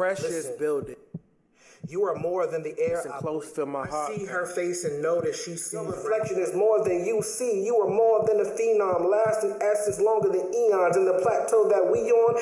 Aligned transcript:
precious 0.00 0.30
Listen. 0.30 0.56
building. 0.58 0.96
You 1.86 2.04
are 2.04 2.14
more 2.14 2.46
than 2.46 2.62
the 2.62 2.74
air. 2.78 2.96
Listen 2.96 3.12
close, 3.18 3.50
feel 3.50 3.66
my 3.66 3.86
heart. 3.86 4.16
See 4.16 4.24
her 4.24 4.46
face 4.46 4.84
and 4.84 5.02
know 5.02 5.20
that 5.20 5.34
she 5.34 5.56
sees. 5.56 5.74
Your 5.74 5.84
reflection 5.84 6.38
is 6.38 6.54
more 6.54 6.82
than 6.82 7.04
you 7.04 7.20
see. 7.22 7.62
You 7.66 7.76
are 7.76 7.90
more 7.90 8.24
than 8.26 8.40
a 8.40 8.44
phenom, 8.44 9.10
lasting 9.10 9.58
essence 9.60 10.00
longer 10.00 10.28
than 10.28 10.54
eons. 10.54 10.96
In 10.96 11.04
the 11.04 11.18
plateau 11.20 11.68
that 11.68 11.86
we 11.92 12.10
on, 12.10 12.40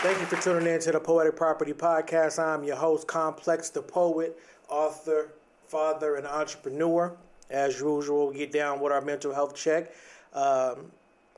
Thank 0.00 0.20
you 0.20 0.26
for 0.26 0.40
tuning 0.40 0.72
in 0.72 0.80
to 0.80 0.92
the 0.92 1.00
Poetic 1.00 1.36
Property 1.36 1.74
Podcast. 1.74 2.38
I'm 2.38 2.64
your 2.64 2.76
host, 2.76 3.06
Complex 3.06 3.68
the 3.70 3.82
Poet, 3.82 4.38
author, 4.68 5.32
father, 5.66 6.16
and 6.16 6.26
entrepreneur. 6.26 7.14
As 7.50 7.78
usual, 7.80 8.28
we 8.28 8.36
get 8.36 8.52
down 8.52 8.80
with 8.80 8.92
our 8.92 9.02
mental 9.02 9.34
health 9.34 9.54
check. 9.54 9.92
Um, 10.32 10.92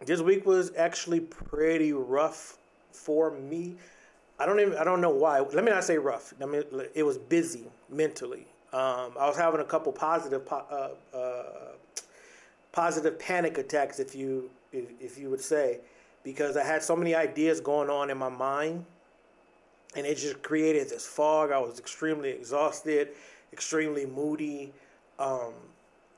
this 0.04 0.20
week 0.20 0.46
was 0.46 0.72
actually 0.76 1.20
pretty 1.20 1.92
rough 1.92 2.56
for 2.93 3.30
me. 3.32 3.76
I 4.39 4.46
don't 4.46 4.61
even 4.61 4.76
I 4.76 4.84
don't 4.84 5.00
know 5.00 5.11
why. 5.11 5.40
Let 5.40 5.64
me 5.64 5.70
not 5.70 5.84
say 5.84 5.98
rough. 5.98 6.32
I 6.40 6.46
mean 6.46 6.62
it 6.94 7.02
was 7.02 7.18
busy 7.18 7.64
mentally. 7.89 8.46
Um, 8.72 9.12
I 9.18 9.26
was 9.26 9.36
having 9.36 9.61
a 9.61 9.64
couple 9.64 9.92
positive 9.92 10.42
uh, 10.53 10.90
uh, 11.14 11.42
positive 12.72 13.18
panic 13.18 13.58
attacks, 13.58 13.98
if 13.98 14.14
you 14.14 14.50
if, 14.72 14.84
if 15.00 15.18
you 15.18 15.30
would 15.30 15.40
say, 15.40 15.80
because 16.22 16.56
I 16.56 16.64
had 16.64 16.82
so 16.82 16.94
many 16.94 17.14
ideas 17.14 17.61
going 17.61 17.89
on 17.89 18.11
in 18.11 18.18
my 18.18 18.28
mind, 18.28 18.84
and 19.96 20.06
it 20.06 20.17
just 20.17 20.42
created 20.42 20.90
this 20.90 21.06
fog. 21.06 21.50
I 21.50 21.58
was 21.58 21.78
extremely 21.78 22.28
exhausted, 22.28 23.08
extremely 23.53 24.04
moody. 24.04 24.72
Um, 25.18 25.54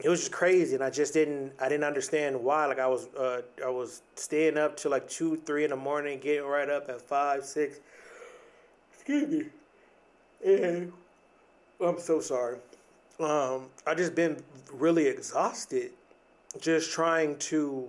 it 0.03 0.09
was 0.09 0.21
just 0.21 0.33
crazy, 0.33 0.75
and 0.75 0.85
I 0.85 0.91
just 0.91 1.13
didn't 1.15 1.53
I 1.61 1.69
didn't 1.69 1.85
understand 1.85 2.43
why. 2.43 2.67
Like 2.67 2.79
I 2.79 2.87
was 2.87 3.09
uh, 3.19 3.43
I 3.65 3.69
was 3.69 4.03
staying 4.15 4.57
up 4.59 4.77
till 4.77 4.91
like 4.91 5.09
two 5.09 5.37
three 5.37 5.65
in 5.65 5.71
the 5.71 5.77
morning, 5.77 6.19
getting 6.19 6.45
right 6.45 6.69
up 6.69 6.89
at 6.89 7.01
five 7.03 7.45
six. 7.45 7.81
Excuse 8.93 9.29
me. 9.29 9.45
And 10.45 10.93
I'm 11.81 11.99
so 11.99 12.21
sorry. 12.21 12.59
Um, 13.19 13.67
I 13.87 13.95
just 13.95 14.15
been 14.15 14.43
really 14.73 15.07
exhausted, 15.07 15.93
just 16.61 16.91
trying 16.91 17.37
to 17.39 17.87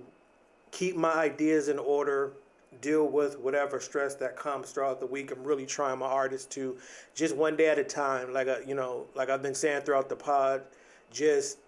keep 0.72 0.96
my 0.98 1.14
ideas 1.14 1.70
in 1.70 1.80
order, 1.80 2.34
deal 2.82 3.08
with 3.08 3.40
whatever 3.40 3.80
stress 3.80 4.16
that 4.16 4.36
comes 4.36 4.72
throughout 4.72 5.00
the 5.00 5.06
week. 5.06 5.32
I'm 5.32 5.44
really 5.44 5.66
trying 5.66 6.00
my 6.00 6.08
hardest 6.08 6.52
to 6.52 6.78
just 7.14 7.36
one 7.36 7.56
day 7.56 7.70
at 7.70 7.80
a 7.80 7.84
time, 7.84 8.34
like 8.34 8.50
I, 8.50 8.60
you 8.68 8.76
know, 8.76 9.06
like 9.16 9.30
I've 9.30 9.42
been 9.42 9.56
saying 9.56 9.84
throughout 9.84 10.10
the 10.10 10.16
pod, 10.16 10.64
just 11.12 11.60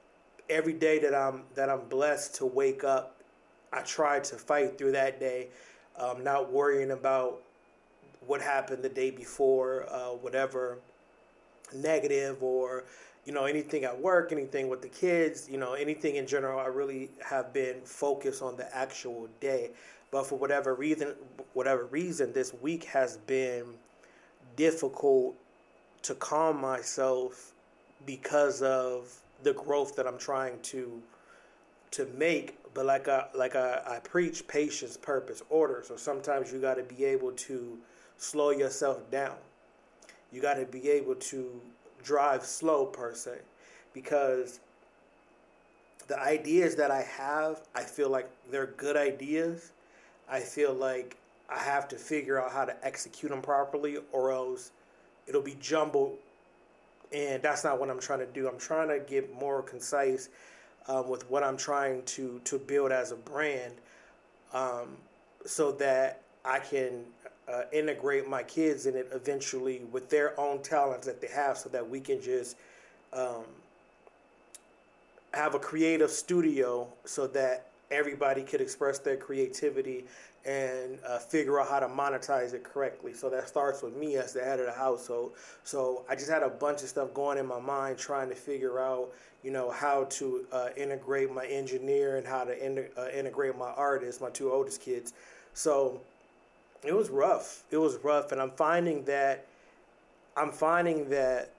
every 0.50 0.74
day 0.74 1.00
that 1.00 1.14
I'm 1.16 1.44
that 1.56 1.70
I'm 1.70 1.88
blessed 1.90 2.36
to 2.36 2.46
wake 2.46 2.84
up, 2.84 3.18
I 3.72 3.82
try 3.82 4.20
to 4.20 4.36
fight 4.36 4.78
through 4.78 4.94
that 4.94 5.20
day, 5.20 5.48
um, 5.98 6.24
not 6.24 6.52
worrying 6.52 6.92
about 6.92 7.42
what 8.26 8.42
happened 8.42 8.84
the 8.84 8.90
day 8.90 9.12
before, 9.12 9.86
uh, 9.90 10.10
whatever 10.10 10.78
negative 11.74 12.42
or 12.44 12.84
you 13.26 13.34
know 13.34 13.46
anything 13.46 13.84
at 13.84 14.00
work 14.00 14.32
anything 14.32 14.68
with 14.68 14.82
the 14.82 14.88
kids 14.90 15.50
you 15.50 15.58
know 15.58 15.74
anything 15.74 16.18
in 16.18 16.28
general 16.28 16.60
i 16.60 16.66
really 16.66 17.10
have 17.24 17.54
been 17.54 17.80
focused 17.84 18.42
on 18.42 18.56
the 18.58 18.76
actual 18.76 19.28
day. 19.40 19.72
But 20.12 20.28
for 20.28 20.38
whatever 20.38 20.76
reason 20.76 21.16
whatever 21.54 21.86
reason 21.86 22.34
this 22.34 22.54
week 22.54 22.84
has 22.86 23.18
been 23.18 23.66
difficult 24.56 25.36
to 26.04 26.14
calm 26.16 26.62
myself 26.62 27.54
because 28.06 28.62
of 28.62 29.23
the 29.44 29.54
growth 29.54 29.96
that 29.96 30.08
i'm 30.08 30.18
trying 30.18 30.60
to 30.62 31.02
to 31.92 32.06
make 32.18 32.58
but 32.74 32.86
like 32.86 33.08
i 33.08 33.26
like 33.36 33.56
i, 33.56 33.82
I 33.86 34.00
preach 34.00 34.48
patience 34.48 34.98
purpose 34.98 35.44
order 35.50 35.84
so 35.86 35.96
sometimes 35.96 36.52
you 36.52 36.60
got 36.60 36.76
to 36.76 36.84
be 36.84 37.06
able 37.06 37.32
to 37.32 37.78
slow 38.18 38.52
yourself 38.52 39.10
down 39.12 39.36
you 40.32 40.42
got 40.42 40.56
to 40.56 40.66
be 40.66 40.90
able 40.90 41.16
to 41.16 41.62
drive 42.04 42.44
slow 42.44 42.86
per 42.86 43.14
se 43.14 43.38
because 43.94 44.60
the 46.08 46.20
ideas 46.20 46.76
that 46.76 46.92
I 46.92 47.04
have, 47.04 47.62
I 47.76 47.84
feel 47.84 48.10
like 48.10 48.30
they're 48.52 48.74
good 48.78 48.98
ideas. 48.98 49.72
I 50.30 50.40
feel 50.40 50.74
like 50.74 51.18
I 51.50 51.60
have 51.60 51.88
to 51.90 51.96
figure 51.96 52.42
out 52.42 52.52
how 52.52 52.66
to 52.66 52.86
execute 52.86 53.32
them 53.32 53.42
properly 53.42 53.98
or 54.12 54.32
else 54.32 54.72
it'll 55.28 55.42
be 55.42 55.58
jumbled 55.62 56.18
and 57.14 57.42
that's 57.42 57.64
not 57.64 57.80
what 57.80 57.90
I'm 57.90 58.00
trying 58.00 58.20
to 58.20 58.26
do. 58.26 58.48
I'm 58.48 58.58
trying 58.58 58.88
to 58.90 59.00
get 59.00 59.34
more 59.40 59.62
concise 59.62 60.30
um, 60.88 61.08
with 61.08 61.30
what 61.30 61.44
I'm 61.44 61.58
trying 61.58 62.04
to 62.04 62.42
to 62.44 62.58
build 62.58 62.92
as 62.92 63.12
a 63.12 63.16
brand 63.16 63.74
um, 64.54 64.98
so 65.46 65.72
that 65.74 66.22
I 66.44 66.60
can 66.60 67.04
uh, 67.48 67.64
integrate 67.72 68.28
my 68.28 68.44
kids 68.44 68.86
in 68.86 68.96
it 68.96 69.10
eventually 69.14 69.82
with 69.92 70.10
their 70.10 70.40
own 70.40 70.62
talents 70.62 71.06
that 71.08 71.22
they 71.22 71.28
have 71.28 71.58
so 71.58 71.70
that 71.70 71.88
we 71.88 72.00
can 72.00 72.22
just 72.22 72.56
um, 73.12 73.44
have 75.34 75.56
a 75.56 75.60
creative 75.60 76.10
studio 76.10 76.88
so 77.06 77.28
that 77.28 77.68
everybody 77.92 78.44
could 78.44 78.62
express 78.62 79.00
their 79.00 79.18
creativity 79.18 80.06
and 80.46 81.00
uh, 81.08 81.20
figure 81.20 81.60
out 81.60 81.70
how 81.70 81.80
to 81.80 81.88
monetize 81.88 82.54
it 82.54 82.64
correctly. 82.64 83.14
So 83.14 83.30
that 83.30 83.48
starts 83.48 83.82
with 83.82 83.96
me 83.96 84.18
as 84.18 84.34
the 84.34 84.44
head 84.44 84.60
of 84.60 84.66
the 84.66 84.74
household. 84.74 85.34
So 85.64 86.04
I 86.10 86.16
just 86.16 86.30
had 86.30 86.44
a 86.44 86.50
bunch 86.50 86.84
of 86.84 86.90
stuff 86.90 87.14
going 87.14 87.38
in 87.38 87.46
my 87.46 87.60
mind 87.60 87.98
trying 87.98 88.30
to 88.30 88.36
figure 88.36 88.80
out, 88.80 89.10
you 89.42 89.52
know, 89.52 89.72
how 89.72 90.06
to 90.06 90.46
uh, 90.52 90.70
integrate 90.76 91.34
my 91.34 91.46
engineer 91.46 92.18
and 92.18 92.28
how 92.28 92.44
to 92.44 92.66
in- 92.66 92.90
uh, 92.98 93.08
integrate 93.10 93.58
my 93.58 93.70
artist, 93.70 94.20
my 94.20 94.30
two 94.30 94.52
oldest 94.52 94.82
kids. 94.82 95.14
So 95.54 96.02
it 96.84 96.94
was 96.94 97.10
rough. 97.10 97.64
It 97.72 97.78
was 97.78 97.98
rough, 98.04 98.32
and 98.32 98.42
I'm 98.42 98.52
finding 98.52 99.06
that 99.06 99.46
I'm 100.36 100.52
finding 100.52 101.10
that 101.10 101.52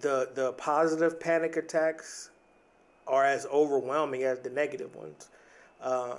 the 0.00 0.30
the 0.34 0.52
positive 0.52 1.18
panic 1.18 1.56
attacks 1.56 2.30
are 3.06 3.24
as 3.24 3.46
overwhelming 3.46 4.24
as 4.24 4.40
the 4.40 4.50
negative 4.50 4.94
ones. 4.94 5.28
Um, 5.80 6.18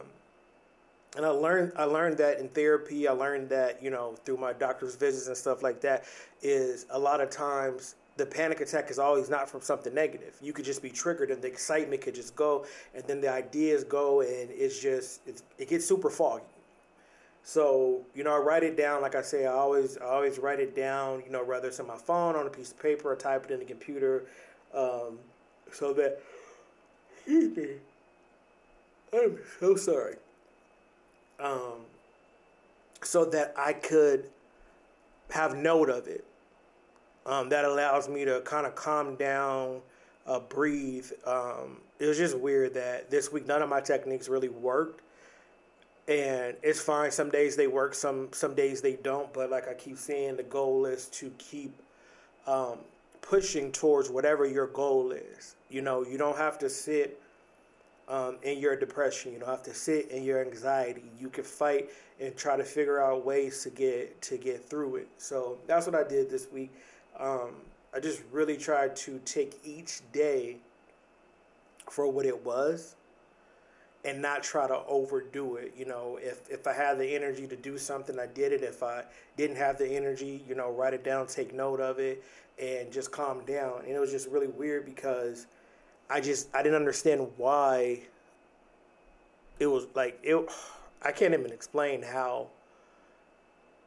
and 1.15 1.25
I 1.25 1.29
learned 1.29 1.73
I 1.75 1.83
learned 1.83 2.17
that 2.17 2.39
in 2.39 2.49
therapy. 2.49 3.07
I 3.07 3.11
learned 3.11 3.49
that 3.49 3.81
you 3.81 3.89
know 3.89 4.15
through 4.25 4.37
my 4.37 4.53
doctor's 4.53 4.95
visits 4.95 5.27
and 5.27 5.37
stuff 5.37 5.61
like 5.63 5.81
that. 5.81 6.05
Is 6.41 6.85
a 6.89 6.99
lot 6.99 7.21
of 7.21 7.29
times 7.29 7.95
the 8.17 8.25
panic 8.25 8.61
attack 8.61 8.91
is 8.91 8.99
always 8.99 9.29
not 9.29 9.49
from 9.49 9.61
something 9.61 9.93
negative. 9.93 10.35
You 10.41 10.53
could 10.53 10.65
just 10.65 10.81
be 10.81 10.89
triggered, 10.89 11.31
and 11.31 11.41
the 11.41 11.47
excitement 11.47 12.01
could 12.01 12.15
just 12.15 12.35
go, 12.35 12.65
and 12.93 13.03
then 13.05 13.21
the 13.21 13.31
ideas 13.31 13.83
go, 13.83 14.21
and 14.21 14.49
it's 14.51 14.79
just 14.79 15.21
it's, 15.27 15.43
it 15.57 15.69
gets 15.69 15.85
super 15.85 16.09
foggy. 16.09 16.43
So 17.43 18.01
you 18.15 18.23
know, 18.23 18.33
I 18.33 18.37
write 18.37 18.63
it 18.63 18.75
down. 18.75 19.01
Like 19.01 19.15
I 19.15 19.21
say, 19.21 19.45
I 19.45 19.51
always 19.51 19.97
I 19.97 20.05
always 20.05 20.39
write 20.39 20.59
it 20.59 20.75
down. 20.75 21.21
You 21.25 21.31
know, 21.31 21.43
whether 21.43 21.67
it's 21.67 21.79
on 21.79 21.87
my 21.87 21.97
phone, 21.97 22.35
on 22.35 22.47
a 22.47 22.49
piece 22.49 22.71
of 22.71 22.79
paper, 22.79 23.11
or 23.11 23.15
type 23.15 23.45
it 23.45 23.51
in 23.51 23.59
the 23.59 23.65
computer, 23.65 24.25
um, 24.73 25.19
so 25.71 25.93
that. 25.93 26.19
I'm 29.13 29.37
so 29.59 29.75
sorry. 29.75 30.15
Um, 31.39 31.85
so 33.01 33.25
that 33.25 33.53
I 33.57 33.73
could 33.73 34.29
have 35.31 35.55
note 35.55 35.89
of 35.89 36.07
it. 36.07 36.23
Um, 37.25 37.49
that 37.49 37.65
allows 37.65 38.09
me 38.09 38.25
to 38.25 38.41
kind 38.41 38.65
of 38.65 38.75
calm 38.75 39.15
down, 39.15 39.81
uh, 40.27 40.39
breathe. 40.39 41.09
Um, 41.25 41.77
it 41.99 42.05
was 42.05 42.17
just 42.17 42.37
weird 42.37 42.73
that 42.75 43.09
this 43.09 43.31
week 43.31 43.47
none 43.47 43.61
of 43.61 43.69
my 43.69 43.81
techniques 43.81 44.27
really 44.29 44.49
worked 44.49 45.01
and 46.07 46.55
it's 46.61 46.81
fine. 46.81 47.11
Some 47.11 47.29
days 47.29 47.55
they 47.55 47.67
work, 47.67 47.93
some 47.93 48.29
some 48.33 48.55
days 48.55 48.81
they 48.81 48.93
don't. 48.95 49.31
But 49.33 49.49
like 49.49 49.67
I 49.67 49.73
keep 49.73 49.97
saying, 49.97 50.37
the 50.37 50.43
goal 50.43 50.85
is 50.85 51.05
to 51.07 51.31
keep 51.37 51.73
um, 52.45 52.79
pushing 53.21 53.71
towards 53.71 54.09
whatever 54.09 54.45
your 54.45 54.67
goal 54.67 55.11
is. 55.11 55.55
You 55.69 55.81
know, 55.81 56.05
you 56.05 56.17
don't 56.17 56.37
have 56.37 56.59
to 56.59 56.69
sit 56.69 57.21
um, 58.07 58.37
in 58.43 58.59
your 58.59 58.75
depression. 58.75 59.33
You 59.33 59.39
don't 59.39 59.49
have 59.49 59.63
to 59.63 59.73
sit 59.73 60.09
in 60.09 60.23
your 60.23 60.41
anxiety. 60.41 61.03
You 61.19 61.29
can 61.29 61.43
fight 61.43 61.89
and 62.19 62.35
try 62.35 62.57
to 62.57 62.63
figure 62.63 63.01
out 63.01 63.25
ways 63.25 63.63
to 63.63 63.69
get 63.69 64.21
to 64.23 64.37
get 64.37 64.63
through 64.63 64.97
it. 64.97 65.07
So 65.17 65.57
that's 65.67 65.85
what 65.85 65.95
I 65.95 66.07
did 66.07 66.29
this 66.29 66.47
week. 66.51 66.71
Um, 67.19 67.51
I 67.93 67.99
just 67.99 68.23
really 68.31 68.57
tried 68.57 68.95
to 68.97 69.19
take 69.25 69.59
each 69.63 70.01
day 70.11 70.57
for 71.89 72.07
what 72.07 72.25
it 72.25 72.45
was 72.45 72.95
and 74.05 74.21
not 74.21 74.43
try 74.43 74.67
to 74.67 74.79
overdo 74.87 75.55
it. 75.55 75.73
You 75.77 75.85
know, 75.85 76.19
if 76.21 76.49
if 76.49 76.67
I 76.67 76.73
had 76.73 76.97
the 76.97 77.15
energy 77.15 77.47
to 77.47 77.55
do 77.55 77.77
something, 77.77 78.19
I 78.19 78.27
did 78.27 78.51
it. 78.51 78.63
If 78.63 78.83
I 78.83 79.03
didn't 79.37 79.57
have 79.57 79.77
the 79.77 79.87
energy, 79.87 80.43
you 80.47 80.55
know, 80.55 80.71
write 80.71 80.93
it 80.93 81.03
down, 81.03 81.27
take 81.27 81.53
note 81.53 81.79
of 81.79 81.99
it, 81.99 82.23
and 82.61 82.91
just 82.91 83.11
calm 83.11 83.45
down. 83.45 83.81
And 83.85 83.91
it 83.91 83.99
was 83.99 84.11
just 84.11 84.27
really 84.29 84.47
weird 84.47 84.85
because 84.85 85.47
I 86.13 86.21
just 86.21 86.47
I 86.53 86.61
didn't 86.61 86.75
understand 86.75 87.27
why 87.37 88.01
it 89.59 89.65
was 89.65 89.87
like 89.95 90.19
it. 90.21 90.47
I 91.01 91.11
can't 91.11 91.33
even 91.33 91.51
explain 91.51 92.03
how 92.03 92.49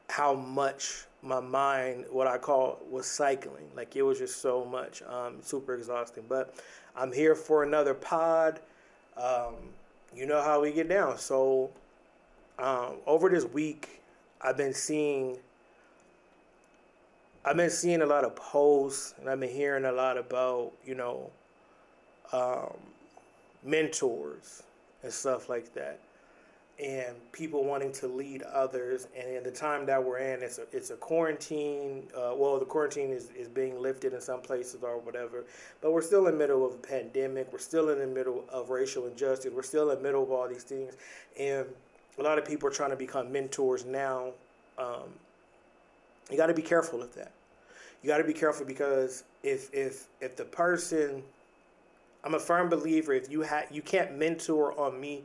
how 0.09 0.35
much 0.35 1.05
my 1.23 1.39
mind, 1.39 2.05
what 2.11 2.27
I 2.27 2.37
call, 2.37 2.81
was 2.91 3.07
cycling. 3.07 3.71
Like 3.77 3.95
it 3.95 4.03
was 4.03 4.19
just 4.19 4.43
so 4.43 4.65
much, 4.65 5.03
um, 5.03 5.37
super 5.41 5.77
exhausting. 5.77 6.25
But 6.29 6.53
I'm 6.97 7.13
here 7.13 7.37
for 7.37 7.63
another 7.63 7.95
pod. 7.95 8.59
Um, 9.17 9.55
you 10.13 10.27
know 10.27 10.43
how 10.43 10.61
we 10.61 10.73
get 10.73 10.89
down. 10.89 11.19
So 11.19 11.71
um, 12.59 12.95
over 13.07 13.29
this 13.29 13.45
week, 13.45 14.03
I've 14.41 14.57
been 14.57 14.75
seeing. 14.75 15.39
I've 17.45 17.57
been 17.57 17.71
seeing 17.71 18.03
a 18.03 18.07
lot 18.07 18.25
of 18.25 18.35
posts, 18.35 19.15
and 19.21 19.31
I've 19.31 19.39
been 19.39 19.49
hearing 19.49 19.85
a 19.85 19.93
lot 19.93 20.19
about 20.19 20.73
you 20.85 20.97
know, 20.97 21.31
um, 22.33 22.77
mentors 23.65 24.63
and 25.03 25.13
stuff 25.13 25.49
like 25.49 25.73
that 25.75 26.01
and 26.83 27.15
people 27.33 27.65
wanting 27.65 27.91
to 27.91 28.07
lead 28.07 28.43
others. 28.43 29.09
And 29.17 29.29
in 29.29 29.43
the 29.43 29.51
time 29.51 29.87
that 29.87 30.03
we're 30.03 30.19
in, 30.19 30.43
it's 30.43 30.59
a, 30.59 30.67
it's 30.73 30.91
a 30.91 30.97
quarantine. 30.97 32.03
Uh, 32.15 32.35
well, 32.37 32.59
the 32.59 32.67
quarantine 32.67 33.11
is, 33.11 33.31
is 33.31 33.49
being 33.49 33.81
lifted 33.81 34.13
in 34.13 34.21
some 34.21 34.41
places 34.41 34.83
or 34.83 34.99
whatever, 34.99 35.45
but 35.81 35.93
we're 35.93 36.03
still 36.03 36.27
in 36.27 36.33
the 36.33 36.39
middle 36.39 36.67
of 36.67 36.75
a 36.75 36.79
pandemic. 36.79 37.51
We're 37.51 37.59
still 37.59 37.89
in 37.91 37.99
the 37.99 38.07
middle 38.07 38.45
of 38.51 38.69
racial 38.69 39.07
injustice. 39.07 39.53
We're 39.55 39.63
still 39.63 39.91
in 39.91 39.99
the 39.99 40.03
middle 40.03 40.23
of 40.23 40.31
all 40.31 40.49
these 40.49 40.65
things. 40.65 40.95
And 41.41 41.65
a 42.19 42.23
lot 42.23 42.39
of 42.39 42.45
people 42.45 42.69
are 42.69 42.73
trying 42.73 42.91
to 42.91 42.97
become 42.97 43.33
mentors 43.33 43.87
now. 43.87 44.33
Um, 44.79 45.09
you 46.31 46.37
got 46.37 46.47
to 46.47 46.55
be 46.55 46.63
careful 46.63 47.03
of 47.03 47.15
that. 47.15 47.33
You 48.03 48.09
got 48.09 48.19
to 48.19 48.25
be 48.25 48.35
careful 48.35 48.67
because 48.67 49.25
if 49.43 49.73
if 49.73 50.09
if 50.21 50.37
the 50.37 50.45
person, 50.45 51.23
I'm 52.27 52.35
a 52.35 52.41
firm 52.41 52.69
believer. 52.69 53.13
If 53.13 53.31
you 53.31 53.45
ha- 53.45 53.67
you 53.71 53.83
can't 53.83 54.19
mentor 54.19 54.79
on 54.79 55.01
me 55.01 55.23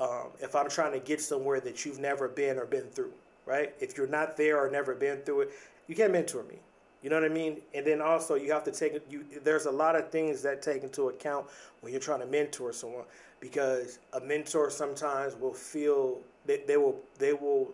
um, 0.00 0.30
if 0.40 0.56
I'm 0.56 0.68
trying 0.68 0.92
to 0.92 0.98
get 0.98 1.20
somewhere 1.20 1.60
that 1.60 1.84
you've 1.84 2.00
never 2.00 2.26
been 2.26 2.58
or 2.58 2.66
been 2.66 2.88
through, 2.88 3.12
right? 3.46 3.72
If 3.78 3.96
you're 3.96 4.08
not 4.08 4.36
there 4.36 4.58
or 4.58 4.68
never 4.68 4.96
been 4.96 5.18
through 5.18 5.42
it, 5.42 5.50
you 5.86 5.94
can't 5.94 6.12
mentor 6.12 6.42
me. 6.42 6.56
You 7.02 7.10
know 7.10 7.20
what 7.20 7.30
I 7.30 7.32
mean? 7.32 7.60
And 7.72 7.86
then 7.86 8.00
also 8.00 8.34
you 8.34 8.50
have 8.50 8.64
to 8.64 8.72
take 8.72 9.00
you. 9.08 9.24
There's 9.44 9.66
a 9.66 9.70
lot 9.70 9.94
of 9.94 10.10
things 10.10 10.42
that 10.42 10.60
take 10.60 10.82
into 10.82 11.08
account 11.08 11.46
when 11.82 11.92
you're 11.92 12.00
trying 12.00 12.20
to 12.20 12.26
mentor 12.26 12.72
someone 12.72 13.04
because 13.38 14.00
a 14.14 14.20
mentor 14.20 14.70
sometimes 14.70 15.36
will 15.36 15.54
feel 15.54 16.18
that 16.46 16.66
they 16.66 16.76
will 16.76 16.98
they 17.18 17.32
will 17.32 17.70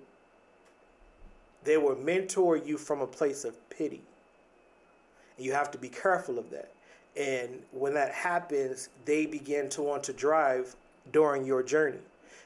they 1.65 1.79
will 1.79 1.97
mentor 1.97 2.59
you 2.59 2.77
from 2.77 3.01
a 3.01 3.07
place 3.07 3.45
of 3.45 3.57
pity. 3.71 4.03
And 5.39 5.47
you 5.47 5.53
have 5.53 5.71
to 5.71 5.79
be 5.79 5.89
careful 5.89 6.39
of 6.39 6.51
that. 6.51 6.71
And 7.17 7.63
when 7.73 7.95
that 7.95 8.13
happens, 8.13 8.89
they 9.05 9.27
begin 9.27 9.69
to 9.71 9.83
want 9.83 10.03
to 10.05 10.13
drive 10.13 10.77
during 11.13 11.45
your 11.45 11.63
journey. 11.63 11.99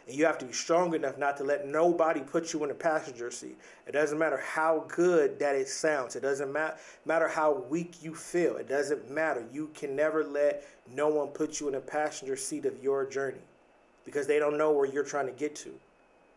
And 0.06 0.16
you 0.16 0.26
have 0.26 0.38
to 0.38 0.44
be 0.44 0.52
strong 0.52 0.94
enough 0.94 1.16
not 1.16 1.36
to 1.38 1.44
let 1.44 1.66
nobody 1.66 2.20
put 2.20 2.52
you 2.52 2.62
in 2.62 2.68
the 2.68 2.74
passenger 2.74 3.30
seat. 3.30 3.56
It 3.86 3.92
doesn't 3.92 4.18
matter 4.18 4.36
how 4.36 4.84
good 4.88 5.38
that 5.38 5.56
it 5.56 5.68
sounds. 5.68 6.14
It 6.14 6.20
doesn't 6.20 6.52
ma- 6.52 6.72
matter 7.06 7.28
how 7.28 7.64
weak 7.70 8.02
you 8.02 8.14
feel. 8.14 8.56
It 8.56 8.68
doesn't 8.68 9.10
matter. 9.10 9.44
You 9.52 9.70
can 9.74 9.96
never 9.96 10.24
let 10.24 10.66
no 10.92 11.08
one 11.08 11.28
put 11.28 11.60
you 11.60 11.68
in 11.68 11.74
the 11.74 11.80
passenger 11.80 12.36
seat 12.36 12.66
of 12.66 12.82
your 12.82 13.06
journey 13.06 13.40
because 14.04 14.26
they 14.26 14.38
don't 14.38 14.58
know 14.58 14.72
where 14.72 14.86
you're 14.86 15.04
trying 15.04 15.26
to 15.26 15.32
get 15.32 15.54
to. 15.56 15.70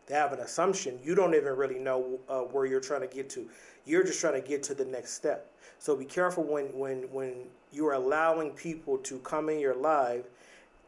They 0.06 0.14
have 0.14 0.32
an 0.32 0.40
assumption. 0.40 0.98
You 1.04 1.14
don't 1.14 1.34
even 1.34 1.54
really 1.54 1.78
know 1.78 2.18
uh, 2.30 2.40
where 2.40 2.64
you're 2.64 2.80
trying 2.80 3.02
to 3.02 3.14
get 3.14 3.28
to. 3.30 3.46
You're 3.84 4.04
just 4.04 4.20
trying 4.20 4.40
to 4.40 4.46
get 4.46 4.62
to 4.64 4.74
the 4.74 4.86
next 4.86 5.12
step. 5.12 5.50
So 5.78 5.96
be 5.96 6.04
careful 6.04 6.44
when 6.44 6.66
when 6.76 7.02
when 7.12 7.34
you're 7.72 7.92
allowing 7.92 8.50
people 8.52 8.98
to 8.98 9.18
come 9.18 9.48
in 9.48 9.60
your 9.60 9.74
life, 9.74 10.24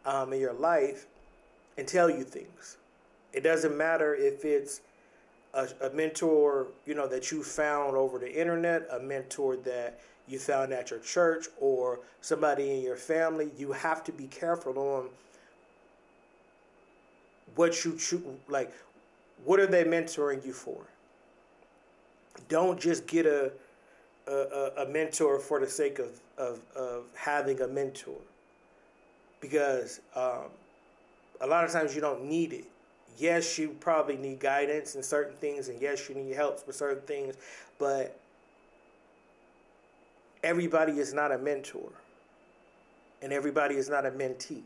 um, 0.05 0.33
in 0.33 0.41
your 0.41 0.55
life, 0.55 1.07
and 1.77 1.87
tell 1.87 2.11
you 2.11 2.25
things. 2.25 2.79
It 3.33 3.43
doesn't 3.43 3.77
matter 3.77 4.15
if 4.15 4.45
it's 4.45 4.81
a, 5.55 5.69
a, 5.83 5.91
mentor, 5.91 6.69
you 6.87 6.95
know, 6.95 7.07
that 7.07 7.31
you 7.31 7.43
found 7.43 7.97
over 7.97 8.19
the 8.19 8.33
internet, 8.33 8.87
a 8.91 8.99
mentor 8.99 9.57
that 9.57 10.01
you 10.27 10.39
found 10.39 10.73
at 10.73 10.91
your 10.91 11.01
church, 11.01 11.47
or 11.61 12.01
somebody 12.21 12.71
in 12.71 12.83
your 12.83 12.97
family. 12.97 13.51
You 13.57 13.73
have 13.73 14.03
to 14.05 14.13
be 14.13 14.27
careful 14.27 14.79
on 14.79 15.09
what 17.57 17.85
you 17.85 17.97
choose. 17.97 18.23
Like, 18.49 18.73
what 19.45 19.61
are 19.61 19.67
they 19.67 19.85
mentoring 19.85 20.45
you 20.45 20.53
for? 20.53 20.83
Don't 22.49 22.81
just 22.81 23.07
get 23.07 23.27
a 23.27 23.53
a, 24.27 24.83
a 24.83 24.87
mentor 24.89 25.39
for 25.39 25.61
the 25.61 25.69
sake 25.69 25.99
of, 25.99 26.21
of, 26.39 26.61
of 26.77 27.05
having 27.15 27.61
a 27.61 27.67
mentor 27.67 28.21
because 29.41 30.01
um, 30.15 30.47
a 31.41 31.47
lot 31.47 31.65
of 31.65 31.73
times 31.73 31.95
you 31.95 32.01
don't 32.01 32.25
need 32.25 32.53
it. 32.53 32.65
Yes, 33.19 33.59
you 33.59 33.77
probably 33.81 34.17
need 34.17 34.41
guidance 34.41 34.95
in 34.95 35.03
certain 35.03 35.37
things, 35.37 35.69
and 35.69 35.81
yes, 35.81 36.09
you 36.09 36.15
need 36.15 36.35
help 36.35 36.67
with 36.67 36.77
certain 36.77 37.03
things, 37.07 37.37
but 37.79 38.19
everybody 40.43 40.99
is 40.99 41.13
not 41.13 41.33
a 41.33 41.39
mentor, 41.39 41.91
and 43.21 43.33
everybody 43.33 43.75
is 43.75 43.89
not 43.89 44.07
a 44.07 44.11
mentee. 44.11 44.63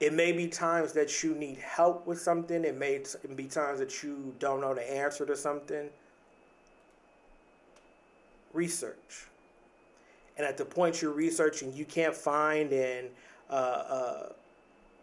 It 0.00 0.14
may 0.14 0.32
be 0.32 0.48
times 0.48 0.92
that 0.94 1.22
you 1.22 1.34
need 1.34 1.58
help 1.58 2.06
with 2.06 2.18
something. 2.20 2.64
It 2.64 2.76
may 2.76 3.02
be 3.36 3.44
times 3.44 3.78
that 3.80 4.02
you 4.02 4.34
don't 4.38 4.62
know 4.62 4.74
the 4.74 4.90
answer 4.90 5.26
to 5.26 5.36
something. 5.36 5.90
Research. 8.52 9.26
And 10.36 10.46
at 10.46 10.56
the 10.56 10.64
point 10.64 11.02
you're 11.02 11.12
researching, 11.12 11.72
you 11.72 11.84
can't 11.84 12.14
find 12.14 12.72
and 12.72 13.08
uh, 13.50 13.52
uh, 13.52 14.32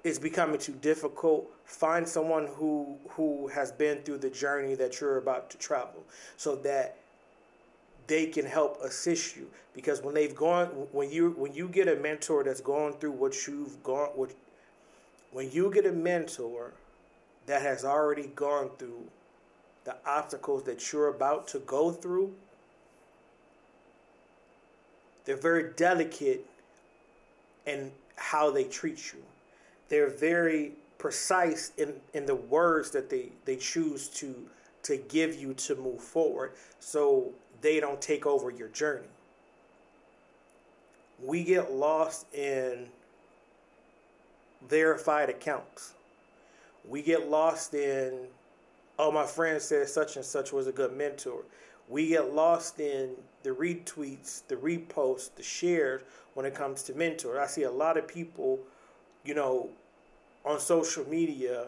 it's 0.03 0.19
becoming 0.19 0.57
too 0.57 0.73
difficult, 0.81 1.49
find 1.65 2.07
someone 2.07 2.47
who 2.47 2.97
who 3.09 3.47
has 3.47 3.71
been 3.71 4.01
through 4.03 4.19
the 4.19 4.29
journey 4.29 4.73
that 4.75 5.01
you're 5.01 5.17
about 5.17 5.49
to 5.49 5.57
travel, 5.57 6.03
so 6.37 6.55
that 6.55 6.97
they 8.07 8.25
can 8.25 8.45
help 8.45 8.81
assist 8.81 9.35
you. 9.35 9.49
Because 9.73 10.01
when 10.01 10.15
they've 10.15 10.35
gone, 10.35 10.67
when 10.91 11.11
you 11.11 11.31
when 11.31 11.53
you 11.53 11.67
get 11.67 11.87
a 11.87 11.95
mentor 11.97 12.43
that's 12.43 12.61
gone 12.61 12.93
through 12.93 13.11
what 13.11 13.47
you've 13.47 13.83
gone, 13.83 14.09
what 14.15 14.31
when 15.31 15.51
you 15.51 15.69
get 15.71 15.85
a 15.85 15.91
mentor 15.91 16.71
that 17.45 17.61
has 17.61 17.83
already 17.83 18.27
gone 18.27 18.69
through 18.79 19.03
the 19.83 19.95
obstacles 20.05 20.63
that 20.63 20.91
you're 20.91 21.07
about 21.07 21.47
to 21.49 21.59
go 21.59 21.91
through, 21.91 22.33
they're 25.27 25.37
very 25.37 25.71
delicate 25.75 26.43
in 27.67 27.91
how 28.15 28.49
they 28.49 28.63
treat 28.63 29.13
you 29.13 29.19
they're 29.89 30.09
very 30.09 30.71
precise 30.97 31.71
in, 31.77 31.93
in 32.13 32.25
the 32.25 32.35
words 32.35 32.89
that 32.91 33.09
they, 33.09 33.29
they 33.45 33.55
choose 33.55 34.07
to 34.07 34.35
to 34.83 34.97
give 35.09 35.35
you 35.35 35.53
to 35.53 35.75
move 35.75 35.99
forward 35.99 36.53
so 36.79 37.29
they 37.61 37.79
don't 37.79 38.01
take 38.01 38.25
over 38.25 38.49
your 38.49 38.69
journey. 38.69 39.07
We 41.21 41.43
get 41.43 41.73
lost 41.73 42.25
in 42.33 42.87
verified 44.69 45.29
accounts. 45.29 45.93
We 46.87 47.01
get 47.01 47.29
lost 47.29 47.73
in, 47.73 48.27
oh, 48.97 49.11
my 49.11 49.25
friend 49.25 49.61
said 49.61 49.89
such 49.89 50.15
and 50.15 50.23
such 50.23 50.53
was 50.53 50.67
a 50.67 50.71
good 50.71 50.95
mentor. 50.95 51.41
We 51.89 52.07
get 52.07 52.33
lost 52.33 52.79
in 52.79 53.11
the 53.43 53.51
retweets, 53.51 54.41
the 54.47 54.55
reposts, 54.55 55.29
the 55.35 55.43
shares 55.43 56.01
when 56.33 56.45
it 56.45 56.53
comes 56.53 56.83
to 56.83 56.93
mentor. 56.93 57.39
I 57.39 57.47
see 57.47 57.63
a 57.63 57.71
lot 57.71 57.97
of 57.97 58.07
people 58.07 58.59
you 59.27 59.33
know, 59.33 59.69
on 60.45 60.57
social 60.57 61.07
media, 61.09 61.65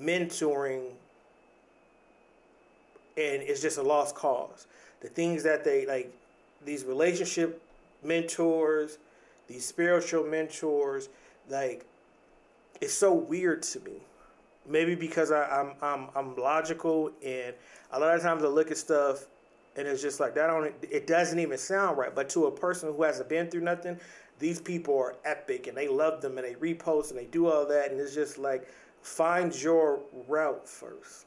mentoring, 0.00 0.86
and 3.16 3.42
it's 3.42 3.60
just 3.60 3.76
a 3.76 3.82
lost 3.82 4.14
cause. 4.14 4.66
The 5.02 5.08
things 5.08 5.42
that 5.42 5.64
they 5.64 5.84
like, 5.84 6.10
these 6.64 6.84
relationship 6.84 7.62
mentors, 8.02 8.96
these 9.48 9.66
spiritual 9.66 10.24
mentors, 10.24 11.10
like, 11.50 11.84
it's 12.80 12.94
so 12.94 13.12
weird 13.12 13.62
to 13.64 13.80
me. 13.80 14.00
Maybe 14.68 14.94
because 14.94 15.32
I, 15.32 15.44
I'm 15.44 15.72
I'm 15.82 16.08
I'm 16.14 16.36
logical, 16.36 17.10
and 17.24 17.54
a 17.92 17.98
lot 17.98 18.14
of 18.14 18.22
times 18.22 18.44
I 18.44 18.48
look 18.48 18.70
at 18.70 18.76
stuff 18.76 19.26
and 19.76 19.86
it's 19.86 20.02
just 20.02 20.20
like 20.20 20.34
that. 20.34 20.48
Don't 20.48 20.72
it 20.82 21.06
doesn't 21.06 21.38
even 21.38 21.58
sound 21.58 21.96
right. 21.96 22.14
But 22.14 22.28
to 22.30 22.46
a 22.46 22.50
person 22.50 22.92
who 22.92 23.02
hasn't 23.02 23.28
been 23.28 23.48
through 23.48 23.62
nothing, 23.62 23.98
these 24.40 24.58
people 24.58 24.98
are 24.98 25.14
epic 25.24 25.68
and 25.68 25.76
they 25.76 25.86
love 25.86 26.20
them 26.20 26.38
and 26.38 26.46
they 26.46 26.54
repost 26.54 27.10
and 27.10 27.18
they 27.18 27.26
do 27.26 27.46
all 27.46 27.66
that 27.66 27.92
and 27.92 28.00
it's 28.00 28.14
just 28.14 28.38
like 28.38 28.66
find 29.02 29.54
your 29.62 30.00
route 30.26 30.68
first 30.68 31.26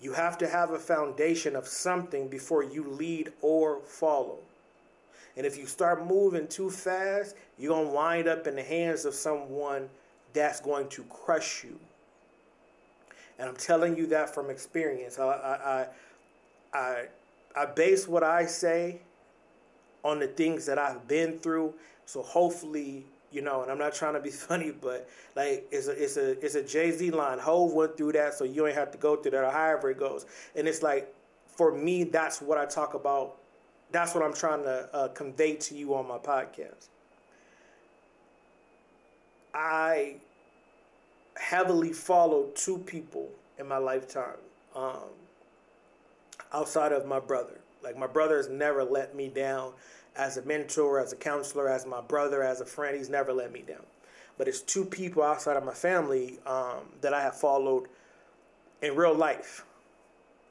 you 0.00 0.12
have 0.12 0.36
to 0.36 0.46
have 0.46 0.70
a 0.72 0.78
foundation 0.78 1.56
of 1.56 1.66
something 1.66 2.28
before 2.28 2.62
you 2.62 2.84
lead 2.84 3.32
or 3.40 3.80
follow 3.86 4.38
and 5.36 5.46
if 5.46 5.56
you 5.56 5.66
start 5.66 6.06
moving 6.06 6.46
too 6.48 6.68
fast 6.68 7.36
you're 7.58 7.74
going 7.74 7.86
to 7.86 7.94
wind 7.94 8.28
up 8.28 8.46
in 8.46 8.56
the 8.56 8.62
hands 8.62 9.04
of 9.04 9.14
someone 9.14 9.88
that's 10.34 10.60
going 10.60 10.88
to 10.88 11.02
crush 11.04 11.64
you 11.64 11.78
and 13.38 13.48
i'm 13.48 13.56
telling 13.56 13.96
you 13.96 14.06
that 14.06 14.34
from 14.34 14.50
experience 14.50 15.18
i 15.18 15.88
i 16.74 16.78
i, 16.78 17.04
I, 17.56 17.66
base 17.66 18.06
what 18.06 18.22
i 18.22 18.44
say 18.44 19.00
on 20.04 20.18
the 20.18 20.26
things 20.28 20.66
that 20.66 20.78
I've 20.78 21.08
been 21.08 21.38
through. 21.38 21.74
So 22.04 22.22
hopefully, 22.22 23.06
you 23.32 23.40
know, 23.40 23.62
and 23.62 23.72
I'm 23.72 23.78
not 23.78 23.94
trying 23.94 24.14
to 24.14 24.20
be 24.20 24.30
funny, 24.48 24.70
but 24.70 25.08
like 25.34 25.66
it's 25.72 25.88
a 25.88 25.92
it's 25.92 26.16
a 26.16 26.44
it's 26.44 26.54
a 26.54 26.62
Jay 26.62 26.92
Z 26.92 27.10
line. 27.10 27.38
Hov 27.38 27.72
went 27.72 27.96
through 27.96 28.12
that, 28.12 28.34
so 28.34 28.44
you 28.44 28.66
ain't 28.66 28.76
have 28.76 28.92
to 28.92 28.98
go 28.98 29.16
through 29.16 29.32
that, 29.32 29.44
or 29.44 29.50
however 29.50 29.90
it 29.90 29.98
goes. 29.98 30.26
And 30.54 30.68
it's 30.68 30.82
like 30.82 31.12
for 31.46 31.74
me, 31.74 32.04
that's 32.04 32.40
what 32.40 32.58
I 32.58 32.66
talk 32.66 32.94
about. 32.94 33.36
That's 33.90 34.14
what 34.14 34.24
I'm 34.24 34.34
trying 34.34 34.62
to 34.64 34.88
uh, 34.92 35.08
convey 35.08 35.54
to 35.56 35.74
you 35.74 35.94
on 35.94 36.06
my 36.06 36.18
podcast. 36.18 36.88
I 39.54 40.16
heavily 41.36 41.92
followed 41.92 42.56
two 42.56 42.78
people 42.78 43.30
in 43.58 43.68
my 43.68 43.78
lifetime 43.78 44.36
um, 44.74 45.10
outside 46.52 46.92
of 46.92 47.06
my 47.06 47.20
brother. 47.20 47.60
Like 47.82 47.96
my 47.96 48.06
brother 48.06 48.36
has 48.36 48.48
never 48.48 48.82
let 48.82 49.14
me 49.14 49.28
down 49.28 49.72
as 50.16 50.36
a 50.36 50.42
mentor, 50.42 51.00
as 51.00 51.12
a 51.12 51.16
counselor, 51.16 51.68
as 51.68 51.86
my 51.86 52.00
brother, 52.00 52.42
as 52.42 52.60
a 52.60 52.66
friend. 52.66 52.96
He's 52.96 53.08
never 53.10 53.32
let 53.32 53.52
me 53.52 53.62
down. 53.66 53.84
But 54.36 54.48
it's 54.48 54.60
two 54.60 54.84
people 54.84 55.22
outside 55.22 55.56
of 55.56 55.64
my 55.64 55.74
family 55.74 56.38
um, 56.46 56.88
that 57.00 57.14
I 57.14 57.22
have 57.22 57.38
followed 57.38 57.86
in 58.82 58.96
real 58.96 59.14
life. 59.14 59.64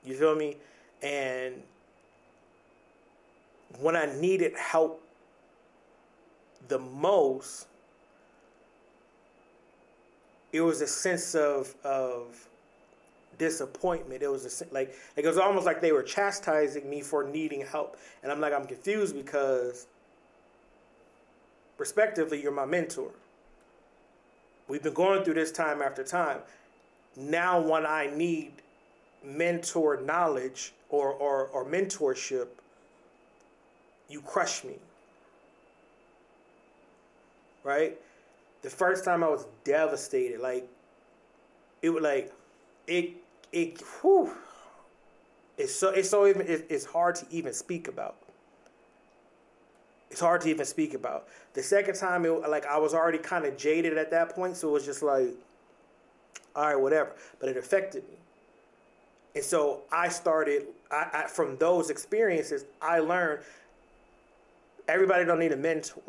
You 0.06 0.16
feel 0.16 0.36
me? 0.36 0.58
And 1.02 1.56
when 3.80 3.96
I 3.96 4.06
needed 4.06 4.54
help 4.56 5.02
the 6.70 6.80
most, 6.80 7.68
it 10.54 10.62
was 10.62 10.82
a 10.82 10.88
sense 10.88 11.36
of 11.36 11.76
of 11.84 12.48
disappointment. 13.38 14.22
It 14.22 14.32
was 14.32 14.62
a, 14.62 14.74
like 14.74 14.96
it 15.18 15.26
was 15.26 15.38
almost 15.38 15.66
like 15.66 15.82
they 15.82 15.92
were 15.92 16.04
chastising 16.04 16.90
me 16.90 17.02
for 17.02 17.24
needing 17.24 17.62
help, 17.62 17.98
and 18.22 18.32
I'm 18.32 18.40
like 18.40 18.54
I'm 18.54 18.66
confused 18.66 19.16
because, 19.16 19.88
respectively, 21.78 22.42
you're 22.42 22.52
my 22.52 22.66
mentor. 22.66 23.10
We've 24.68 24.84
been 24.84 24.94
going 24.94 25.24
through 25.26 25.34
this 25.34 25.52
time 25.52 25.82
after 25.82 26.04
time. 26.04 26.40
Now, 27.18 27.60
when 27.60 27.86
I 27.86 28.10
need 28.16 28.54
mentor 29.24 30.02
knowledge 30.02 30.72
or 30.90 31.12
or, 31.14 31.48
or 31.48 31.66
mentorship, 31.66 32.48
you 34.08 34.22
crush 34.22 34.64
me. 34.64 34.76
Right? 37.64 37.98
The 38.63 38.70
first 38.70 39.05
time 39.05 39.24
I 39.24 39.27
was 39.27 39.46
devastated, 39.63 40.39
like 40.39 40.67
it 41.82 41.89
was 41.89 42.01
like 42.01 42.34
it 42.88 43.12
it 43.51 43.82
whew, 44.01 44.32
it's 45.58 45.75
so 45.75 45.89
it's 45.89 46.10
so 46.10 46.25
even 46.25 46.48
it, 46.48 46.65
it's 46.70 46.86
hard 46.86 47.15
to 47.15 47.25
even 47.29 47.53
speak 47.53 47.88
about. 47.88 48.15
It's 50.10 50.22
hard 50.22 50.41
to 50.41 50.50
even 50.50 50.65
speak 50.65 50.93
about. 50.93 51.27
The 51.53 51.63
second 51.63 51.96
time, 51.96 52.25
it 52.25 52.50
like 52.50 52.65
I 52.65 52.77
was 52.77 52.93
already 52.93 53.17
kind 53.17 53.46
of 53.46 53.58
jaded 53.58 53.98
at 53.98 54.12
that 54.12 54.29
point, 54.29 54.55
so 54.55 54.70
it 54.70 54.72
was 54.72 54.86
just 54.86 55.03
like, 55.03 55.29
all 56.55 56.67
right, 56.67 56.79
whatever. 56.79 57.12
But 57.39 57.50
it 57.50 57.58
affected 57.58 58.03
me, 58.08 58.15
and 59.36 59.43
so 59.43 59.82
I 59.91 60.08
started. 60.08 60.67
I, 60.89 61.10
I 61.13 61.27
from 61.27 61.58
those 61.58 61.89
experiences, 61.89 62.63
I 62.82 63.00
learned 63.00 63.41
everybody 64.88 65.25
don't 65.25 65.39
need 65.39 65.51
a 65.51 65.58
mentor. 65.58 66.01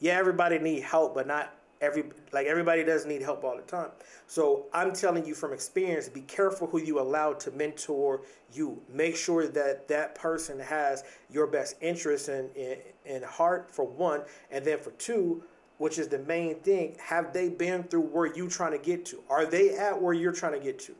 Yeah, 0.00 0.18
everybody 0.18 0.58
need 0.58 0.82
help, 0.82 1.14
but 1.14 1.26
not 1.26 1.52
every 1.80 2.04
like 2.32 2.46
everybody 2.46 2.82
doesn't 2.84 3.08
need 3.08 3.22
help 3.22 3.44
all 3.44 3.56
the 3.56 3.62
time. 3.62 3.90
So 4.26 4.66
I'm 4.72 4.92
telling 4.92 5.24
you 5.24 5.34
from 5.34 5.52
experience, 5.52 6.08
be 6.08 6.22
careful 6.22 6.66
who 6.66 6.80
you 6.80 7.00
allow 7.00 7.32
to 7.34 7.50
mentor 7.52 8.22
you. 8.52 8.80
Make 8.92 9.16
sure 9.16 9.46
that 9.48 9.88
that 9.88 10.14
person 10.14 10.58
has 10.58 11.04
your 11.30 11.46
best 11.46 11.76
interest 11.80 12.28
in, 12.28 12.48
in, 12.56 12.78
in 13.04 13.22
heart 13.22 13.70
for 13.70 13.84
one, 13.84 14.22
and 14.50 14.64
then 14.64 14.78
for 14.78 14.90
two, 14.92 15.42
which 15.78 15.98
is 15.98 16.08
the 16.08 16.18
main 16.20 16.56
thing, 16.56 16.96
have 16.98 17.32
they 17.32 17.48
been 17.48 17.82
through 17.84 18.00
where 18.00 18.26
you 18.26 18.48
trying 18.48 18.72
to 18.72 18.78
get 18.78 19.04
to? 19.06 19.22
Are 19.28 19.46
they 19.46 19.76
at 19.76 20.00
where 20.00 20.14
you're 20.14 20.32
trying 20.32 20.54
to 20.54 20.60
get 20.60 20.78
to? 20.80 20.94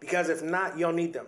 Because 0.00 0.28
if 0.28 0.42
not, 0.42 0.78
you 0.78 0.86
don't 0.86 0.96
need 0.96 1.12
them. 1.12 1.26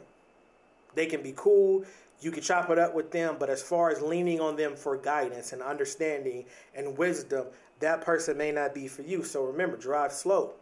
They 0.94 1.06
can 1.06 1.22
be 1.22 1.32
cool. 1.36 1.84
You 2.20 2.32
can 2.32 2.42
chop 2.42 2.68
it 2.70 2.78
up 2.78 2.94
with 2.94 3.12
them, 3.12 3.36
but 3.38 3.48
as 3.48 3.62
far 3.62 3.90
as 3.90 4.00
leaning 4.00 4.40
on 4.40 4.56
them 4.56 4.74
for 4.74 4.96
guidance 4.96 5.52
and 5.52 5.62
understanding 5.62 6.44
and 6.74 6.98
wisdom, 6.98 7.46
that 7.80 8.00
person 8.00 8.36
may 8.36 8.50
not 8.50 8.74
be 8.74 8.88
for 8.88 9.02
you. 9.02 9.22
So 9.22 9.44
remember, 9.44 9.76
drive 9.76 10.12
slow. 10.12 10.52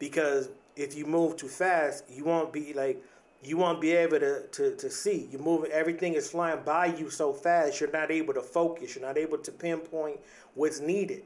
Because 0.00 0.48
if 0.74 0.96
you 0.96 1.06
move 1.06 1.36
too 1.36 1.48
fast, 1.48 2.04
you 2.10 2.24
won't 2.24 2.52
be 2.52 2.72
like 2.72 3.00
you 3.42 3.56
won't 3.56 3.80
be 3.80 3.92
able 3.92 4.18
to, 4.18 4.46
to, 4.48 4.76
to 4.76 4.90
see. 4.90 5.28
You 5.30 5.38
move 5.38 5.64
everything 5.66 6.14
is 6.14 6.30
flying 6.30 6.60
by 6.64 6.86
you 6.86 7.08
so 7.08 7.32
fast, 7.32 7.80
you're 7.80 7.90
not 7.90 8.10
able 8.10 8.34
to 8.34 8.42
focus, 8.42 8.94
you're 8.94 9.04
not 9.04 9.16
able 9.16 9.38
to 9.38 9.52
pinpoint 9.52 10.20
what's 10.54 10.80
needed. 10.80 11.22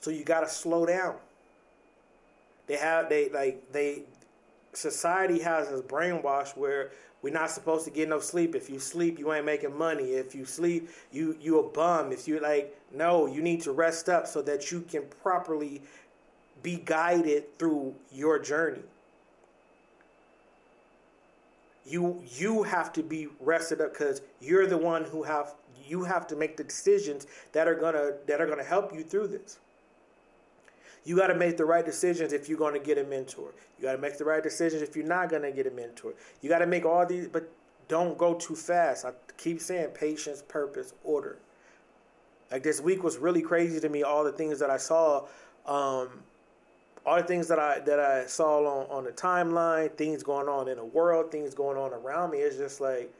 So 0.00 0.10
you 0.10 0.24
gotta 0.24 0.48
slow 0.48 0.86
down. 0.86 1.16
They 2.66 2.76
have 2.76 3.08
they 3.08 3.28
like 3.30 3.72
they 3.72 4.02
society 4.72 5.40
has 5.40 5.68
us 5.68 5.82
brainwashed 5.82 6.56
where 6.56 6.90
we're 7.22 7.34
not 7.34 7.50
supposed 7.50 7.84
to 7.84 7.90
get 7.90 8.08
no 8.08 8.18
sleep. 8.18 8.54
If 8.54 8.70
you 8.70 8.78
sleep, 8.78 9.18
you 9.18 9.32
ain't 9.32 9.44
making 9.44 9.76
money. 9.76 10.12
If 10.12 10.34
you 10.34 10.44
sleep, 10.44 10.88
you 11.12 11.36
you 11.40 11.58
a 11.58 11.68
bum. 11.68 12.12
If 12.12 12.26
you 12.26 12.40
like, 12.40 12.76
no, 12.92 13.26
you 13.26 13.42
need 13.42 13.60
to 13.62 13.72
rest 13.72 14.08
up 14.08 14.26
so 14.26 14.40
that 14.42 14.70
you 14.72 14.80
can 14.82 15.02
properly 15.22 15.82
be 16.62 16.76
guided 16.76 17.58
through 17.58 17.94
your 18.10 18.38
journey. 18.38 18.82
You 21.84 22.22
you 22.36 22.62
have 22.62 22.92
to 22.94 23.02
be 23.02 23.28
rested 23.38 23.80
up 23.80 23.92
because 23.92 24.22
you're 24.40 24.66
the 24.66 24.78
one 24.78 25.04
who 25.04 25.22
have 25.22 25.54
you 25.84 26.04
have 26.04 26.26
to 26.28 26.36
make 26.36 26.56
the 26.56 26.64
decisions 26.64 27.26
that 27.52 27.66
are 27.68 27.74
gonna 27.74 28.12
that 28.26 28.40
are 28.40 28.46
gonna 28.46 28.64
help 28.64 28.94
you 28.94 29.02
through 29.02 29.28
this. 29.28 29.58
You 31.04 31.16
got 31.16 31.28
to 31.28 31.34
make 31.34 31.56
the 31.56 31.64
right 31.64 31.84
decisions 31.84 32.32
if 32.32 32.48
you're 32.48 32.58
going 32.58 32.74
to 32.74 32.80
get 32.80 32.98
a 32.98 33.04
mentor. 33.04 33.52
You 33.78 33.84
got 33.84 33.92
to 33.92 33.98
make 33.98 34.18
the 34.18 34.24
right 34.24 34.42
decisions 34.42 34.82
if 34.82 34.94
you're 34.94 35.06
not 35.06 35.30
going 35.30 35.42
to 35.42 35.52
get 35.52 35.66
a 35.66 35.70
mentor. 35.70 36.14
You 36.42 36.48
got 36.48 36.58
to 36.58 36.66
make 36.66 36.84
all 36.84 37.06
these, 37.06 37.26
but 37.26 37.50
don't 37.88 38.18
go 38.18 38.34
too 38.34 38.54
fast. 38.54 39.04
I 39.04 39.12
keep 39.36 39.60
saying 39.60 39.88
patience, 39.88 40.42
purpose, 40.46 40.94
order. 41.02 41.38
Like 42.50 42.62
this 42.62 42.80
week 42.80 43.02
was 43.02 43.16
really 43.16 43.42
crazy 43.42 43.80
to 43.80 43.88
me. 43.88 44.02
All 44.02 44.24
the 44.24 44.32
things 44.32 44.58
that 44.58 44.70
I 44.70 44.76
saw, 44.76 45.26
um, 45.66 46.08
all 47.06 47.16
the 47.16 47.22
things 47.22 47.48
that 47.48 47.58
I 47.58 47.80
that 47.80 47.98
I 47.98 48.26
saw 48.26 48.58
on 48.58 48.86
on 48.90 49.04
the 49.04 49.12
timeline, 49.12 49.92
things 49.96 50.22
going 50.22 50.48
on 50.48 50.68
in 50.68 50.76
the 50.76 50.84
world, 50.84 51.32
things 51.32 51.54
going 51.54 51.78
on 51.78 51.92
around 51.92 52.32
me. 52.32 52.38
It's 52.38 52.56
just 52.56 52.80
like, 52.80 53.12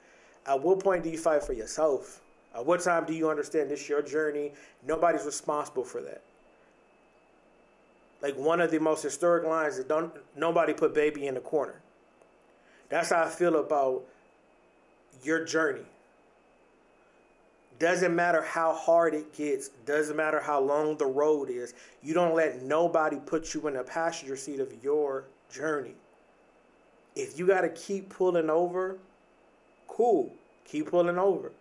at 0.47 0.61
what 0.61 0.81
point 0.81 1.03
do 1.03 1.11
you 1.11 1.19
fight 1.19 1.43
for 1.43 1.53
yourself? 1.53 2.21
At 2.55 2.67
what 2.67 2.81
time 2.81 3.05
do 3.07 3.15
you 3.15 3.31
understand 3.31 3.71
this 3.71 3.89
your 3.89 4.03
journey? 4.03 4.53
Nobody's 4.87 5.25
responsible 5.25 5.85
for 5.85 6.03
that. 6.03 6.23
Like 8.23 8.37
one 8.37 8.61
of 8.61 8.71
the 8.71 8.79
most 8.79 9.03
historic 9.03 9.45
lines 9.45 9.79
is 9.79 9.85
don't 9.85 10.13
nobody 10.37 10.75
put 10.75 10.95
baby 10.95 11.27
in 11.27 11.35
the 11.35 11.41
corner. 11.41 11.81
That's 12.89 13.11
how 13.11 13.25
I 13.25 13.29
feel 13.29 13.57
about 13.57 14.05
your 15.23 15.45
journey. 15.45 15.85
Doesn't 17.79 18.15
matter 18.15 18.43
how 18.43 18.75
hard 18.75 19.15
it 19.15 19.33
gets, 19.33 19.69
doesn't 19.87 20.17
matter 20.17 20.39
how 20.39 20.61
long 20.61 20.99
the 20.99 21.07
road 21.07 21.49
is. 21.49 21.73
You 22.03 22.13
don't 22.13 22.35
let 22.35 22.63
nobody 22.63 23.17
put 23.25 23.55
you 23.55 23.67
in 23.69 23.75
the 23.75 23.83
passenger 23.83 24.37
seat 24.37 24.61
of 24.61 24.71
your 24.85 25.25
journey. 25.51 25.95
If 27.17 27.39
you 27.39 27.47
got 27.47 27.63
to 27.63 27.71
keep 27.71 28.11
pulling 28.11 28.51
over, 28.51 28.99
cool, 29.89 30.31
keep 30.67 30.91
pulling 30.91 31.19
over. 31.19 31.53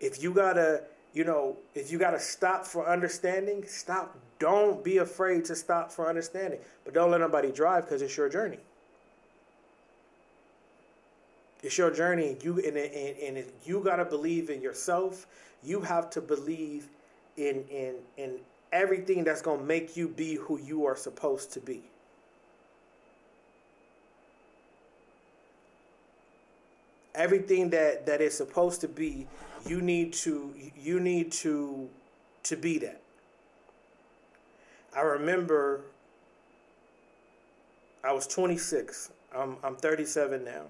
If 0.00 0.20
you 0.20 0.32
got 0.32 0.54
to, 0.54 0.82
you 1.12 1.24
know, 1.24 1.56
if 1.74 1.90
you 1.90 1.98
got 1.98 2.12
to 2.12 2.20
stop 2.20 2.64
for 2.64 2.88
understanding, 2.88 3.64
stop 3.66 4.16
don't 4.40 4.82
be 4.82 4.96
afraid 4.96 5.44
to 5.44 5.54
stop 5.54 5.92
for 5.92 6.08
understanding. 6.08 6.58
But 6.84 6.94
don't 6.94 7.10
let 7.10 7.20
nobody 7.20 7.52
drive 7.52 7.84
because 7.84 8.02
it's 8.02 8.16
your 8.16 8.28
journey. 8.28 8.58
It's 11.62 11.76
your 11.76 11.90
journey. 11.90 12.38
You 12.42 12.58
and, 12.58 12.76
and, 12.76 13.36
and 13.36 13.44
you 13.64 13.80
gotta 13.84 14.04
believe 14.04 14.48
in 14.48 14.62
yourself. 14.62 15.26
You 15.62 15.82
have 15.82 16.08
to 16.10 16.20
believe 16.22 16.88
in 17.36 17.64
in 17.70 17.96
in 18.16 18.38
everything 18.72 19.24
that's 19.24 19.42
gonna 19.42 19.62
make 19.62 19.94
you 19.94 20.08
be 20.08 20.36
who 20.36 20.58
you 20.58 20.86
are 20.86 20.96
supposed 20.96 21.52
to 21.52 21.60
be. 21.60 21.82
Everything 27.14 27.68
that 27.70 28.06
that 28.06 28.22
is 28.22 28.34
supposed 28.34 28.80
to 28.80 28.88
be, 28.88 29.26
you 29.66 29.80
need 29.80 30.12
to 30.12 30.54
you 30.76 31.00
need 31.00 31.32
to 31.32 31.88
to 32.44 32.56
be 32.56 32.78
that. 32.78 33.00
I 34.96 35.02
remember 35.02 35.82
I 38.02 38.12
was 38.12 38.26
26. 38.26 39.12
I'm 39.34 39.56
I'm 39.62 39.76
37 39.76 40.44
now. 40.44 40.62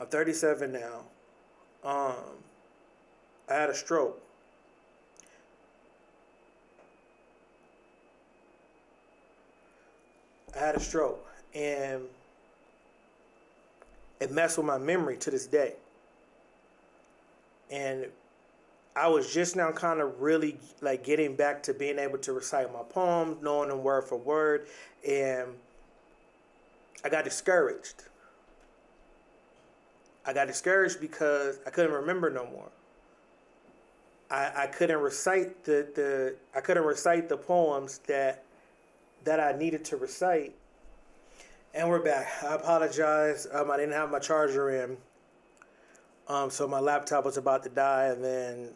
I'm 0.00 0.06
37 0.06 0.72
now. 0.72 1.00
Um, 1.84 2.14
I 3.48 3.54
had 3.54 3.70
a 3.70 3.74
stroke. 3.74 4.20
I 10.54 10.58
had 10.58 10.74
a 10.74 10.80
stroke, 10.80 11.24
and 11.54 12.02
it 14.20 14.32
messed 14.32 14.58
with 14.58 14.66
my 14.66 14.78
memory 14.78 15.16
to 15.18 15.30
this 15.30 15.46
day. 15.46 15.74
And 17.70 18.06
I 18.96 19.06
was 19.08 19.32
just 19.32 19.54
now 19.54 19.70
kind 19.70 20.00
of 20.00 20.20
really 20.20 20.58
like 20.80 21.04
getting 21.04 21.36
back 21.36 21.62
to 21.64 21.74
being 21.74 21.98
able 21.98 22.18
to 22.18 22.32
recite 22.32 22.72
my 22.72 22.82
poems, 22.82 23.36
knowing 23.42 23.68
them 23.68 23.82
word 23.82 24.04
for 24.04 24.16
word, 24.16 24.66
and 25.06 25.48
I 27.04 27.08
got 27.08 27.24
discouraged. 27.24 28.04
I 30.26 30.32
got 30.32 30.46
discouraged 30.46 31.00
because 31.00 31.60
I 31.66 31.70
couldn't 31.70 31.92
remember 31.92 32.28
no 32.28 32.44
more. 32.46 32.70
I, 34.30 34.64
I 34.64 34.66
couldn't 34.66 34.98
recite 34.98 35.64
the, 35.64 35.86
the 35.94 36.34
I 36.54 36.60
couldn't 36.60 36.84
recite 36.84 37.28
the 37.28 37.36
poems 37.36 37.98
that 38.08 38.42
that 39.24 39.40
I 39.40 39.52
needed 39.52 39.84
to 39.86 39.96
recite. 39.96 40.54
And 41.72 41.88
we're 41.88 42.02
back. 42.02 42.28
I 42.42 42.54
apologize. 42.54 43.46
Um, 43.52 43.70
I 43.70 43.76
didn't 43.76 43.92
have 43.92 44.10
my 44.10 44.18
charger 44.18 44.70
in. 44.84 44.96
Um, 46.28 46.50
so 46.50 46.68
my 46.68 46.80
laptop 46.80 47.24
was 47.24 47.36
about 47.36 47.62
to 47.62 47.70
die, 47.70 48.06
and 48.06 48.22
then 48.22 48.68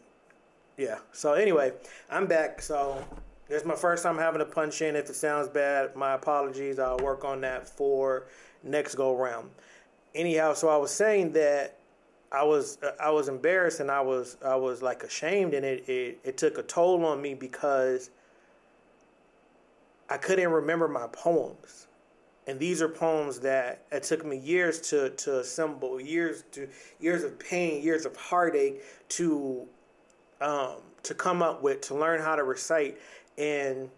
yeah. 0.77 0.97
So 1.11 1.33
anyway, 1.33 1.73
I'm 2.09 2.25
back. 2.25 2.61
So 2.61 3.05
it's 3.49 3.65
my 3.65 3.75
first 3.75 4.03
time 4.03 4.17
having 4.17 4.39
to 4.39 4.45
punch 4.45 4.81
in. 4.81 4.95
If 4.95 5.09
it 5.09 5.15
sounds 5.15 5.47
bad, 5.47 5.95
my 5.95 6.13
apologies. 6.13 6.79
I'll 6.79 6.97
work 6.97 7.23
on 7.23 7.41
that 7.41 7.67
for 7.67 8.23
next 8.63 8.95
go 8.95 9.15
round. 9.15 9.51
Anyhow, 10.15 10.53
so 10.53 10.69
I 10.69 10.77
was 10.77 10.91
saying 10.91 11.33
that 11.33 11.77
I 12.31 12.43
was 12.43 12.79
I 12.99 13.11
was 13.11 13.27
embarrassed 13.27 13.79
and 13.79 13.91
I 13.91 14.01
was 14.01 14.37
I 14.43 14.55
was 14.55 14.81
like 14.81 15.03
ashamed, 15.03 15.53
and 15.53 15.63
it 15.63 15.87
it, 15.87 16.19
it 16.23 16.37
took 16.37 16.57
a 16.57 16.63
toll 16.63 17.05
on 17.05 17.21
me 17.21 17.35
because 17.35 18.09
I 20.09 20.17
couldn't 20.17 20.49
remember 20.49 20.87
my 20.87 21.07
poems. 21.07 21.87
And 22.45 22.59
these 22.59 22.81
are 22.81 22.89
poems 22.89 23.39
that 23.39 23.85
it 23.91 24.03
took 24.03 24.25
me 24.25 24.37
years 24.37 24.81
to, 24.89 25.11
to 25.11 25.39
assemble, 25.39 25.99
years 25.99 26.43
to 26.51 26.67
years 26.99 27.23
of 27.23 27.39
pain, 27.39 27.81
years 27.81 28.05
of 28.05 28.15
heartache 28.17 28.81
to 29.09 29.65
um, 30.41 30.75
to 31.03 31.13
come 31.13 31.41
up 31.41 31.61
with, 31.61 31.81
to 31.81 31.95
learn 31.95 32.21
how 32.21 32.35
to 32.35 32.43
recite, 32.43 32.97
and 33.37 33.89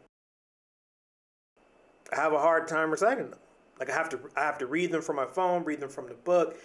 I 2.12 2.18
have 2.18 2.34
a 2.34 2.40
hard 2.40 2.68
time 2.68 2.92
reciting 2.92 3.30
them. 3.32 3.40
Like 3.80 3.90
I 3.90 3.94
have 3.94 4.10
to 4.10 4.20
I 4.36 4.42
have 4.42 4.60
to 4.60 4.68
read 4.68 4.92
them 4.92 5.02
from 5.02 5.16
my 5.16 5.26
phone, 5.26 5.64
read 5.64 5.80
them 5.80 5.90
from 5.90 6.08
the 6.08 6.14
book, 6.14 6.58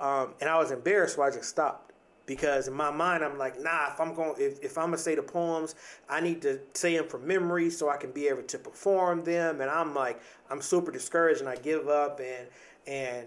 um, 0.00 0.34
and 0.40 0.50
I 0.50 0.58
was 0.58 0.72
embarrassed, 0.72 1.16
so 1.16 1.22
I 1.22 1.30
just 1.30 1.48
stopped 1.48 1.87
because 2.28 2.68
in 2.68 2.74
my 2.74 2.92
mind 2.92 3.24
I'm 3.24 3.38
like, 3.38 3.60
nah. 3.60 3.90
If 3.90 4.00
I'm 4.00 4.14
going, 4.14 4.34
if, 4.38 4.62
if 4.62 4.78
I'm 4.78 4.86
gonna 4.86 4.98
say 4.98 5.16
the 5.16 5.22
poems, 5.22 5.74
I 6.08 6.20
need 6.20 6.40
to 6.42 6.60
say 6.74 6.96
them 6.96 7.08
from 7.08 7.26
memory 7.26 7.70
so 7.70 7.88
I 7.88 7.96
can 7.96 8.12
be 8.12 8.28
able 8.28 8.42
to 8.42 8.58
perform 8.58 9.24
them. 9.24 9.60
And 9.60 9.68
I'm 9.68 9.94
like, 9.94 10.20
I'm 10.48 10.60
super 10.60 10.92
discouraged, 10.92 11.40
and 11.40 11.48
I 11.48 11.56
give 11.56 11.88
up. 11.88 12.20
And 12.20 12.46
and 12.86 13.26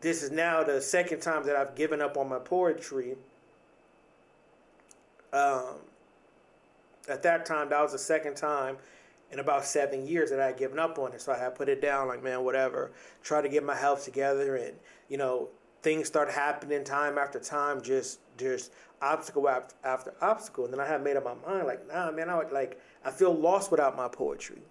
this 0.00 0.22
is 0.22 0.30
now 0.30 0.62
the 0.62 0.80
second 0.80 1.20
time 1.20 1.44
that 1.46 1.56
I've 1.56 1.74
given 1.74 2.00
up 2.00 2.16
on 2.16 2.28
my 2.28 2.38
poetry. 2.38 3.16
Um, 5.32 5.76
at 7.08 7.22
that 7.22 7.46
time, 7.46 7.70
that 7.70 7.80
was 7.80 7.92
the 7.92 7.98
second 7.98 8.36
time 8.36 8.76
in 9.30 9.40
about 9.40 9.64
seven 9.64 10.06
years 10.06 10.30
that 10.30 10.40
I 10.40 10.46
had 10.46 10.56
given 10.56 10.78
up 10.78 10.98
on 10.98 11.12
it. 11.12 11.20
So 11.20 11.32
I 11.32 11.38
had 11.38 11.54
put 11.54 11.68
it 11.68 11.82
down, 11.82 12.08
like, 12.08 12.22
man, 12.22 12.44
whatever. 12.44 12.92
Try 13.22 13.40
to 13.40 13.48
get 13.48 13.64
my 13.64 13.74
health 13.74 14.04
together, 14.04 14.56
and 14.56 14.74
you 15.08 15.16
know, 15.16 15.48
things 15.82 16.06
start 16.06 16.30
happening 16.30 16.84
time 16.84 17.18
after 17.18 17.38
time, 17.38 17.80
just 17.82 18.20
just 18.36 18.72
obstacle 19.00 19.48
after, 19.48 19.74
after 19.84 20.14
obstacle. 20.20 20.64
And 20.64 20.72
then 20.72 20.80
I 20.80 20.86
have 20.86 21.02
made 21.02 21.16
up 21.16 21.24
my 21.24 21.34
mind, 21.46 21.66
like, 21.66 21.86
nah, 21.88 22.10
man, 22.10 22.28
I 22.28 22.36
would, 22.36 22.52
like 22.52 22.80
I 23.04 23.10
feel 23.10 23.34
lost 23.34 23.70
without 23.70 23.96
my 23.96 24.08
poetry. 24.08 24.62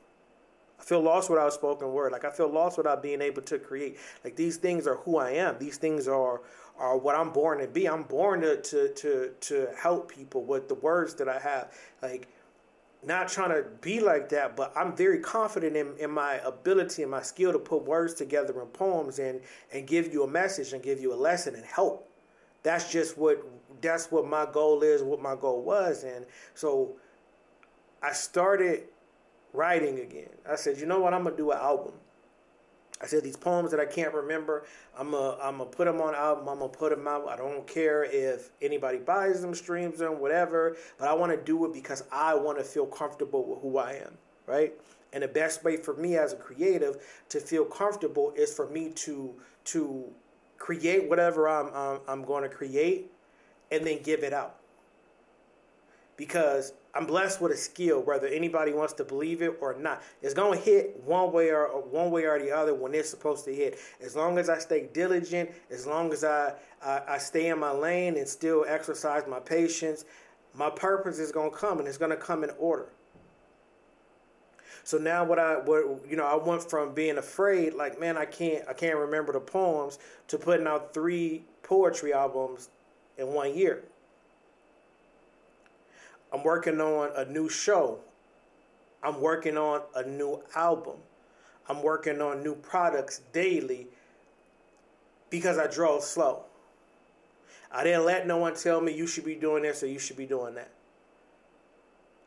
I 0.80 0.84
feel 0.84 1.02
lost 1.02 1.30
without 1.30 1.54
spoken 1.54 1.92
word. 1.92 2.12
Like 2.12 2.26
I 2.26 2.30
feel 2.30 2.50
lost 2.50 2.78
without 2.78 3.02
being 3.02 3.22
able 3.22 3.42
to 3.44 3.58
create. 3.58 3.98
Like 4.24 4.36
these 4.36 4.58
things 4.58 4.86
are 4.88 4.96
who 4.98 5.18
I 5.18 5.32
am. 5.32 5.58
These 5.60 5.78
things 5.78 6.08
are 6.08 6.42
are 6.78 6.96
what 6.96 7.16
I'm 7.16 7.32
born 7.32 7.60
to 7.60 7.68
be. 7.68 7.88
I'm 7.88 8.04
born 8.04 8.42
to 8.42 8.62
to 8.62 8.90
to, 8.90 9.32
to 9.42 9.68
help 9.76 10.12
people 10.12 10.44
with 10.44 10.68
the 10.68 10.76
words 10.76 11.16
that 11.16 11.28
I 11.28 11.40
have. 11.40 11.74
Like 12.02 12.28
not 13.06 13.28
trying 13.28 13.50
to 13.50 13.70
be 13.82 14.00
like 14.00 14.30
that, 14.30 14.56
but 14.56 14.74
I'm 14.76 14.96
very 14.96 15.20
confident 15.20 15.76
in, 15.76 15.96
in 16.00 16.12
my 16.12 16.36
ability 16.46 17.04
and 17.04 17.12
my 17.12 17.22
skill 17.22 17.54
to 17.54 17.60
put 17.60 17.84
words 17.84 18.14
together 18.14 18.60
in 18.62 18.68
poems 18.68 19.20
and 19.20 19.42
and 19.72 19.88
give 19.88 20.12
you 20.12 20.24
a 20.24 20.28
message 20.28 20.74
and 20.74 20.82
give 20.82 21.00
you 21.00 21.14
a 21.14 21.16
lesson 21.16 21.56
and 21.56 21.66
help. 21.66 22.10
That's 22.64 22.92
just 22.92 23.18
what 23.18 23.46
that's 23.82 24.12
what 24.12 24.28
my 24.28 24.48
goal 24.52 24.82
is, 24.82 25.04
what 25.04 25.22
my 25.22 25.36
goal 25.36 25.62
was. 25.62 26.04
And 26.04 26.26
so 26.56 26.96
I 28.02 28.12
started 28.14 28.84
writing 29.54 30.00
again. 30.00 30.30
I 30.50 30.56
said, 30.56 30.78
you 30.78 30.86
know 30.86 31.00
what, 31.00 31.14
I'm 31.14 31.24
gonna 31.24 31.38
do 31.38 31.52
an 31.52 31.60
album. 31.60 31.94
I 33.00 33.06
said 33.06 33.24
these 33.24 33.38
poems 33.38 33.72
that 33.72 33.80
I 33.80 33.86
can't 33.86 34.14
remember, 34.14 34.66
I'm 34.98 35.12
gonna 35.12 35.38
I'm 35.42 35.60
gonna 35.60 35.70
put 35.70 35.86
them 35.86 36.02
on 36.02 36.16
album. 36.16 36.50
I'm 36.50 36.60
gonna 36.60 36.70
put 36.70 36.90
them 36.90 37.08
out. 37.08 37.28
I 37.30 37.36
don't 37.36 37.68
care 37.68 38.04
if 38.04 38.50
anybody 38.62 38.98
buys 38.98 39.42
them, 39.42 39.54
streams 39.54 40.00
them, 40.00 40.20
whatever. 40.20 40.78
But 40.98 41.08
I 41.08 41.14
want 41.14 41.32
to 41.32 41.38
do 41.38 41.66
it 41.66 41.74
because 41.74 42.04
I 42.12 42.34
want 42.34 42.58
to 42.58 42.64
feel 42.64 42.88
comfortable 42.88 43.46
with 43.46 43.62
who 43.62 43.78
I 43.78 43.94
am, 43.94 44.18
right? 44.48 44.74
And 45.14 45.24
the 45.24 45.28
best 45.28 45.64
way 45.64 45.78
for 45.78 45.94
me 45.96 46.18
as 46.18 46.34
a 46.34 46.38
creative 46.38 46.98
to 47.30 47.40
feel 47.40 47.66
comfortable 47.66 48.34
is 48.36 48.54
for 48.54 48.68
me 48.70 48.90
to 48.96 49.34
to 49.66 50.06
create 50.58 51.08
whatever 51.08 51.48
I'm 51.48 51.74
I'm, 51.74 52.00
I'm 52.08 52.26
going 52.26 52.44
to 52.44 52.50
create, 52.50 53.12
and 53.72 53.86
then 53.86 54.02
give 54.02 54.24
it 54.24 54.34
out. 54.34 54.56
Because 56.16 56.74
I'm 56.98 57.06
blessed 57.06 57.42
with 57.42 57.52
a 57.52 57.58
skill, 57.58 58.02
whether 58.02 58.26
anybody 58.26 58.74
wants 58.74 58.94
to 58.94 59.04
believe 59.04 59.44
it 59.44 59.56
or 59.62 59.76
not. 59.76 60.02
It's 60.24 60.34
gonna 60.34 60.58
hit 60.58 61.00
one 61.06 61.32
way 61.32 61.52
or 61.52 61.68
one 61.80 62.10
way 62.10 62.24
or 62.24 62.40
the 62.40 62.52
other 62.52 62.74
when 62.74 62.96
it's 62.96 63.08
supposed 63.08 63.46
to 63.46 63.54
hit. 63.54 63.78
As 64.02 64.16
long 64.16 64.40
as 64.40 64.50
I 64.50 64.58
stay 64.58 64.90
diligent, 64.92 65.52
as 65.70 65.86
long 65.86 66.12
as 66.12 66.24
I 66.24 66.56
I, 66.84 67.02
I 67.08 67.18
stay 67.20 67.50
in 67.50 67.60
my 67.60 67.70
lane 67.70 68.18
and 68.18 68.28
still 68.28 68.66
exercise 68.68 69.28
my 69.28 69.40
patience, 69.40 70.06
my 70.56 70.72
purpose 70.72 71.20
is 71.20 71.32
gonna 71.32 71.52
come 71.52 71.78
and 71.78 71.88
it's 71.88 72.00
gonna 72.00 72.18
come 72.18 72.44
in 72.44 72.50
order. 72.58 72.90
So 74.84 74.98
now 74.98 75.24
what 75.24 75.38
I 75.38 75.58
what 75.58 76.02
you 76.10 76.18
know 76.18 76.26
I 76.26 76.36
went 76.36 76.68
from 76.68 76.96
being 76.96 77.20
afraid 77.20 77.76
like 77.76 78.00
man 78.00 78.18
I 78.18 78.26
can't 78.26 78.68
I 78.68 78.74
can't 78.74 78.98
remember 78.98 79.34
the 79.34 79.40
poems 79.40 80.00
to 80.30 80.40
putting 80.40 80.66
out 80.66 80.96
three 80.96 81.44
poetry 81.62 82.12
albums 82.12 82.70
in 83.20 83.28
one 83.28 83.56
year. 83.56 83.84
I'm 86.34 86.44
working 86.44 86.80
on 86.82 87.12
a 87.16 87.26
new 87.26 87.50
show. 87.50 88.00
I'm 89.04 89.22
working 89.22 89.58
on 89.58 89.82
a 89.96 90.04
new 90.04 90.42
album. 90.56 90.98
I'm 91.70 91.82
working 91.82 92.22
on 92.22 92.44
new 92.44 92.56
products 92.56 93.22
daily 93.32 93.88
because 95.30 95.58
I 95.58 95.68
drove 95.68 96.04
slow. 96.04 96.44
I 97.72 97.84
didn't 97.84 98.06
let 98.06 98.26
no 98.26 98.38
one 98.38 98.56
tell 98.56 98.82
me 98.82 98.94
you 98.94 99.08
should 99.08 99.26
be 99.26 99.36
doing 99.36 99.64
this 99.64 99.84
or 99.84 99.88
you 99.88 100.00
should 100.00 100.18
be 100.18 100.26
doing 100.26 100.56
that. 100.56 100.72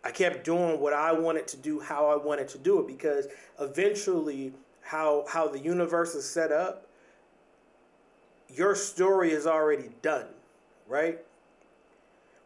I 0.05 0.11
kept 0.11 0.45
doing 0.45 0.81
what 0.81 0.93
I 0.93 1.13
wanted 1.13 1.47
to 1.49 1.57
do, 1.57 1.81
how 1.81 2.07
I 2.07 2.17
wanted 2.17 2.49
to 2.49 2.59
do 2.59 2.81
it, 2.81 2.87
because 2.87 3.27
eventually, 3.59 4.53
how 4.83 5.25
how 5.29 5.47
the 5.49 5.59
universe 5.59 6.15
is 6.15 6.29
set 6.29 6.53
up, 6.53 6.87
your 8.49 8.75
story 8.75 9.33
is 9.33 9.47
already 9.47 9.91
done, 10.01 10.27
right? 10.89 11.19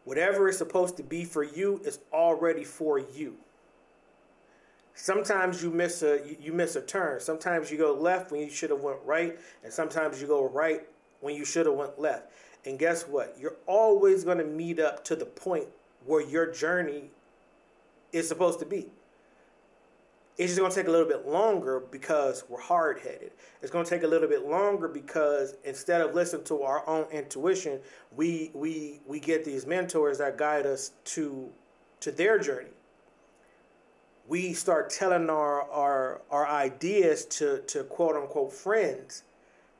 Whatever 0.05 0.47
is 0.47 0.57
supposed 0.57 0.97
to 0.97 1.03
be 1.03 1.25
for 1.25 1.43
you 1.43 1.81
is 1.83 1.99
already 2.13 2.63
for 2.63 2.99
you. 2.99 3.35
Sometimes 4.93 5.61
you 5.61 5.71
miss 5.71 6.03
a 6.03 6.37
you 6.39 6.53
miss 6.53 6.77
a 6.77 6.81
turn. 6.81 7.19
Sometimes 7.19 7.69
you 7.69 7.77
go 7.77 7.93
left 7.93 8.31
when 8.31 8.39
you 8.41 8.49
should 8.49 8.69
have 8.69 8.79
went 8.79 8.99
right, 9.03 9.37
and 9.63 9.73
sometimes 9.73 10.21
you 10.21 10.27
go 10.27 10.47
right 10.47 10.87
when 11.19 11.35
you 11.35 11.43
should 11.43 11.65
have 11.65 11.75
went 11.75 11.99
left. 11.99 12.31
And 12.65 12.79
guess 12.79 13.03
what? 13.07 13.35
You're 13.39 13.57
always 13.67 14.23
going 14.23 14.37
to 14.37 14.45
meet 14.45 14.79
up 14.79 15.03
to 15.05 15.15
the 15.15 15.25
point 15.25 15.67
where 16.05 16.21
your 16.21 16.51
journey 16.51 17.09
is 18.13 18.27
supposed 18.27 18.59
to 18.59 18.65
be. 18.65 18.87
It's 20.37 20.51
just 20.51 20.59
going 20.59 20.71
to 20.71 20.75
take 20.75 20.87
a 20.89 20.91
little 20.91 21.07
bit 21.07 21.25
longer 21.25 21.79
because 21.79 22.43
we're 22.49 22.59
hard 22.59 22.99
headed. 22.99 23.31
It's 23.61 23.71
going 23.71 23.85
to 23.85 23.89
take 23.89 24.03
a 24.03 24.07
little 24.07 24.27
bit 24.27 24.45
longer 24.45 24.89
because 24.89 25.55
instead 25.63 26.01
of 26.01 26.13
listening 26.13 26.43
to 26.45 26.63
our 26.63 26.87
own 26.89 27.05
intuition, 27.09 27.79
we 28.15 28.51
we 28.53 28.99
we 29.07 29.21
get 29.21 29.45
these 29.45 29.65
mentors 29.65 30.17
that 30.17 30.37
guide 30.37 30.65
us 30.65 30.91
to 31.05 31.49
to 32.01 32.11
their 32.11 32.37
journey. 32.37 32.69
We 34.27 34.51
start 34.53 34.89
telling 34.89 35.29
our 35.29 35.69
our 35.71 36.21
our 36.29 36.47
ideas 36.47 37.23
to 37.37 37.59
to 37.67 37.85
quote 37.85 38.17
unquote 38.17 38.51
friends, 38.51 39.23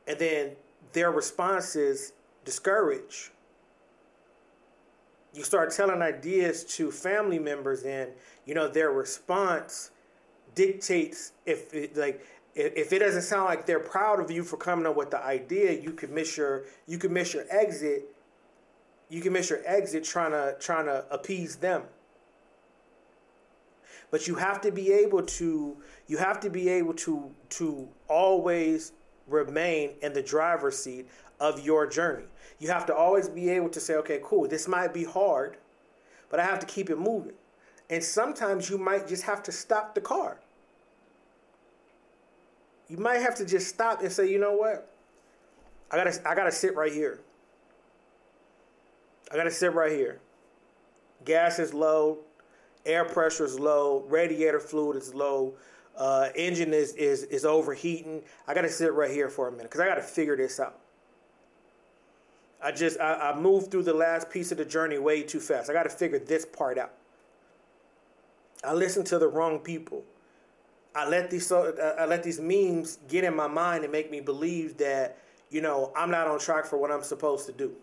and 0.07 0.17
then 0.17 0.51
their 0.93 1.11
response 1.11 1.75
is 1.75 2.13
discourage. 2.45 3.31
You 5.33 5.43
start 5.43 5.73
telling 5.73 6.01
ideas 6.01 6.63
to 6.75 6.91
family 6.91 7.39
members, 7.39 7.83
and 7.83 8.11
you 8.45 8.53
know 8.55 8.69
their 8.69 8.91
response 8.91 9.91
dictates 10.55 11.33
if 11.45 11.73
it, 11.73 11.95
like 11.95 12.25
if 12.55 12.93
it 12.93 12.99
doesn't 12.99 13.23
sound 13.23 13.45
like 13.45 13.65
they're 13.65 13.79
proud 13.79 14.21
of 14.21 14.31
you 14.31 14.43
for 14.43 14.55
coming 14.55 14.85
up 14.85 14.95
with 14.95 15.11
the 15.11 15.23
idea, 15.23 15.73
you 15.73 15.91
could 15.91 16.09
miss 16.09 16.37
your 16.37 16.63
you 16.87 16.97
could 16.97 17.11
miss 17.11 17.33
your 17.33 17.43
exit. 17.49 18.05
You 19.09 19.21
can 19.21 19.33
miss 19.33 19.49
your 19.49 19.59
exit 19.65 20.03
trying 20.03 20.31
to 20.31 20.55
trying 20.59 20.85
to 20.85 21.05
appease 21.11 21.57
them. 21.57 21.83
But 24.09 24.27
you 24.27 24.35
have 24.35 24.61
to 24.61 24.71
be 24.71 24.93
able 24.93 25.23
to 25.23 25.77
you 26.07 26.17
have 26.17 26.39
to 26.39 26.49
be 26.49 26.69
able 26.69 26.93
to 26.93 27.29
to 27.49 27.89
always 28.07 28.93
remain 29.27 29.91
in 30.01 30.13
the 30.13 30.21
driver's 30.21 30.77
seat 30.77 31.07
of 31.41 31.65
your 31.65 31.85
journey. 31.85 32.25
You 32.59 32.69
have 32.69 32.85
to 32.85 32.95
always 32.95 33.27
be 33.27 33.49
able 33.49 33.69
to 33.69 33.81
say, 33.81 33.95
okay, 33.95 34.21
cool, 34.23 34.47
this 34.47 34.67
might 34.67 34.93
be 34.93 35.03
hard, 35.03 35.57
but 36.29 36.39
I 36.39 36.45
have 36.45 36.59
to 36.59 36.65
keep 36.65 36.89
it 36.89 36.97
moving. 36.97 37.33
And 37.89 38.01
sometimes 38.01 38.69
you 38.69 38.77
might 38.77 39.07
just 39.07 39.23
have 39.23 39.43
to 39.43 39.51
stop 39.51 39.93
the 39.93 40.01
car 40.01 40.39
you 42.87 42.97
might 42.97 43.17
have 43.17 43.35
to 43.35 43.45
just 43.45 43.67
stop 43.67 44.01
and 44.01 44.11
say, 44.11 44.29
you 44.29 44.39
know 44.39 44.53
what? 44.53 44.91
I 45.91 45.97
gotta 45.97 46.19
I 46.27 46.35
gotta 46.35 46.51
sit 46.51 46.75
right 46.75 46.91
here. 46.91 47.19
I 49.31 49.35
gotta 49.35 49.51
sit 49.51 49.73
right 49.73 49.91
here. 49.91 50.19
Gas 51.23 51.59
is 51.59 51.73
low, 51.73 52.19
air 52.85 53.05
pressure 53.05 53.45
is 53.45 53.59
low, 53.59 54.03
radiator 54.07 54.59
fluid 54.59 54.97
is 54.97 55.13
low, 55.13 55.55
uh, 55.97 56.29
engine 56.35 56.73
is, 56.73 56.93
is 56.93 57.23
is 57.23 57.45
overheating. 57.45 58.21
I 58.47 58.53
gotta 58.53 58.69
sit 58.69 58.93
right 58.93 59.11
here 59.11 59.29
for 59.29 59.47
a 59.47 59.51
minute 59.51 59.65
because 59.65 59.81
I 59.81 59.87
gotta 59.87 60.01
figure 60.01 60.35
this 60.35 60.59
out. 60.59 60.79
I 62.61 62.71
just 62.71 62.99
I, 62.99 63.31
I 63.31 63.39
moved 63.39 63.71
through 63.71 63.83
the 63.83 63.93
last 63.93 64.29
piece 64.29 64.51
of 64.51 64.57
the 64.57 64.65
journey 64.65 64.97
way 64.97 65.23
too 65.23 65.39
fast. 65.39 65.69
I 65.69 65.73
gotta 65.73 65.89
figure 65.89 66.19
this 66.19 66.45
part 66.45 66.77
out. 66.77 66.93
I 68.63 68.73
listened 68.73 69.05
to 69.07 69.19
the 69.19 69.27
wrong 69.27 69.59
people. 69.59 70.03
I 70.95 71.07
let 71.07 71.29
these 71.29 71.51
uh, 71.51 71.95
I 71.99 72.05
let 72.05 72.23
these 72.23 72.39
memes 72.39 72.99
get 73.09 73.25
in 73.25 73.35
my 73.35 73.47
mind 73.47 73.83
and 73.83 73.91
make 73.91 74.09
me 74.09 74.21
believe 74.21 74.77
that 74.77 75.17
you 75.49 75.61
know 75.61 75.91
I'm 75.95 76.09
not 76.09 76.27
on 76.27 76.39
track 76.39 76.65
for 76.65 76.77
what 76.77 76.89
I'm 76.89 77.03
supposed 77.03 77.45
to 77.47 77.51
do. 77.51 77.73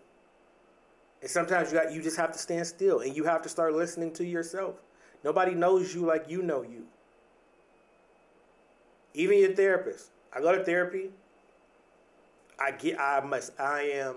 And 1.21 1.29
sometimes 1.29 1.71
you 1.71 1.77
got 1.79 1.93
you 1.93 2.01
just 2.01 2.17
have 2.17 2.31
to 2.31 2.39
stand 2.39 2.65
still 2.65 2.99
and 2.99 3.15
you 3.15 3.23
have 3.23 3.43
to 3.43 3.49
start 3.49 3.73
listening 3.73 4.11
to 4.13 4.25
yourself. 4.25 4.75
Nobody 5.23 5.53
knows 5.53 5.93
you 5.93 6.05
like 6.05 6.25
you 6.27 6.41
know 6.41 6.63
you. 6.63 6.87
Even 9.13 9.37
your 9.37 9.53
therapist. 9.53 10.09
I 10.33 10.41
go 10.41 10.57
to 10.57 10.63
therapy. 10.63 11.11
I 12.59 12.71
get 12.71 12.99
I 12.99 13.21
must 13.21 13.57
I 13.59 13.81
am 13.93 14.15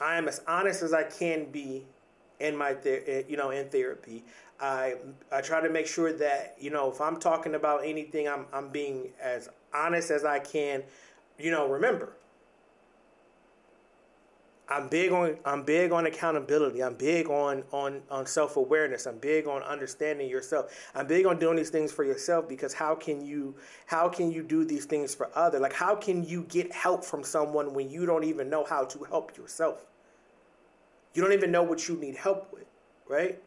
I 0.00 0.16
am 0.16 0.26
as 0.26 0.40
honest 0.48 0.82
as 0.82 0.92
I 0.92 1.04
can 1.04 1.46
be 1.46 1.86
in 2.40 2.56
my 2.56 2.74
ther- 2.74 3.24
you 3.28 3.36
know 3.36 3.50
in 3.50 3.68
therapy. 3.68 4.24
I 4.60 4.96
I 5.32 5.40
try 5.40 5.60
to 5.60 5.68
make 5.68 5.86
sure 5.86 6.12
that 6.12 6.56
you 6.60 6.70
know 6.70 6.90
if 6.90 7.00
I'm 7.00 7.18
talking 7.18 7.54
about 7.54 7.84
anything, 7.84 8.28
I'm 8.28 8.46
I'm 8.52 8.70
being 8.70 9.10
as 9.20 9.48
honest 9.72 10.10
as 10.10 10.24
I 10.24 10.38
can. 10.38 10.82
You 11.38 11.50
know, 11.50 11.68
remember, 11.68 12.12
I'm 14.68 14.88
big 14.88 15.12
on 15.12 15.36
I'm 15.44 15.62
big 15.62 15.92
on 15.92 16.06
accountability. 16.06 16.82
I'm 16.82 16.94
big 16.94 17.28
on 17.28 17.64
on 17.70 18.02
on 18.10 18.24
self 18.26 18.56
awareness. 18.56 19.06
I'm 19.06 19.18
big 19.18 19.46
on 19.46 19.62
understanding 19.62 20.28
yourself. 20.30 20.72
I'm 20.94 21.06
big 21.06 21.26
on 21.26 21.38
doing 21.38 21.56
these 21.56 21.70
things 21.70 21.92
for 21.92 22.04
yourself 22.04 22.48
because 22.48 22.72
how 22.72 22.94
can 22.94 23.24
you 23.26 23.56
how 23.86 24.08
can 24.08 24.32
you 24.32 24.42
do 24.42 24.64
these 24.64 24.86
things 24.86 25.14
for 25.14 25.30
others? 25.34 25.60
Like 25.60 25.74
how 25.74 25.94
can 25.94 26.24
you 26.24 26.44
get 26.44 26.72
help 26.72 27.04
from 27.04 27.22
someone 27.24 27.74
when 27.74 27.90
you 27.90 28.06
don't 28.06 28.24
even 28.24 28.48
know 28.48 28.64
how 28.64 28.84
to 28.84 29.04
help 29.04 29.36
yourself? 29.36 29.86
You 31.14 31.22
don't 31.22 31.32
even 31.32 31.50
know 31.50 31.62
what 31.62 31.88
you 31.88 31.96
need 31.96 32.16
help 32.16 32.52
with, 32.52 32.66
right? 33.08 33.40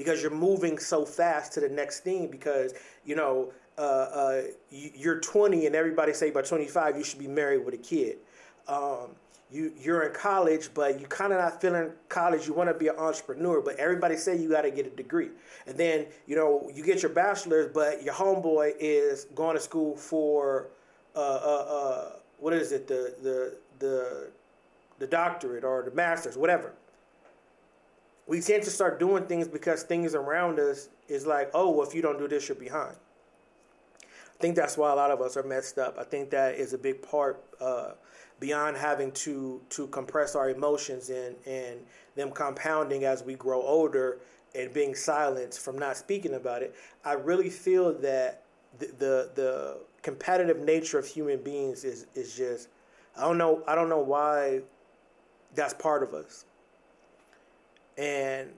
because 0.00 0.22
you're 0.22 0.30
moving 0.30 0.78
so 0.78 1.04
fast 1.04 1.52
to 1.52 1.60
the 1.60 1.68
next 1.68 2.00
thing 2.00 2.28
because 2.28 2.72
you 3.04 3.14
know 3.14 3.52
uh, 3.76 3.82
uh, 3.82 4.42
you're 4.70 5.20
20 5.20 5.66
and 5.66 5.74
everybody 5.74 6.14
say 6.14 6.30
by 6.30 6.40
25 6.40 6.96
you 6.96 7.04
should 7.04 7.18
be 7.18 7.28
married 7.28 7.62
with 7.66 7.74
a 7.74 7.78
kid. 7.78 8.16
Um, 8.66 9.10
you 9.50 9.74
you're 9.78 10.04
in 10.04 10.14
college 10.14 10.70
but 10.72 10.98
you 10.98 11.06
kind 11.06 11.34
of 11.34 11.38
not 11.38 11.60
feeling 11.60 11.90
college 12.08 12.46
you 12.46 12.54
want 12.54 12.70
to 12.70 12.74
be 12.74 12.88
an 12.88 12.96
entrepreneur 12.96 13.60
but 13.60 13.76
everybody 13.76 14.16
say 14.16 14.34
you 14.38 14.48
got 14.48 14.62
to 14.62 14.70
get 14.70 14.86
a 14.86 14.90
degree. 14.90 15.28
And 15.66 15.76
then 15.76 16.06
you 16.26 16.34
know 16.34 16.70
you 16.74 16.82
get 16.82 17.02
your 17.02 17.12
bachelor's 17.12 17.70
but 17.70 18.02
your 18.02 18.14
homeboy 18.14 18.76
is 18.80 19.26
going 19.34 19.54
to 19.54 19.62
school 19.62 19.96
for 19.96 20.68
uh, 21.14 21.18
uh, 21.18 21.66
uh 21.68 22.12
what 22.38 22.54
is 22.54 22.72
it 22.72 22.88
the 22.88 23.14
the 23.22 23.56
the 23.80 24.30
the 24.98 25.06
doctorate 25.06 25.64
or 25.64 25.82
the 25.82 25.90
master's 25.90 26.38
whatever 26.38 26.72
we 28.30 28.40
tend 28.40 28.62
to 28.62 28.70
start 28.70 29.00
doing 29.00 29.24
things 29.24 29.48
because 29.48 29.82
things 29.82 30.14
around 30.14 30.60
us 30.60 30.88
is 31.08 31.26
like, 31.26 31.50
oh, 31.52 31.68
well, 31.68 31.84
if 31.84 31.96
you 31.96 32.00
don't 32.00 32.16
do 32.16 32.28
this, 32.28 32.48
you're 32.48 32.54
behind. 32.54 32.94
I 34.04 34.38
think 34.38 34.54
that's 34.54 34.78
why 34.78 34.92
a 34.92 34.94
lot 34.94 35.10
of 35.10 35.20
us 35.20 35.36
are 35.36 35.42
messed 35.42 35.78
up. 35.78 35.96
I 35.98 36.04
think 36.04 36.30
that 36.30 36.54
is 36.54 36.72
a 36.72 36.78
big 36.78 37.02
part 37.02 37.42
uh, 37.60 37.94
beyond 38.38 38.76
having 38.76 39.10
to 39.12 39.60
to 39.70 39.88
compress 39.88 40.36
our 40.36 40.48
emotions 40.48 41.10
and 41.10 41.34
and 41.44 41.80
them 42.14 42.30
compounding 42.30 43.02
as 43.02 43.24
we 43.24 43.34
grow 43.34 43.60
older 43.62 44.20
and 44.54 44.72
being 44.72 44.94
silenced 44.94 45.58
from 45.58 45.76
not 45.76 45.96
speaking 45.96 46.34
about 46.34 46.62
it. 46.62 46.72
I 47.04 47.14
really 47.14 47.50
feel 47.50 47.92
that 47.94 48.44
the 48.78 48.86
the, 48.86 49.30
the 49.34 49.78
competitive 50.02 50.60
nature 50.60 51.00
of 51.00 51.06
human 51.06 51.42
beings 51.42 51.82
is 51.82 52.06
is 52.14 52.36
just 52.36 52.68
I 53.16 53.22
don't 53.22 53.38
know 53.38 53.64
I 53.66 53.74
don't 53.74 53.88
know 53.88 53.98
why 53.98 54.60
that's 55.56 55.74
part 55.74 56.04
of 56.04 56.14
us. 56.14 56.44
And 58.00 58.48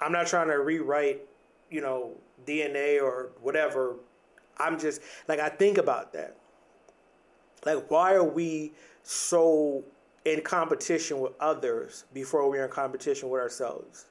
I'm 0.00 0.10
not 0.10 0.26
trying 0.26 0.48
to 0.48 0.58
rewrite, 0.58 1.20
you 1.70 1.82
know, 1.82 2.12
DNA 2.46 3.02
or 3.02 3.30
whatever. 3.42 3.96
I'm 4.58 4.78
just 4.78 5.02
like 5.28 5.38
I 5.38 5.50
think 5.50 5.76
about 5.76 6.14
that. 6.14 6.36
Like 7.66 7.90
why 7.90 8.14
are 8.14 8.24
we 8.24 8.72
so 9.02 9.84
in 10.24 10.40
competition 10.40 11.20
with 11.20 11.32
others 11.40 12.04
before 12.14 12.48
we're 12.48 12.64
in 12.64 12.70
competition 12.70 13.28
with 13.28 13.42
ourselves? 13.42 14.06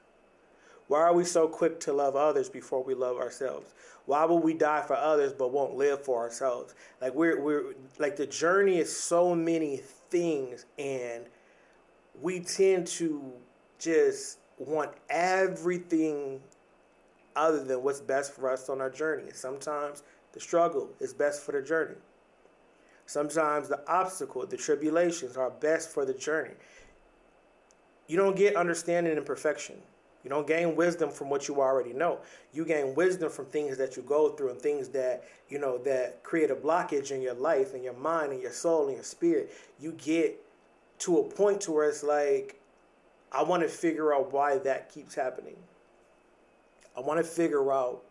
Why 0.86 1.00
are 1.00 1.12
we 1.12 1.24
so 1.24 1.48
quick 1.48 1.80
to 1.80 1.92
love 1.92 2.14
others 2.14 2.48
before 2.48 2.84
we 2.84 2.94
love 2.94 3.16
ourselves? 3.16 3.74
Why 4.04 4.24
will 4.24 4.38
we 4.38 4.54
die 4.54 4.82
for 4.82 4.94
others 4.94 5.32
but 5.32 5.50
won't 5.50 5.74
live 5.74 6.04
for 6.04 6.20
ourselves? 6.20 6.76
Like 7.00 7.12
we're 7.12 7.40
we're 7.40 7.74
like 7.98 8.14
the 8.14 8.26
journey 8.26 8.78
is 8.78 8.96
so 8.96 9.34
many 9.34 9.78
things 10.10 10.66
and 10.78 11.24
we 12.22 12.38
tend 12.38 12.86
to 12.86 13.32
just 13.80 14.38
want 14.58 14.92
everything 15.10 16.40
other 17.34 17.62
than 17.62 17.82
what's 17.82 18.00
best 18.00 18.32
for 18.32 18.50
us 18.50 18.68
on 18.68 18.80
our 18.80 18.90
journey. 18.90 19.30
Sometimes 19.32 20.02
the 20.32 20.40
struggle 20.40 20.90
is 21.00 21.12
best 21.12 21.42
for 21.42 21.52
the 21.52 21.62
journey. 21.62 21.96
Sometimes 23.06 23.68
the 23.68 23.80
obstacle, 23.88 24.44
the 24.46 24.56
tribulations 24.56 25.36
are 25.36 25.50
best 25.50 25.90
for 25.90 26.04
the 26.04 26.14
journey. 26.14 26.54
You 28.08 28.16
don't 28.16 28.36
get 28.36 28.56
understanding 28.56 29.16
and 29.16 29.26
perfection. 29.26 29.76
You 30.24 30.30
don't 30.30 30.46
gain 30.46 30.74
wisdom 30.74 31.10
from 31.10 31.30
what 31.30 31.46
you 31.46 31.60
already 31.60 31.92
know. 31.92 32.18
You 32.52 32.64
gain 32.64 32.96
wisdom 32.96 33.30
from 33.30 33.46
things 33.46 33.78
that 33.78 33.96
you 33.96 34.02
go 34.02 34.30
through 34.30 34.50
and 34.50 34.60
things 34.60 34.88
that, 34.88 35.22
you 35.48 35.60
know, 35.60 35.78
that 35.78 36.24
create 36.24 36.50
a 36.50 36.54
blockage 36.56 37.12
in 37.12 37.22
your 37.22 37.34
life 37.34 37.74
and 37.74 37.84
your 37.84 37.92
mind 37.94 38.32
and 38.32 38.42
your 38.42 38.50
soul 38.50 38.86
and 38.86 38.94
your 38.94 39.04
spirit. 39.04 39.52
You 39.78 39.92
get 39.92 40.42
to 41.00 41.18
a 41.18 41.22
point 41.22 41.60
to 41.62 41.72
where 41.72 41.88
it's 41.88 42.02
like, 42.02 42.60
I 43.36 43.42
want 43.42 43.62
to 43.62 43.68
figure 43.68 44.14
out 44.14 44.32
why 44.32 44.56
that 44.56 44.90
keeps 44.90 45.14
happening. 45.14 45.56
I 46.96 47.00
want 47.00 47.18
to 47.18 47.24
figure 47.24 47.70
out 47.70 48.02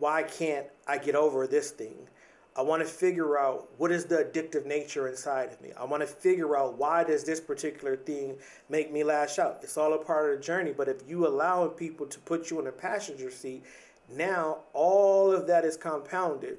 why 0.00 0.24
can't 0.24 0.66
I 0.84 0.98
get 0.98 1.14
over 1.14 1.46
this 1.46 1.70
thing? 1.70 2.08
I 2.56 2.62
want 2.62 2.82
to 2.82 2.88
figure 2.88 3.38
out 3.38 3.68
what 3.76 3.92
is 3.92 4.06
the 4.06 4.16
addictive 4.16 4.66
nature 4.66 5.06
inside 5.06 5.52
of 5.52 5.60
me. 5.60 5.70
I 5.78 5.84
want 5.84 6.00
to 6.00 6.08
figure 6.08 6.56
out 6.56 6.76
why 6.76 7.04
does 7.04 7.22
this 7.22 7.38
particular 7.38 7.94
thing 7.94 8.34
make 8.68 8.92
me 8.92 9.04
lash 9.04 9.38
out. 9.38 9.60
It's 9.62 9.76
all 9.76 9.92
a 9.92 10.04
part 10.04 10.32
of 10.32 10.38
the 10.38 10.42
journey, 10.42 10.72
but 10.76 10.88
if 10.88 11.08
you 11.08 11.24
allow 11.24 11.68
people 11.68 12.06
to 12.06 12.18
put 12.18 12.50
you 12.50 12.58
in 12.58 12.66
a 12.66 12.72
passenger 12.72 13.30
seat, 13.30 13.62
now 14.10 14.58
all 14.72 15.30
of 15.30 15.46
that 15.46 15.64
is 15.64 15.76
compounded. 15.76 16.58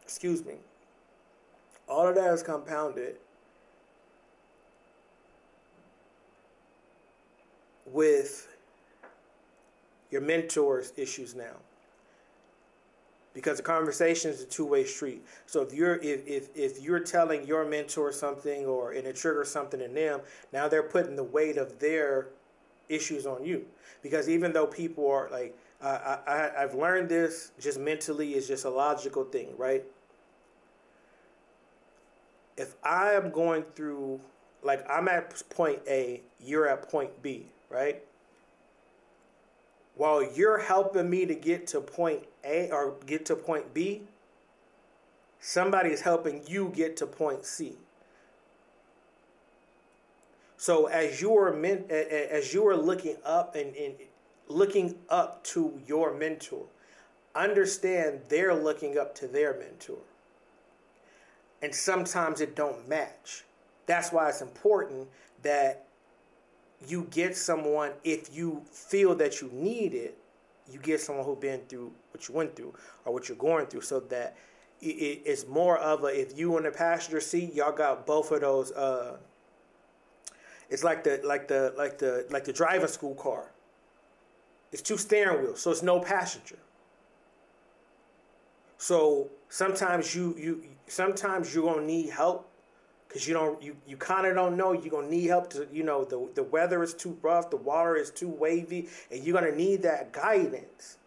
Excuse 0.00 0.44
me. 0.44 0.54
All 1.88 2.06
of 2.06 2.14
that 2.14 2.32
is 2.32 2.44
compounded 2.44 3.16
with 7.86 8.48
your 10.10 10.20
mentor's 10.20 10.92
issues 10.96 11.34
now? 11.34 11.56
Because 13.34 13.58
the 13.58 13.62
conversation 13.62 14.30
is 14.30 14.40
a 14.40 14.46
two-way 14.46 14.84
street. 14.84 15.22
So 15.44 15.60
if 15.60 15.74
you're 15.74 15.96
if, 15.96 16.26
if, 16.26 16.48
if 16.56 16.82
you're 16.82 17.00
telling 17.00 17.46
your 17.46 17.66
mentor 17.66 18.10
something 18.12 18.64
or 18.64 18.92
and 18.92 19.06
it 19.06 19.16
triggers 19.16 19.50
something 19.50 19.80
in 19.80 19.94
them 19.94 20.20
now 20.52 20.68
they're 20.68 20.82
putting 20.82 21.16
the 21.16 21.24
weight 21.24 21.58
of 21.58 21.78
their 21.78 22.28
issues 22.88 23.26
on 23.26 23.44
you. 23.44 23.66
Because 24.02 24.28
even 24.28 24.52
though 24.52 24.66
people 24.66 25.06
are 25.10 25.28
like 25.30 25.56
I, 25.82 26.18
I, 26.26 26.62
i've 26.62 26.74
learned 26.74 27.10
this 27.10 27.52
just 27.60 27.78
mentally 27.78 28.34
is 28.34 28.48
just 28.48 28.64
a 28.64 28.70
logical 28.70 29.24
thing 29.24 29.48
right? 29.58 29.84
If 32.56 32.74
i 32.82 33.10
am 33.12 33.30
going 33.30 33.64
through 33.74 34.18
like 34.62 34.82
i'm 34.90 35.08
at 35.08 35.42
point 35.50 35.80
a 35.86 36.22
you're 36.40 36.66
at 36.66 36.88
point 36.88 37.22
b 37.22 37.46
right? 37.70 38.02
While 39.94 40.22
you're 40.34 40.58
helping 40.58 41.08
me 41.08 41.24
to 41.26 41.34
get 41.34 41.66
to 41.68 41.80
point 41.80 42.24
A 42.44 42.70
or 42.70 42.94
get 43.06 43.24
to 43.26 43.36
point 43.36 43.72
B, 43.72 44.02
somebody 45.40 45.90
is 45.90 46.02
helping 46.02 46.42
you 46.46 46.72
get 46.74 46.96
to 46.98 47.06
point 47.06 47.44
C. 47.44 47.74
So 50.58 50.86
as 50.86 51.20
you 51.20 51.36
are 51.36 51.54
as 51.90 52.52
you 52.52 52.66
are 52.66 52.76
looking 52.76 53.16
up 53.24 53.54
and, 53.54 53.74
and 53.76 53.94
looking 54.48 54.96
up 55.08 55.42
to 55.44 55.80
your 55.86 56.14
mentor, 56.14 56.66
understand 57.34 58.20
they're 58.28 58.54
looking 58.54 58.98
up 58.98 59.14
to 59.16 59.26
their 59.26 59.58
mentor. 59.58 59.98
And 61.62 61.74
sometimes 61.74 62.40
it 62.40 62.54
don't 62.54 62.88
match. 62.88 63.44
That's 63.86 64.12
why 64.12 64.28
it's 64.28 64.40
important 64.40 65.08
that 65.42 65.85
you 66.88 67.06
get 67.10 67.36
someone 67.36 67.92
if 68.04 68.34
you 68.34 68.62
feel 68.70 69.14
that 69.14 69.40
you 69.40 69.50
need 69.52 69.94
it 69.94 70.18
you 70.70 70.78
get 70.78 71.00
someone 71.00 71.24
who's 71.24 71.38
been 71.38 71.60
through 71.68 71.92
what 72.10 72.28
you 72.28 72.34
went 72.34 72.54
through 72.56 72.74
or 73.04 73.12
what 73.12 73.28
you're 73.28 73.38
going 73.38 73.66
through 73.66 73.80
so 73.80 74.00
that 74.00 74.36
it, 74.80 75.22
it's 75.24 75.46
more 75.46 75.78
of 75.78 76.04
a 76.04 76.08
if 76.08 76.38
you 76.38 76.56
in 76.56 76.64
the 76.64 76.70
passenger 76.70 77.20
seat, 77.20 77.54
y'all 77.54 77.72
got 77.72 78.06
both 78.06 78.30
of 78.32 78.40
those. 78.40 78.72
Uh, 78.72 79.16
it's 80.68 80.84
like 80.84 81.04
the 81.04 81.20
like 81.24 81.48
the 81.48 81.72
like 81.76 81.98
the 81.98 82.26
like 82.30 82.44
the 82.44 82.52
driving 82.52 82.88
school 82.88 83.14
car. 83.14 83.50
It's 84.72 84.82
two 84.82 84.96
steering 84.96 85.42
wheels, 85.42 85.60
so 85.60 85.70
it's 85.70 85.82
no 85.82 86.00
passenger. 86.00 86.58
So 88.78 89.30
sometimes 89.48 90.14
you 90.14 90.34
you 90.36 90.64
sometimes 90.86 91.54
you're 91.54 91.72
gonna 91.72 91.86
need 91.86 92.10
help 92.10 92.50
because 93.16 93.26
you 93.26 93.32
don't 93.32 93.62
you, 93.62 93.74
you 93.86 93.96
kind 93.96 94.26
of 94.26 94.34
don't 94.34 94.58
know. 94.58 94.72
You're 94.72 94.90
gonna 94.90 95.08
need 95.08 95.24
help 95.24 95.48
to 95.50 95.66
you 95.72 95.82
know 95.82 96.04
the 96.04 96.28
the 96.34 96.42
weather 96.42 96.82
is 96.82 96.92
too 96.92 97.16
rough 97.22 97.48
the 97.48 97.56
water 97.56 97.96
is 97.96 98.10
too 98.10 98.28
wavy 98.28 98.90
and 99.10 99.24
you're 99.24 99.32
gonna 99.32 99.56
need 99.56 99.80
that 99.84 100.12
guidance. 100.12 100.98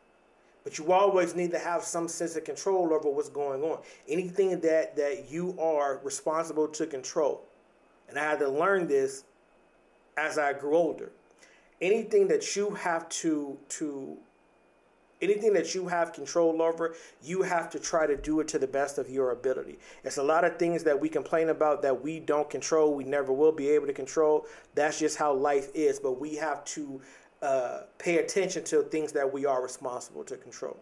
But 0.64 0.80
you 0.80 0.92
always 0.92 1.36
need 1.36 1.52
to 1.52 1.60
have 1.60 1.84
some 1.84 2.08
sense 2.08 2.36
of 2.36 2.46
control 2.46 2.92
over 2.96 3.12
what's 3.12 3.30
going 3.30 3.62
on. 3.62 3.78
Anything 4.08 4.60
that 4.62 4.96
that 4.96 5.30
you 5.30 5.56
are 5.62 6.00
responsible 6.04 6.68
to 6.70 6.88
control. 6.88 7.44
And 8.08 8.18
i 8.18 8.24
had 8.24 8.40
to 8.40 8.50
learn 8.50 8.88
this 8.88 9.26
as 10.18 10.40
i 10.40 10.52
grew 10.52 10.76
older. 10.76 11.12
Anything 11.80 12.28
that 12.30 12.56
you 12.56 12.72
have 12.72 13.08
to 13.10 13.56
to 13.70 14.18
anything 15.22 15.54
that 15.54 15.76
you 15.76 15.88
have 15.88 16.14
control 16.14 16.62
over, 16.62 16.96
you 17.24 17.42
have 17.42 17.70
to 17.72 17.80
try 17.80 18.08
to 18.08 18.16
do 18.16 18.40
it 18.40 18.48
to 18.50 18.60
the 18.60 18.68
best 18.68 18.98
of 18.98 19.10
your 19.10 19.32
ability. 19.32 19.80
It's 20.04 20.18
a 20.18 20.24
lot 20.24 20.46
of 20.46 20.58
things 20.58 20.84
that 20.84 21.00
we 21.00 21.10
complain 21.10 21.50
about 21.50 21.82
that 21.82 22.02
we 22.02 22.20
don't 22.20 22.50
control, 22.50 22.94
we 22.94 23.04
never 23.04 23.34
will 23.34 23.52
be 23.52 23.70
able 23.70 23.88
to 23.88 23.94
control. 23.94 24.46
That's 24.76 25.00
just 25.00 25.18
how 25.18 25.34
life 25.34 25.70
is, 25.74 26.00
but 26.00 26.20
we 26.20 26.36
have 26.36 26.64
to 26.66 27.02
uh, 27.42 27.82
pay 27.98 28.18
attention 28.18 28.64
to 28.66 28.84
things 28.84 29.12
that 29.14 29.32
we 29.32 29.46
are 29.46 29.62
responsible 29.62 30.24
to 30.26 30.38
control. 30.38 30.78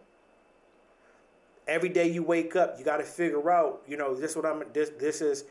Every 1.66 1.88
day 1.88 2.10
you 2.10 2.22
wake 2.22 2.56
up, 2.56 2.76
you 2.78 2.84
got 2.84 2.96
to 2.96 3.04
figure 3.04 3.50
out, 3.50 3.82
you 3.86 3.96
know, 3.96 4.14
this 4.14 4.34
what 4.34 4.46
I'm 4.46 4.62
this 4.72 4.90
this 4.98 5.20
is 5.20 5.44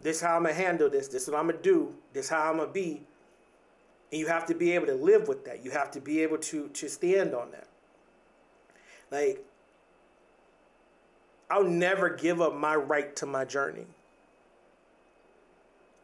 this 0.00 0.20
how 0.20 0.36
I'm 0.36 0.44
gonna 0.44 0.54
handle 0.54 0.88
this. 0.88 1.08
This 1.08 1.24
is 1.24 1.30
what 1.30 1.38
I'm 1.38 1.48
gonna 1.48 1.60
do. 1.60 1.94
This 2.14 2.28
how 2.30 2.50
I'm 2.50 2.56
gonna 2.56 2.72
be. 2.72 3.02
And 4.10 4.18
you 4.18 4.26
have 4.28 4.46
to 4.46 4.54
be 4.54 4.72
able 4.72 4.86
to 4.86 4.94
live 4.94 5.28
with 5.28 5.44
that. 5.44 5.62
You 5.64 5.70
have 5.70 5.90
to 5.90 6.00
be 6.00 6.20
able 6.20 6.38
to 6.38 6.68
to 6.68 6.88
stand 6.88 7.34
on 7.34 7.50
that. 7.50 7.68
Like, 9.12 9.44
I'll 11.50 11.64
never 11.64 12.08
give 12.08 12.40
up 12.40 12.54
my 12.54 12.74
right 12.74 13.14
to 13.16 13.26
my 13.26 13.44
journey. 13.44 13.84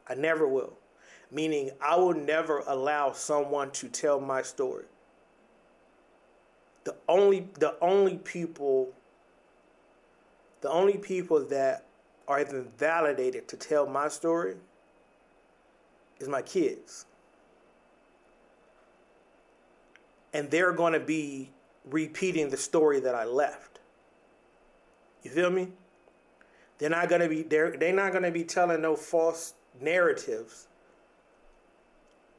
I 0.07 0.15
never 0.15 0.47
will. 0.47 0.75
Meaning, 1.31 1.71
I 1.81 1.97
will 1.97 2.15
never 2.15 2.63
allow 2.67 3.13
someone 3.13 3.71
to 3.73 3.89
tell 3.89 4.21
my 4.21 4.43
story. 4.43 4.85
The 6.85 6.95
only 7.09 7.49
the 7.59 7.77
only 7.81 8.19
people 8.19 8.93
the 10.61 10.71
only 10.71 10.99
people 10.99 11.45
that 11.47 11.85
are 12.27 12.41
even 12.41 12.69
validated 12.77 13.49
to 13.49 13.57
tell 13.57 13.87
my 13.87 14.09
story 14.09 14.57
is 16.19 16.29
my 16.29 16.43
kids. 16.43 17.07
And 20.35 20.51
they're 20.51 20.73
going 20.73 20.93
to 20.93 21.01
be 21.01 21.51
repeating 21.91 22.51
the 22.51 22.57
story 22.57 23.01
that 23.01 23.15
I 23.15 23.25
left. 23.25 23.79
You 25.23 25.31
feel 25.31 25.51
me? 25.51 25.69
They're 26.79 26.91
not 26.91 27.09
gonna 27.09 27.29
be 27.29 27.43
they're 27.43 27.77
they're 27.77 27.93
not 27.93 28.13
gonna 28.13 28.31
be 28.31 28.45
telling 28.45 28.81
no 28.81 28.95
false 28.97 29.55
narratives. 29.81 30.69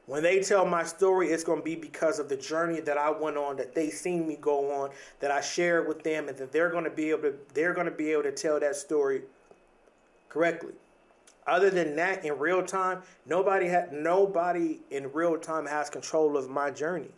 When 0.06 0.22
they 0.22 0.40
tell 0.40 0.66
my 0.66 0.82
story, 0.82 1.28
it's 1.28 1.44
gonna 1.44 1.62
be 1.62 1.76
because 1.76 2.18
of 2.18 2.28
the 2.28 2.36
journey 2.36 2.80
that 2.80 2.98
I 2.98 3.10
went 3.10 3.36
on, 3.36 3.56
that 3.56 3.74
they 3.74 3.90
seen 3.90 4.26
me 4.26 4.36
go 4.40 4.72
on, 4.72 4.90
that 5.20 5.30
I 5.30 5.40
shared 5.40 5.86
with 5.86 6.02
them, 6.02 6.28
and 6.28 6.36
that 6.38 6.52
they're 6.52 6.70
gonna 6.70 6.90
be 6.90 7.10
able 7.10 7.22
to 7.22 7.34
they're 7.54 7.74
gonna 7.74 7.90
be 7.90 8.10
able 8.12 8.24
to 8.24 8.32
tell 8.32 8.58
that 8.58 8.76
story 8.76 9.22
correctly. 10.28 10.72
Other 11.46 11.70
than 11.70 11.96
that, 11.96 12.24
in 12.24 12.38
real 12.38 12.62
time, 12.62 13.02
nobody 13.26 13.66
had 13.66 13.92
nobody 13.92 14.80
in 14.90 15.12
real 15.12 15.36
time 15.38 15.66
has 15.66 15.90
control 15.90 16.36
of 16.36 16.48
my 16.48 16.70
journey. 16.70 17.10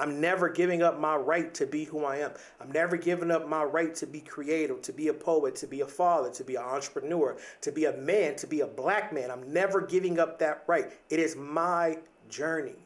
I'm 0.00 0.18
never 0.18 0.48
giving 0.48 0.82
up 0.82 0.98
my 0.98 1.14
right 1.14 1.52
to 1.54 1.66
be 1.66 1.84
who 1.84 2.04
I 2.06 2.16
am. 2.16 2.32
I'm 2.58 2.72
never 2.72 2.96
giving 2.96 3.30
up 3.30 3.46
my 3.46 3.62
right 3.62 3.94
to 3.96 4.06
be 4.06 4.20
creative, 4.20 4.80
to 4.82 4.92
be 4.94 5.08
a 5.08 5.14
poet, 5.14 5.54
to 5.56 5.66
be 5.66 5.82
a 5.82 5.86
father, 5.86 6.30
to 6.30 6.42
be 6.42 6.56
an 6.56 6.62
entrepreneur, 6.62 7.36
to 7.60 7.70
be 7.70 7.84
a 7.84 7.92
man, 7.92 8.34
to 8.36 8.46
be 8.46 8.60
a 8.60 8.66
black 8.66 9.12
man. 9.12 9.30
I'm 9.30 9.52
never 9.52 9.82
giving 9.82 10.18
up 10.18 10.38
that 10.38 10.64
right. 10.66 10.90
It 11.10 11.20
is 11.20 11.36
my 11.36 11.98
journey. 12.30 12.76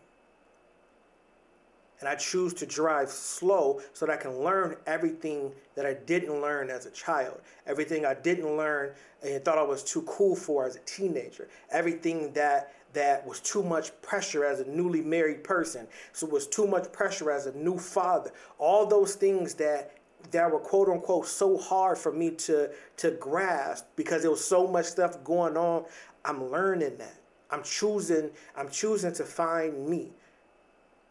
And 2.00 2.09
I 2.09 2.16
choose 2.16 2.53
to 2.55 2.66
drive 2.66 3.09
slow 3.09 3.81
so 3.92 4.05
that 4.05 4.12
I 4.12 4.16
can 4.16 4.40
learn 4.40 4.77
everything 4.87 5.53
that 5.77 5.87
I 5.87 5.94
didn't 5.94 6.40
learn 6.40 6.68
as 6.68 6.85
a 6.85 6.90
child, 6.90 7.40
everything 7.66 8.05
I 8.05 8.14
didn't 8.14 8.57
learn 8.57 8.90
and 9.22 9.42
thought 9.44 9.57
I 9.57 9.62
was 9.62 9.85
too 9.85 10.03
cool 10.03 10.35
for 10.35 10.66
as 10.66 10.77
a 10.77 10.81
teenager, 10.81 11.48
everything 11.70 12.33
that 12.33 12.74
that 12.95 13.27
was 13.27 13.41
too 13.41 13.63
much 13.63 13.91
pressure 14.01 14.45
as 14.45 14.61
a 14.61 14.69
newly 14.69 15.03
married 15.03 15.45
person. 15.45 15.87
So 16.13 16.27
it 16.27 16.33
was 16.33 16.47
too 16.47 16.67
much 16.67 16.91
pressure 16.93 17.31
as 17.31 17.47
a 17.47 17.53
new 17.53 17.79
father. 17.79 18.33
All 18.59 18.87
those 18.87 19.15
things 19.15 19.55
that 19.55 19.99
that 20.31 20.51
were 20.51 20.59
quote 20.59 20.89
unquote 20.89 21.27
so 21.27 21.59
hard 21.59 21.99
for 21.99 22.11
me 22.11 22.31
to 22.31 22.71
to 22.97 23.11
grasp 23.13 23.85
because 23.97 24.23
there 24.23 24.31
was 24.31 24.45
so 24.45 24.67
much 24.67 24.87
stuff 24.87 25.23
going 25.23 25.57
on. 25.57 25.85
I'm 26.25 26.51
learning 26.51 26.97
that. 26.99 27.19
I'm 27.51 27.63
choosing 27.63 28.31
I'm 28.57 28.71
choosing 28.71 29.13
to 29.15 29.25
find 29.25 29.87
me. 29.87 30.13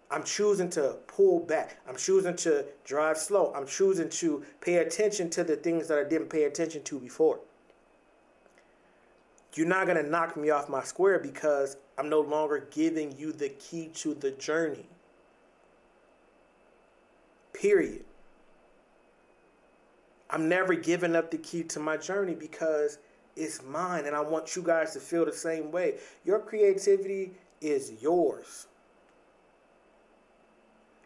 I'm 0.09 0.23
choosing 0.23 0.69
to 0.71 0.97
pull 1.07 1.39
back. 1.39 1.77
I'm 1.87 1.95
choosing 1.95 2.35
to 2.37 2.65
drive 2.85 3.17
slow. 3.17 3.51
I'm 3.55 3.65
choosing 3.65 4.09
to 4.09 4.43
pay 4.61 4.77
attention 4.77 5.29
to 5.31 5.43
the 5.43 5.55
things 5.55 5.87
that 5.87 5.97
I 5.97 6.03
didn't 6.03 6.29
pay 6.29 6.43
attention 6.43 6.83
to 6.83 6.99
before. 6.99 7.39
You're 9.55 9.67
not 9.67 9.85
going 9.85 10.03
to 10.03 10.09
knock 10.09 10.35
me 10.35 10.49
off 10.49 10.67
my 10.67 10.83
square 10.83 11.19
because 11.19 11.77
I'm 11.97 12.09
no 12.09 12.21
longer 12.21 12.67
giving 12.71 13.17
you 13.17 13.31
the 13.31 13.49
key 13.49 13.89
to 13.95 14.13
the 14.15 14.31
journey. 14.31 14.87
Period. 17.53 18.03
I'm 20.29 20.49
never 20.49 20.73
giving 20.73 21.15
up 21.15 21.29
the 21.29 21.37
key 21.37 21.63
to 21.65 21.79
my 21.79 21.97
journey 21.97 22.33
because 22.33 22.97
it's 23.35 23.61
mine 23.63 24.05
and 24.05 24.15
I 24.15 24.21
want 24.21 24.55
you 24.55 24.63
guys 24.63 24.93
to 24.93 24.99
feel 24.99 25.25
the 25.25 25.31
same 25.31 25.71
way. 25.71 25.95
Your 26.25 26.39
creativity 26.39 27.33
is 27.61 27.93
yours. 28.01 28.67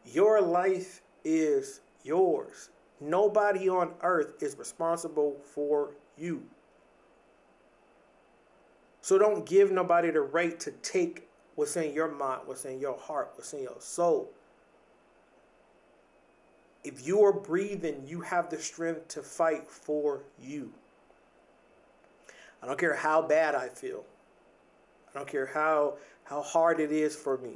Your 0.06 0.42
life 0.42 1.02
is 1.26 1.82
yours. 2.04 2.70
Nobody 3.02 3.68
on 3.68 3.92
earth 4.02 4.42
is 4.42 4.58
responsible 4.58 5.38
for 5.44 5.92
you. 6.18 6.44
So 9.08 9.18
don't 9.18 9.46
give 9.46 9.72
nobody 9.72 10.12
the 10.12 10.20
right 10.20 10.60
to 10.60 10.70
take 10.70 11.30
what's 11.56 11.78
in 11.78 11.94
your 11.94 12.10
mind, 12.10 12.42
what's 12.44 12.66
in 12.66 12.78
your 12.78 12.98
heart, 12.98 13.32
what's 13.36 13.54
in 13.54 13.64
your 13.64 13.78
soul. 13.80 14.30
If 16.84 17.08
you 17.08 17.24
are 17.24 17.32
breathing, 17.32 18.04
you 18.06 18.20
have 18.20 18.50
the 18.50 18.58
strength 18.58 19.08
to 19.08 19.24
fight 19.24 19.70
for 19.70 20.24
you. 20.38 20.74
I 22.62 22.68
don't 22.68 22.78
care 22.78 22.96
how 22.98 23.22
bad 23.22 23.56
I 23.56 23.70
feel. 23.70 24.04
I 25.10 25.18
don't 25.18 25.28
care 25.30 25.46
how 25.46 25.94
how 26.26 26.42
hard 26.42 26.82
it 26.82 26.92
is 26.92 27.16
for 27.16 27.38
me. 27.38 27.54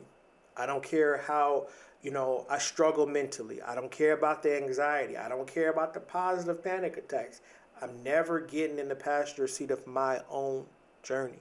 I 0.56 0.66
don't 0.66 0.82
care 0.82 1.18
how, 1.18 1.68
you 2.02 2.12
know, 2.12 2.46
I 2.50 2.60
struggle 2.60 3.06
mentally. 3.06 3.62
I 3.62 3.76
don't 3.76 3.92
care 3.92 4.14
about 4.14 4.42
the 4.42 4.56
anxiety. 4.56 5.18
I 5.18 5.28
don't 5.28 5.54
care 5.54 5.70
about 5.70 5.94
the 5.94 6.00
positive 6.00 6.64
panic 6.64 6.96
attacks. 6.96 7.42
I'm 7.82 8.02
never 8.04 8.40
getting 8.40 8.80
in 8.80 8.88
the 8.88 8.96
passenger 8.96 9.50
seat 9.50 9.72
of 9.72 9.86
my 9.86 10.22
own 10.30 10.66
journey. 11.04 11.40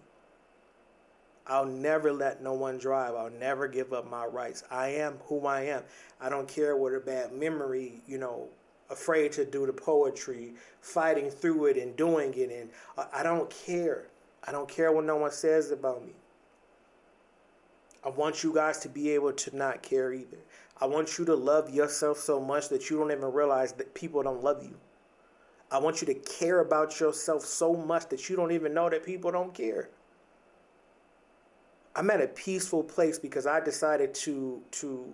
I'll 1.46 1.66
never 1.66 2.12
let 2.12 2.42
no 2.42 2.52
one 2.52 2.78
drive. 2.78 3.14
I'll 3.14 3.30
never 3.30 3.66
give 3.66 3.92
up 3.92 4.08
my 4.08 4.24
rights. 4.24 4.62
I 4.70 4.88
am 4.88 5.14
who 5.24 5.46
I 5.46 5.62
am. 5.62 5.82
I 6.20 6.28
don't 6.28 6.46
care 6.46 6.76
what 6.76 6.94
a 6.94 7.00
bad 7.00 7.32
memory, 7.32 8.02
you 8.06 8.18
know, 8.18 8.48
afraid 8.88 9.32
to 9.32 9.44
do 9.44 9.66
the 9.66 9.72
poetry, 9.72 10.52
fighting 10.80 11.30
through 11.30 11.66
it 11.66 11.76
and 11.76 11.96
doing 11.96 12.34
it. 12.34 12.50
And 12.50 12.70
I 13.12 13.22
don't 13.22 13.50
care. 13.50 14.06
I 14.46 14.52
don't 14.52 14.68
care 14.68 14.92
what 14.92 15.04
no 15.04 15.16
one 15.16 15.32
says 15.32 15.70
about 15.70 16.04
me. 16.04 16.12
I 18.04 18.08
want 18.08 18.42
you 18.42 18.54
guys 18.54 18.78
to 18.80 18.88
be 18.88 19.10
able 19.10 19.32
to 19.32 19.56
not 19.56 19.82
care 19.82 20.12
either. 20.12 20.38
I 20.80 20.86
want 20.86 21.18
you 21.18 21.24
to 21.26 21.34
love 21.34 21.68
yourself 21.68 22.18
so 22.18 22.40
much 22.40 22.68
that 22.70 22.88
you 22.88 22.98
don't 22.98 23.10
even 23.10 23.32
realize 23.32 23.72
that 23.72 23.92
people 23.92 24.22
don't 24.22 24.42
love 24.42 24.62
you. 24.62 24.76
I 25.70 25.78
want 25.78 26.00
you 26.00 26.06
to 26.06 26.14
care 26.14 26.60
about 26.60 26.98
yourself 26.98 27.44
so 27.44 27.74
much 27.74 28.08
that 28.08 28.28
you 28.28 28.36
don't 28.36 28.52
even 28.52 28.74
know 28.74 28.90
that 28.90 29.04
people 29.04 29.30
don't 29.30 29.54
care. 29.54 29.88
I'm 31.94 32.10
at 32.10 32.20
a 32.20 32.26
peaceful 32.26 32.82
place 32.82 33.18
because 33.18 33.46
I 33.46 33.60
decided 33.60 34.14
to 34.14 34.62
to 34.72 35.12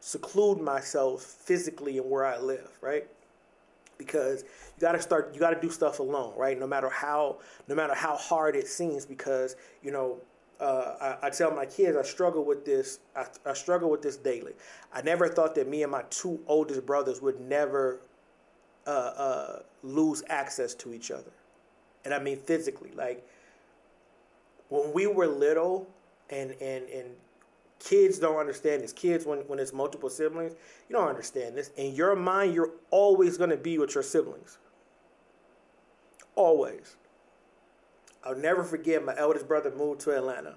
seclude 0.00 0.60
myself 0.60 1.22
physically 1.22 1.98
in 1.98 2.08
where 2.08 2.24
I 2.24 2.38
live, 2.38 2.70
right? 2.80 3.06
Because 3.96 4.42
you 4.42 4.80
got 4.80 4.92
to 4.92 5.02
start 5.02 5.32
you 5.34 5.40
got 5.40 5.50
to 5.50 5.60
do 5.60 5.70
stuff 5.70 5.98
alone, 5.98 6.34
right? 6.36 6.58
No 6.58 6.66
matter 6.66 6.88
how 6.88 7.38
no 7.66 7.74
matter 7.74 7.94
how 7.94 8.16
hard 8.16 8.56
it 8.56 8.68
seems 8.68 9.04
because, 9.04 9.56
you 9.82 9.90
know, 9.90 10.18
uh, 10.60 11.16
I, 11.22 11.26
I, 11.28 11.30
tell 11.30 11.52
my 11.52 11.66
kids 11.66 11.96
I 11.96 12.02
struggle 12.02 12.44
with 12.44 12.64
this. 12.64 12.98
I, 13.14 13.26
I 13.46 13.52
struggle 13.52 13.90
with 13.90 14.02
this 14.02 14.16
daily. 14.16 14.52
I 14.92 15.02
never 15.02 15.28
thought 15.28 15.54
that 15.54 15.68
me 15.68 15.84
and 15.84 15.92
my 15.92 16.02
two 16.10 16.40
oldest 16.48 16.84
brothers 16.84 17.22
would 17.22 17.40
never 17.40 18.00
uh, 18.88 19.12
uh, 19.16 19.62
lose 19.82 20.22
access 20.28 20.74
to 20.74 20.92
each 20.92 21.10
other, 21.10 21.30
and 22.04 22.14
I 22.14 22.18
mean 22.18 22.38
physically. 22.38 22.90
Like 22.94 23.26
when 24.68 24.92
we 24.92 25.06
were 25.06 25.26
little, 25.26 25.86
and 26.30 26.52
and 26.60 26.88
and 26.88 27.08
kids 27.78 28.18
don't 28.18 28.38
understand 28.38 28.82
this. 28.82 28.92
Kids, 28.92 29.26
when 29.26 29.40
when 29.40 29.58
it's 29.58 29.72
multiple 29.72 30.10
siblings, 30.10 30.54
you 30.88 30.96
don't 30.96 31.08
understand 31.08 31.56
this. 31.56 31.70
In 31.76 31.94
your 31.94 32.16
mind, 32.16 32.54
you're 32.54 32.72
always 32.90 33.36
going 33.36 33.50
to 33.50 33.56
be 33.56 33.78
with 33.78 33.94
your 33.94 34.02
siblings. 34.02 34.58
Always. 36.34 36.96
I'll 38.24 38.36
never 38.36 38.64
forget 38.64 39.04
my 39.04 39.14
eldest 39.16 39.46
brother 39.46 39.70
moved 39.70 40.00
to 40.02 40.16
Atlanta. 40.16 40.54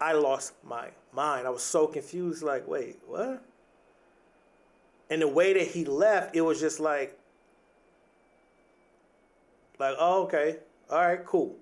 I 0.00 0.12
lost 0.12 0.52
my 0.62 0.88
mind. 1.12 1.46
I 1.46 1.50
was 1.50 1.62
so 1.62 1.86
confused, 1.86 2.42
like, 2.42 2.66
wait, 2.68 2.98
what? 3.06 3.42
And 5.08 5.22
the 5.22 5.28
way 5.28 5.52
that 5.52 5.68
he 5.68 5.84
left, 5.84 6.34
it 6.34 6.40
was 6.40 6.60
just 6.60 6.80
like, 6.80 7.18
like, 9.78 9.94
oh, 9.98 10.24
okay, 10.24 10.56
all 10.90 11.00
right, 11.00 11.24
cool. 11.24 11.54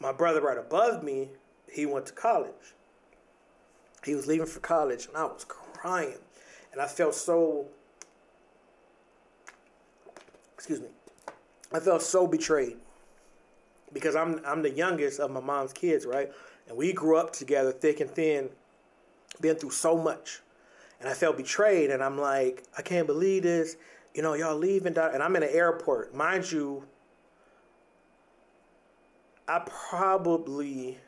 My 0.00 0.12
brother 0.12 0.40
right 0.40 0.58
above 0.58 1.02
me, 1.02 1.30
he 1.70 1.86
went 1.86 2.06
to 2.06 2.12
college. 2.12 2.74
He 4.04 4.14
was 4.14 4.26
leaving 4.26 4.46
for 4.46 4.60
college, 4.60 5.06
and 5.06 5.16
I 5.16 5.24
was 5.24 5.44
crying. 5.44 6.18
And 6.72 6.80
I 6.80 6.86
felt 6.86 7.14
so, 7.14 7.66
excuse 10.54 10.80
me, 10.80 10.88
I 11.72 11.80
felt 11.80 12.02
so 12.02 12.26
betrayed 12.26 12.76
because 13.92 14.14
I'm 14.14 14.40
I'm 14.46 14.62
the 14.62 14.70
youngest 14.70 15.18
of 15.18 15.30
my 15.30 15.40
mom's 15.40 15.72
kids, 15.72 16.06
right? 16.06 16.30
And 16.68 16.76
we 16.76 16.92
grew 16.92 17.16
up 17.16 17.32
together, 17.32 17.72
thick 17.72 18.00
and 18.00 18.10
thin, 18.10 18.50
been 19.40 19.56
through 19.56 19.70
so 19.70 19.96
much, 19.96 20.40
and 21.00 21.08
I 21.08 21.14
felt 21.14 21.36
betrayed. 21.36 21.90
And 21.90 22.02
I'm 22.02 22.18
like, 22.18 22.64
I 22.76 22.82
can't 22.82 23.06
believe 23.06 23.44
this. 23.44 23.76
You 24.14 24.22
know, 24.22 24.34
y'all 24.34 24.56
leaving, 24.56 24.96
and 24.96 25.22
I'm 25.22 25.36
in 25.36 25.42
an 25.42 25.50
airport, 25.52 26.14
mind 26.14 26.50
you. 26.50 26.84
I 29.46 29.62
probably 29.88 30.98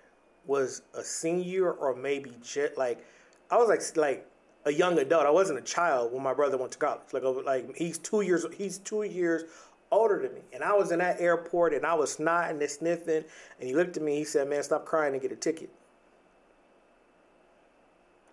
was 0.47 0.83
a 0.95 1.05
senior 1.05 1.73
or 1.73 1.95
maybe 1.95 2.33
just 2.43 2.79
like 2.79 3.05
I 3.51 3.57
was 3.59 3.69
like 3.69 3.83
like 3.97 4.27
a 4.65 4.73
young 4.73 4.99
adult. 4.99 5.27
I 5.27 5.31
wasn't 5.31 5.59
a 5.59 5.63
child 5.63 6.13
when 6.13 6.23
my 6.23 6.33
brother 6.33 6.57
went 6.57 6.73
to 6.73 6.79
college. 6.79 7.03
Like 7.13 7.23
like 7.45 7.77
he's 7.77 7.99
two 7.99 8.23
years 8.23 8.47
he's 8.57 8.79
two 8.79 9.03
years 9.03 9.45
older 9.91 10.21
than 10.23 10.35
me. 10.35 10.41
And 10.53 10.63
I 10.63 10.73
was 10.73 10.93
in 10.93 11.01
that 11.01 11.21
airport 11.21 11.75
and 11.75 11.85
I 11.85 11.95
was 11.95 12.17
snotting 12.17 12.61
and 12.61 12.71
sniffing. 12.71 13.25
And 13.59 13.69
he 13.69 13.75
looked 13.75 13.97
at 13.97 14.03
me, 14.03 14.17
he 14.17 14.25
said, 14.25 14.49
Man, 14.49 14.63
stop 14.63 14.85
crying 14.85 15.13
and 15.13 15.23
get 15.23 15.33
a 15.33 15.37
ticket. 15.37 15.71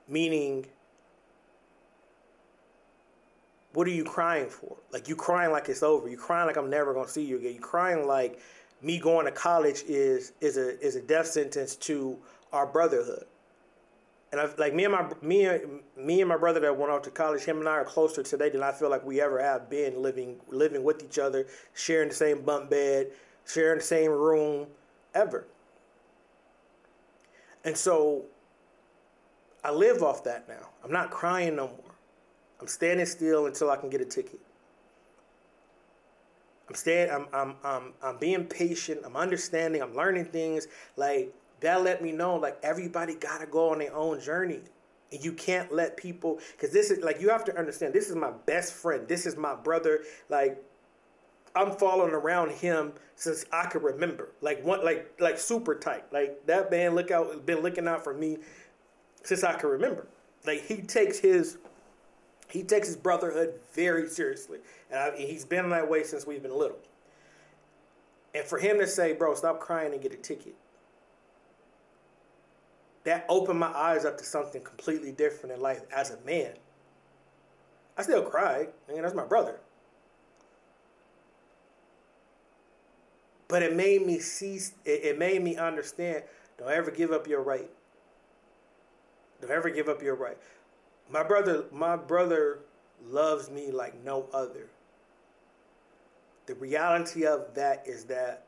Meaning, 0.07 0.67
what 3.77 3.85
are 3.85 3.91
you 3.91 4.03
crying 4.03 4.49
for? 4.49 4.75
Like, 4.91 5.07
you 5.07 5.15
crying 5.15 5.51
like 5.51 5.69
it's 5.69 5.83
over. 5.83 6.09
You 6.09 6.17
crying 6.17 6.47
like 6.47 6.57
I'm 6.57 6.67
never 6.67 6.95
to 6.95 7.07
see 7.07 7.23
you 7.23 7.37
again. 7.37 7.53
You 7.53 7.59
crying 7.59 8.07
like 8.07 8.39
me 8.81 8.97
going 8.97 9.25
to 9.25 9.31
college 9.31 9.83
is, 9.87 10.31
is, 10.41 10.57
a, 10.57 10.79
is 10.83 10.95
a 10.95 11.01
death 11.01 11.27
sentence 11.27 11.75
to 11.75 12.17
our 12.51 12.65
brotherhood 12.65 13.25
and 14.31 14.41
I 14.41 14.49
like 14.57 14.73
me 14.73 14.83
and 14.83 14.93
my 14.93 15.05
me 15.21 15.45
and 15.45 15.79
me 15.95 16.19
and 16.19 16.27
my 16.27 16.37
brother 16.37 16.59
that 16.59 16.75
went 16.75 16.91
off 16.91 17.03
to 17.03 17.11
college. 17.11 17.43
Him 17.43 17.59
and 17.59 17.69
I 17.69 17.73
are 17.73 17.85
closer 17.85 18.23
today 18.23 18.49
than 18.49 18.61
I 18.61 18.71
feel 18.71 18.89
like 18.89 19.05
we 19.05 19.21
ever 19.21 19.41
have 19.41 19.69
been 19.69 20.01
living 20.01 20.35
living 20.49 20.83
with 20.83 21.01
each 21.03 21.17
other, 21.17 21.47
sharing 21.73 22.09
the 22.09 22.15
same 22.15 22.41
bunk 22.41 22.69
bed, 22.69 23.11
sharing 23.45 23.79
the 23.79 23.85
same 23.85 24.11
room, 24.11 24.67
ever. 25.15 25.47
And 27.63 27.77
so 27.77 28.25
I 29.63 29.71
live 29.71 30.03
off 30.03 30.25
that 30.25 30.49
now. 30.49 30.67
I'm 30.83 30.91
not 30.91 31.09
crying 31.09 31.55
no 31.55 31.67
more. 31.67 31.86
I'm 32.59 32.67
standing 32.67 33.05
still 33.05 33.45
until 33.45 33.69
I 33.69 33.77
can 33.77 33.89
get 33.89 34.01
a 34.01 34.05
ticket. 34.05 34.39
I'm 36.67 36.75
staying. 36.75 37.09
I'm 37.11 37.27
I'm 37.33 37.55
I'm 37.63 37.93
I'm 38.03 38.17
being 38.17 38.45
patient. 38.45 39.01
I'm 39.05 39.15
understanding. 39.15 39.81
I'm 39.81 39.95
learning 39.95 40.25
things. 40.25 40.67
Like 40.95 41.33
that 41.61 41.83
let 41.83 42.01
me 42.01 42.11
know 42.11 42.35
like 42.35 42.57
everybody 42.63 43.15
got 43.15 43.39
to 43.39 43.47
go 43.47 43.71
on 43.71 43.79
their 43.79 43.95
own 43.95 44.19
journey 44.19 44.61
and 45.11 45.23
you 45.23 45.31
can't 45.31 45.71
let 45.71 45.97
people 45.97 46.39
because 46.51 46.71
this 46.71 46.91
is 46.91 47.03
like 47.03 47.21
you 47.21 47.29
have 47.29 47.43
to 47.45 47.57
understand 47.57 47.93
this 47.93 48.09
is 48.09 48.15
my 48.15 48.31
best 48.45 48.73
friend 48.73 49.07
this 49.07 49.25
is 49.25 49.37
my 49.37 49.55
brother 49.55 50.01
like 50.29 50.61
i'm 51.55 51.71
following 51.71 52.13
around 52.13 52.51
him 52.51 52.93
since 53.15 53.45
i 53.51 53.65
could 53.65 53.81
remember 53.83 54.29
like 54.41 54.63
one 54.63 54.83
like 54.83 55.11
like 55.19 55.39
super 55.39 55.75
tight 55.75 56.03
like 56.11 56.45
that 56.45 56.69
man 56.69 56.93
look 56.93 57.09
out 57.09 57.45
been 57.45 57.61
looking 57.61 57.87
out 57.87 58.03
for 58.03 58.13
me 58.13 58.37
since 59.23 59.43
i 59.43 59.53
can 59.53 59.69
remember 59.69 60.07
like 60.45 60.61
he 60.65 60.81
takes 60.81 61.17
his 61.17 61.57
he 62.47 62.63
takes 62.63 62.87
his 62.87 62.97
brotherhood 62.97 63.53
very 63.73 64.07
seriously 64.07 64.59
and 64.89 64.99
I, 64.99 65.15
he's 65.17 65.45
been 65.45 65.69
that 65.69 65.89
way 65.89 66.03
since 66.03 66.25
we've 66.25 66.41
been 66.41 66.57
little 66.57 66.79
and 68.33 68.43
for 68.45 68.57
him 68.57 68.79
to 68.79 68.87
say 68.87 69.13
bro 69.13 69.35
stop 69.35 69.59
crying 69.59 69.93
and 69.93 70.01
get 70.01 70.13
a 70.13 70.17
ticket 70.17 70.55
that 73.07 73.25
opened 73.29 73.57
my 73.57 73.67
eyes 73.67 74.03
up 74.03 74.17
to 74.17 74.25
something 74.25 74.61
completely 74.61 75.13
different 75.13 75.55
in 75.55 75.61
life 75.61 75.79
as 75.95 76.11
a 76.11 76.17
man. 76.25 76.51
I 77.97 78.01
still 78.01 78.21
cried. 78.21 78.67
I 78.89 78.91
mean, 78.91 79.01
that's 79.01 79.15
my 79.15 79.23
brother. 79.23 79.61
But 83.47 83.63
it 83.63 83.73
made 83.73 84.05
me 84.05 84.19
see, 84.19 84.59
it 84.83 85.17
made 85.17 85.41
me 85.41 85.55
understand 85.55 86.23
don't 86.57 86.69
ever 86.69 86.91
give 86.91 87.13
up 87.13 87.27
your 87.27 87.41
right. 87.41 87.69
Don't 89.39 89.51
ever 89.51 89.69
give 89.69 89.87
up 89.87 90.03
your 90.03 90.15
right. 90.15 90.37
My 91.09 91.23
brother, 91.23 91.65
my 91.71 91.95
brother 91.95 92.59
loves 93.09 93.49
me 93.49 93.71
like 93.71 94.03
no 94.03 94.25
other. 94.33 94.67
The 96.47 96.55
reality 96.55 97.25
of 97.25 97.53
that 97.55 97.83
is 97.85 98.05
that 98.05 98.45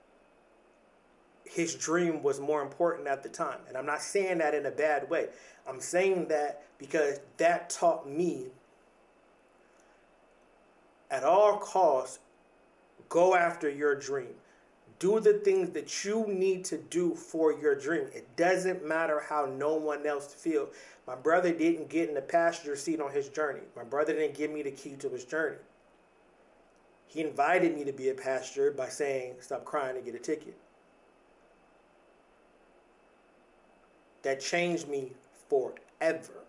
his 1.45 1.75
dream 1.75 2.21
was 2.21 2.39
more 2.39 2.61
important 2.61 3.07
at 3.07 3.23
the 3.23 3.29
time. 3.29 3.59
And 3.67 3.75
I'm 3.75 3.85
not 3.85 4.01
saying 4.01 4.37
that 4.37 4.53
in 4.53 4.65
a 4.65 4.71
bad 4.71 5.09
way. 5.09 5.27
I'm 5.67 5.81
saying 5.81 6.27
that 6.27 6.63
because 6.77 7.19
that 7.37 7.69
taught 7.69 8.07
me 8.09 8.47
at 11.09 11.23
all 11.23 11.57
costs 11.57 12.19
go 13.09 13.35
after 13.35 13.69
your 13.69 13.95
dream. 13.95 14.35
Do 14.99 15.19
the 15.19 15.33
things 15.33 15.69
that 15.71 16.03
you 16.03 16.27
need 16.27 16.65
to 16.65 16.77
do 16.77 17.15
for 17.15 17.53
your 17.53 17.73
dream. 17.73 18.07
It 18.13 18.35
doesn't 18.35 18.85
matter 18.85 19.23
how 19.27 19.45
no 19.45 19.75
one 19.75 20.05
else 20.05 20.33
feels. 20.33 20.75
My 21.07 21.15
brother 21.15 21.53
didn't 21.53 21.89
get 21.89 22.09
in 22.09 22.15
the 22.15 22.21
passenger 22.21 22.75
seat 22.75 22.99
on 22.99 23.11
his 23.11 23.29
journey. 23.29 23.61
My 23.75 23.85
brother 23.85 24.13
didn't 24.13 24.37
give 24.37 24.51
me 24.51 24.61
the 24.61 24.71
key 24.71 24.95
to 24.97 25.09
his 25.09 25.23
journey. 25.23 25.57
He 27.07 27.21
invited 27.21 27.75
me 27.75 27.85
to 27.85 27.93
be 27.93 28.09
a 28.09 28.13
passenger 28.13 28.71
by 28.71 28.89
saying, 28.89 29.35
Stop 29.39 29.65
crying 29.65 29.95
and 29.95 30.05
get 30.05 30.15
a 30.15 30.19
ticket. 30.19 30.55
that 34.23 34.39
changed 34.39 34.87
me 34.87 35.11
forever. 35.49 36.43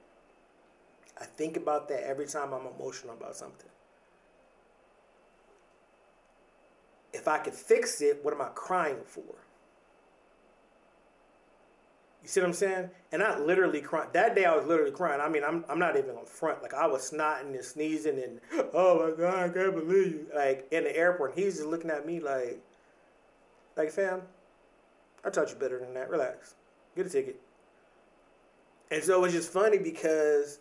I 1.21 1.25
think 1.25 1.57
about 1.57 1.89
that 1.89 2.07
every 2.07 2.27
time 2.27 2.53
I'm 2.53 2.67
emotional 2.67 3.15
about 3.15 3.37
something. 3.37 3.69
If 7.13 7.27
I 7.29 7.39
could 7.39 7.55
fix 7.55 8.01
it, 8.01 8.21
what 8.23 8.33
am 8.35 8.41
I 8.41 8.49
crying 8.55 9.01
for? 9.05 9.25
You 12.23 12.29
see 12.29 12.41
what 12.41 12.49
I'm 12.49 12.53
saying? 12.53 12.91
And 13.13 13.23
I 13.23 13.39
literally 13.39 13.81
crying. 13.81 14.11
That 14.13 14.35
day 14.35 14.45
I 14.45 14.55
was 14.55 14.67
literally 14.67 14.93
crying. 14.93 15.21
I 15.21 15.29
mean, 15.29 15.43
I'm, 15.43 15.65
I'm 15.69 15.79
not 15.79 15.97
even 15.97 16.17
on 16.17 16.27
front. 16.27 16.63
Like 16.63 16.75
I 16.75 16.87
was 16.87 17.11
snotting 17.11 17.55
and 17.55 17.65
sneezing 17.65 18.23
and, 18.23 18.41
oh 18.75 19.09
my 19.09 19.17
God, 19.17 19.51
I 19.51 19.53
can't 19.53 19.75
believe 19.75 20.13
you. 20.13 20.27
Like 20.35 20.69
in 20.71 20.85
the 20.85 20.97
airport. 20.97 21.35
He's 21.35 21.57
just 21.57 21.67
looking 21.67 21.91
at 21.91 22.07
me 22.07 22.21
like, 22.21 22.61
like 23.77 23.91
fam, 23.91 24.23
I 25.25 25.31
taught 25.31 25.51
you 25.51 25.57
better 25.57 25.79
than 25.79 25.95
that. 25.95 26.11
Relax. 26.11 26.55
Get 26.95 27.07
a 27.07 27.11
ticket. 27.11 27.41
And 28.91 29.03
so 29.03 29.25
it's 29.25 29.35
just 29.35 29.53
funny 29.53 29.79
because 29.79 30.59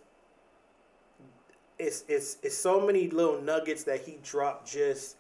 it's 1.80 2.04
it's 2.08 2.38
it's 2.44 2.58
so 2.58 2.86
many 2.86 3.10
little 3.10 3.42
nuggets 3.42 3.84
that 3.86 4.02
he 4.02 4.20
dropped 4.24 4.72
just 4.72 5.16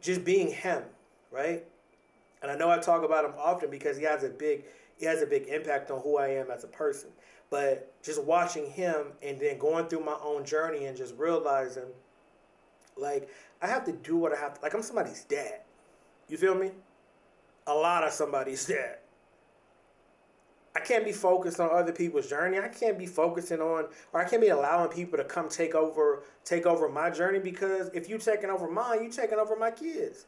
just 0.00 0.24
being 0.24 0.50
him, 0.50 0.82
right? 1.30 1.64
And 2.42 2.50
I 2.50 2.56
know 2.56 2.70
I 2.70 2.78
talk 2.78 3.02
about 3.04 3.24
him 3.24 3.32
often 3.38 3.70
because 3.70 3.96
he 3.96 4.04
has 4.04 4.24
a 4.24 4.28
big 4.28 4.64
he 4.96 5.06
has 5.06 5.22
a 5.22 5.26
big 5.26 5.46
impact 5.46 5.90
on 5.90 6.00
who 6.00 6.18
I 6.18 6.28
am 6.28 6.50
as 6.50 6.64
a 6.64 6.68
person. 6.68 7.10
But 7.50 7.92
just 8.02 8.22
watching 8.24 8.70
him 8.70 9.12
and 9.22 9.38
then 9.40 9.58
going 9.58 9.86
through 9.86 10.04
my 10.04 10.16
own 10.22 10.44
journey 10.44 10.86
and 10.86 10.96
just 10.96 11.14
realizing 11.16 11.84
like 12.96 13.28
I 13.62 13.66
have 13.66 13.84
to 13.84 13.92
do 13.92 14.16
what 14.16 14.32
I 14.32 14.40
have 14.40 14.54
to 14.54 14.60
like 14.62 14.74
I'm 14.74 14.82
somebody's 14.82 15.24
dad. 15.24 15.60
You 16.28 16.36
feel 16.36 16.54
me? 16.54 16.72
A 17.66 17.74
lot 17.74 18.04
of 18.04 18.12
somebody's 18.12 18.66
dad. 18.66 18.98
I 20.78 20.80
can't 20.80 21.04
be 21.04 21.10
focused 21.10 21.58
on 21.58 21.70
other 21.72 21.90
people's 21.90 22.28
journey. 22.28 22.56
I 22.56 22.68
can't 22.68 22.96
be 22.96 23.06
focusing 23.06 23.60
on, 23.60 23.86
or 24.12 24.20
I 24.20 24.28
can't 24.28 24.40
be 24.40 24.50
allowing 24.50 24.90
people 24.90 25.18
to 25.18 25.24
come 25.24 25.48
take 25.48 25.74
over, 25.74 26.22
take 26.44 26.66
over 26.66 26.88
my 26.88 27.10
journey 27.10 27.40
because 27.40 27.88
if 27.94 28.08
you're 28.08 28.20
taking 28.20 28.48
over 28.48 28.70
mine, 28.70 29.02
you're 29.02 29.10
taking 29.10 29.40
over 29.40 29.56
my 29.56 29.72
kids. 29.72 30.26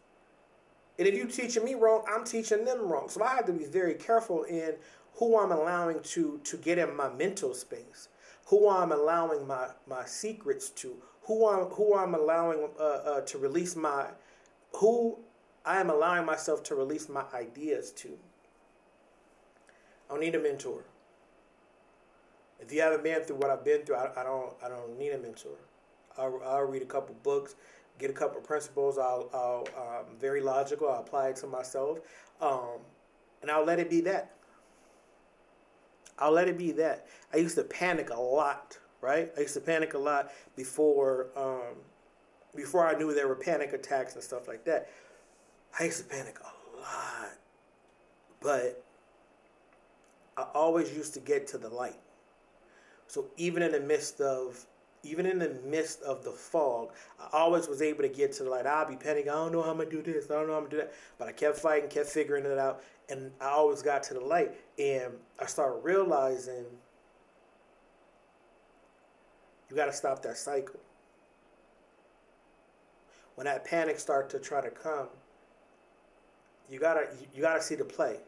And 0.99 1.07
if 1.07 1.15
you're 1.15 1.29
teaching 1.29 1.65
me 1.65 1.75
wrong, 1.75 2.03
I'm 2.13 2.25
teaching 2.25 2.65
them 2.65 2.81
wrong. 2.89 3.09
So 3.09 3.23
I 3.23 3.37
have 3.37 3.47
to 3.47 3.53
be 3.53 3.65
very 3.65 3.95
careful 3.95 4.43
in 4.43 4.75
who 5.15 5.39
I'm 5.39 5.53
allowing 5.53 6.01
to 6.01 6.41
to 6.43 6.57
get 6.57 6.79
in 6.79 6.97
my 6.97 7.09
mental 7.11 7.55
space, 7.55 8.09
who 8.47 8.69
I'm 8.69 8.91
allowing 8.91 9.47
my 9.47 9.69
my 9.87 10.05
secrets 10.05 10.69
to, 10.71 10.97
who 11.23 11.49
I'm 11.49 11.67
who 11.67 11.97
I'm 11.97 12.17
allowing 12.17 12.71
uh, 12.79 12.83
uh, 12.83 13.21
to 13.21 13.39
release 13.39 13.77
my, 13.77 14.09
who 14.73 15.17
I 15.65 15.79
am 15.79 15.91
allowing 15.91 16.27
myself 16.27 16.65
to 16.65 16.75
release 16.75 17.09
my 17.09 17.23
ideas 17.33 17.93
to. 17.93 18.19
I 20.11 20.15
don't 20.15 20.23
need 20.23 20.35
a 20.35 20.41
mentor. 20.41 20.83
If 22.59 22.73
you 22.73 22.81
haven't 22.81 23.05
been 23.05 23.23
through 23.23 23.37
what 23.37 23.51
I've 23.51 23.65
been 23.65 23.83
through, 23.83 23.95
I, 23.95 24.11
I 24.21 24.25
don't 24.25 24.53
I 24.63 24.69
don't 24.69 24.99
need 24.99 25.11
a 25.11 25.19
mentor. 25.19 25.57
I'll, 26.19 26.41
I'll 26.45 26.63
read 26.63 26.83
a 26.83 26.87
couple 26.87 27.15
books, 27.23 27.55
get 27.99 28.11
a 28.11 28.13
couple 28.13 28.41
principles. 28.41 28.99
I'll, 28.99 29.31
I'll 29.33 29.69
um, 29.79 30.17
very 30.19 30.41
logical. 30.41 30.89
I'll 30.89 31.01
apply 31.01 31.29
it 31.29 31.37
to 31.37 31.47
myself, 31.47 32.01
um, 32.41 32.81
and 33.41 33.51
I'll 33.51 33.65
let 33.65 33.79
it 33.79 33.89
be 33.89 34.01
that. 34.03 34.35
I'll 36.19 36.33
let 36.33 36.49
it 36.49 36.59
be 36.59 36.73
that. 36.73 37.07
I 37.33 37.37
used 37.37 37.55
to 37.55 37.63
panic 37.63 38.11
a 38.11 38.21
lot, 38.21 38.77
right? 39.01 39.31
I 39.37 39.43
used 39.43 39.55
to 39.55 39.61
panic 39.61 39.95
a 39.95 39.99
lot 39.99 40.33
before 40.57 41.29
um, 41.37 41.77
before 42.57 42.85
I 42.85 42.99
knew 42.99 43.15
there 43.15 43.29
were 43.29 43.37
panic 43.37 43.73
attacks 43.73 44.15
and 44.15 44.25
stuff 44.25 44.49
like 44.49 44.65
that. 44.65 44.91
I 45.79 45.85
used 45.85 45.99
to 45.99 46.05
panic 46.05 46.41
a 46.41 46.81
lot, 46.81 47.39
but 48.41 48.85
I 50.41 50.47
always 50.55 50.95
used 50.95 51.15
to 51.15 51.21
get 51.21 51.47
to 51.49 51.59
the 51.59 51.69
light. 51.69 51.99
So 53.07 53.27
even 53.37 53.63
in 53.63 53.73
the 53.73 53.81
midst 53.81 54.21
of 54.21 54.67
even 55.03 55.25
in 55.25 55.39
the 55.39 55.59
midst 55.65 56.03
of 56.03 56.25
the 56.25 56.31
fog, 56.31 56.91
I 57.19 57.39
always 57.39 57.67
was 57.69 57.81
able 57.81 58.03
to 58.03 58.09
get 58.09 58.33
to 58.35 58.45
the 58.45 58.51
light. 58.51 58.67
I'll 58.67 58.87
be 58.87 58.97
panicking. 58.97 59.23
I 59.23 59.33
don't 59.33 59.53
know 59.53 59.63
how 59.63 59.71
I'm 59.71 59.79
gonna 59.79 59.91
do 59.91 60.03
this. 60.03 60.31
I 60.31 60.35
don't 60.35 60.47
know 60.47 60.53
how 60.53 60.59
I'm 60.59 60.65
gonna 60.65 60.71
do 60.71 60.77
that. 60.79 60.93
But 61.19 61.29
I 61.29 61.33
kept 61.33 61.57
fighting, 61.57 61.89
kept 61.89 62.09
figuring 62.09 62.45
it 62.45 62.59
out, 62.59 62.83
and 63.09 63.31
I 63.41 63.47
always 63.47 63.83
got 63.83 64.03
to 64.05 64.15
the 64.15 64.21
light. 64.21 64.53
And 64.79 65.15
I 65.39 65.47
started 65.47 65.81
realizing 65.83 66.67
you 69.71 69.77
got 69.77 69.87
to 69.87 69.93
stop 69.93 70.23
that 70.23 70.37
cycle. 70.37 70.81
When 73.37 73.47
that 73.47 73.65
panic 73.65 73.99
starts 73.99 74.33
to 74.33 74.41
try 74.41 74.61
to 74.61 74.71
come, 74.71 75.09
you 76.69 76.79
gotta 76.79 77.07
you 77.35 77.41
gotta 77.41 77.63
see 77.63 77.75
the 77.75 77.85
play. 77.85 78.19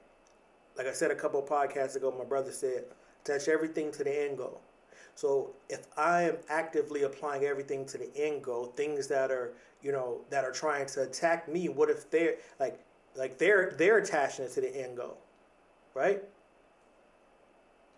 Like 0.77 0.87
I 0.87 0.93
said 0.93 1.11
a 1.11 1.15
couple 1.15 1.43
podcasts 1.43 1.97
ago, 1.97 2.15
my 2.17 2.25
brother 2.25 2.53
said, 2.53 2.85
"Touch 3.25 3.49
everything 3.49 3.91
to 3.93 4.05
the 4.05 4.25
end 4.25 4.39
goal." 4.39 4.61
So 5.15 5.51
if 5.69 5.87
I 5.97 6.23
am 6.23 6.37
actively 6.49 7.03
applying 7.03 7.45
everything 7.45 7.85
to 7.87 7.99
the 7.99 8.11
end 8.17 8.43
goal, 8.43 8.73
things 8.77 9.07
that 9.09 9.31
are 9.31 9.53
you 9.83 9.93
know 9.93 10.21
that 10.31 10.45
are 10.45 10.53
trying 10.53 10.87
to 10.87 11.03
attack 11.03 11.49
me, 11.49 11.69
what 11.69 11.91
if 11.91 12.11
they're 12.11 12.37
like 12.59 12.79
like 13.15 13.39
they're 13.39 13.75
they're 13.77 13.99
attaching 13.99 14.45
it 14.45 14.53
to 14.53 14.61
the 14.61 14.75
end 14.75 14.97
goal, 14.97 15.19
right? 15.95 16.23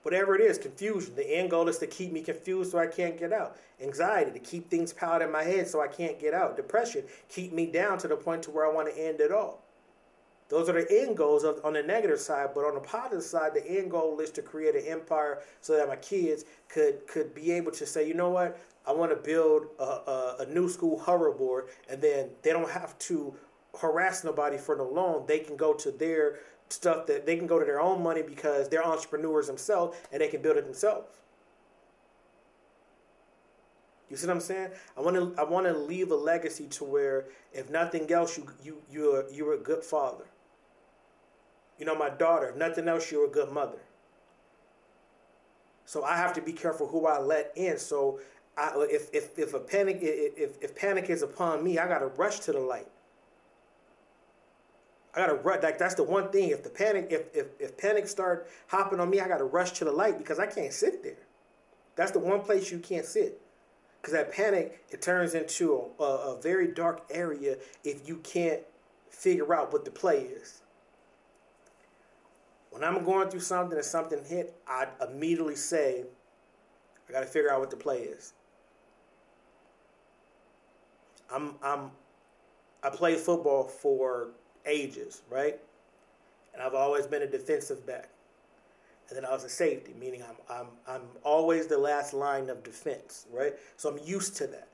Whatever 0.03 0.35
it 0.35 0.43
is, 0.43 0.59
confusion. 0.59 1.17
The 1.17 1.27
end 1.27 1.51
goal 1.51 1.67
is 1.69 1.79
to 1.79 1.87
keep 1.87 2.13
me 2.13 2.21
confused 2.21 2.73
so 2.73 2.79
I 2.79 2.87
can't 2.87 3.19
get 3.19 3.33
out. 3.33 3.57
Anxiety 3.81 4.33
to 4.33 4.39
keep 4.39 4.69
things 4.69 4.93
piled 4.93 5.23
in 5.23 5.33
my 5.33 5.43
head 5.43 5.67
so 5.67 5.81
I 5.81 5.89
can't 5.89 6.21
get 6.21 6.35
out. 6.35 6.57
Depression 6.57 7.05
keep 7.31 7.55
me 7.55 7.65
down 7.65 7.97
to 7.99 8.09
the 8.09 8.17
point 8.17 8.43
to 8.43 8.51
where 8.51 8.67
I 8.67 8.73
want 8.73 8.95
to 8.95 9.01
end 9.01 9.21
it 9.21 9.33
all. 9.33 9.64
Those 10.49 10.69
are 10.69 10.73
the 10.73 11.03
end 11.03 11.17
goals 11.17 11.43
of, 11.43 11.61
on 11.65 11.73
the 11.73 11.83
negative 11.83 12.21
side, 12.21 12.51
but 12.55 12.65
on 12.65 12.75
the 12.75 12.81
positive 12.81 13.23
side, 13.23 13.55
the 13.55 13.67
end 13.67 13.91
goal 13.91 14.21
is 14.21 14.31
to 14.33 14.43
create 14.43 14.75
an 14.75 14.85
empire 14.87 15.43
so 15.61 15.77
that 15.77 15.89
my 15.89 15.97
kids 15.97 16.45
could 16.69 17.07
could 17.07 17.35
be 17.35 17.51
able 17.53 17.73
to 17.73 17.87
say, 17.87 18.07
you 18.07 18.15
know 18.15 18.31
what, 18.31 18.59
I 18.87 18.93
want 18.93 19.11
to 19.11 19.17
build 19.17 19.67
a, 19.79 19.83
a, 19.83 20.37
a 20.41 20.47
new 20.47 20.69
school 20.69 21.01
hoverboard, 21.01 21.69
and 21.89 22.01
then 22.03 22.31
they 22.43 22.51
don't 22.51 22.71
have 22.71 22.99
to 23.01 23.35
harass 23.81 24.23
nobody 24.23 24.59
for 24.59 24.77
no 24.77 24.85
loan. 24.85 25.25
They 25.27 25.39
can 25.39 25.57
go 25.57 25.73
to 25.75 25.91
their 25.91 26.41
stuff 26.69 27.07
that 27.07 27.27
they 27.27 27.37
can 27.37 27.47
go 27.47 27.59
to 27.59 27.65
their 27.65 27.81
own 27.81 28.03
money 28.03 28.23
because 28.23 28.69
they're 28.69 28.85
entrepreneurs 28.85 29.47
themselves 29.47 29.97
and 30.13 30.21
they 30.21 30.29
can 30.29 30.43
build 30.43 30.57
it 30.57 30.65
themselves. 30.65 31.07
You 34.11 34.17
see 34.17 34.27
what 34.27 34.35
I'm 34.35 34.41
saying? 34.41 34.69
I 34.97 35.01
want 35.01 35.17
to 35.17 35.41
I 35.41 35.45
want 35.45 35.67
to 35.67 35.77
leave 35.77 36.11
a 36.11 36.17
legacy 36.17 36.67
to 36.69 36.85
where 36.85 37.27
if 37.53 37.71
nothing 37.71 38.11
else 38.13 38.39
you 38.39 38.47
you 38.63 38.83
you're 38.91 39.25
you're 39.33 39.55
a 39.55 39.59
good 39.59 39.83
father. 39.83 40.25
You 41.79 41.87
know, 41.87 41.95
my 41.95 42.11
daughter, 42.11 42.51
if 42.51 42.57
nothing 42.57 42.89
else, 42.89 43.11
you're 43.11 43.27
a 43.27 43.31
good 43.31 43.51
mother. 43.51 43.79
So 45.87 46.05
I 46.05 46.17
have 46.17 46.33
to 46.35 46.43
be 46.43 46.53
careful 46.53 46.87
who 46.87 47.07
I 47.07 47.19
let 47.19 47.53
in. 47.57 47.79
So 47.79 48.21
I, 48.57 48.73
if, 48.91 49.13
if, 49.13 49.39
if 49.39 49.55
a 49.55 49.61
panic 49.61 49.99
if, 50.01 50.63
if 50.63 50.75
panic 50.75 51.11
is 51.11 51.23
upon 51.23 51.63
me, 51.63 51.79
I 51.79 51.89
gotta 51.89 52.07
rush 52.07 52.41
to 52.41 52.53
the 52.53 52.61
light. 52.61 52.87
I 55.15 55.21
gotta 55.21 55.35
rush. 55.35 55.63
Like 55.63 55.79
that's 55.79 55.95
the 55.95 56.05
one 56.05 56.31
thing. 56.31 56.51
If 56.51 56.63
the 56.63 56.71
panic, 56.71 57.09
if, 57.11 57.23
if 57.35 57.47
if 57.61 57.77
panic 57.77 58.09
start 58.09 58.49
hopping 58.69 59.01
on 59.01 59.11
me, 59.11 59.21
I 59.21 59.29
gotta 59.29 59.45
rush 59.45 59.73
to 59.73 59.85
the 59.85 59.93
light 59.93 60.19
because 60.19 60.39
I 60.39 60.47
can't 60.47 60.73
sit 60.73 61.03
there. 61.03 61.19
That's 61.97 62.11
the 62.11 62.19
one 62.19 62.41
place 62.41 62.71
you 62.71 62.79
can't 62.79 63.07
sit. 63.07 63.41
Because 64.01 64.15
that 64.15 64.33
panic, 64.33 64.85
it 64.91 65.01
turns 65.01 65.35
into 65.35 65.91
a, 65.99 66.03
a, 66.03 66.35
a 66.35 66.41
very 66.41 66.69
dark 66.69 67.05
area 67.11 67.57
if 67.85 68.07
you 68.07 68.17
can't 68.19 68.61
figure 69.09 69.55
out 69.55 69.73
what 69.73 69.85
the 69.85 69.91
play 69.91 70.23
is. 70.23 70.61
When 72.75 72.83
I'm 72.83 73.05
going 73.05 73.29
through 73.29 73.39
something 73.39 73.79
and 73.79 73.87
something 73.87 74.19
hit, 74.25 74.53
I 74.67 74.89
immediately 75.09 75.55
say, 75.55 76.03
I 77.09 77.13
got 77.13 77.21
to 77.21 77.27
figure 77.27 77.53
out 77.53 77.61
what 77.61 77.71
the 77.71 77.77
play 77.77 77.99
is. 77.99 78.33
I'm 81.33 81.55
I'm 81.63 81.93
I 82.83 82.91
played 82.91 83.19
football 83.19 83.63
for 83.63 84.31
ages, 84.67 85.23
right? 85.31 85.61
And 86.53 86.61
I've 86.61 86.75
always 86.75 87.07
been 87.07 87.23
a 87.23 87.29
defensive 87.29 87.87
back. 87.87 88.09
And 89.09 89.17
then 89.17 89.25
I 89.25 89.31
was 89.31 89.45
a 89.45 89.49
safety, 89.49 89.95
meaning 89.97 90.25
I'm 90.29 90.37
I'm 90.59 90.67
I'm 90.89 91.03
always 91.23 91.69
the 91.69 91.79
last 91.79 92.13
line 92.13 92.51
of 92.51 92.65
defense, 92.65 93.27
right? 93.33 93.55
So 93.77 93.89
I'm 93.89 94.01
used 94.05 94.37
to 94.39 94.49
that. 94.49 94.67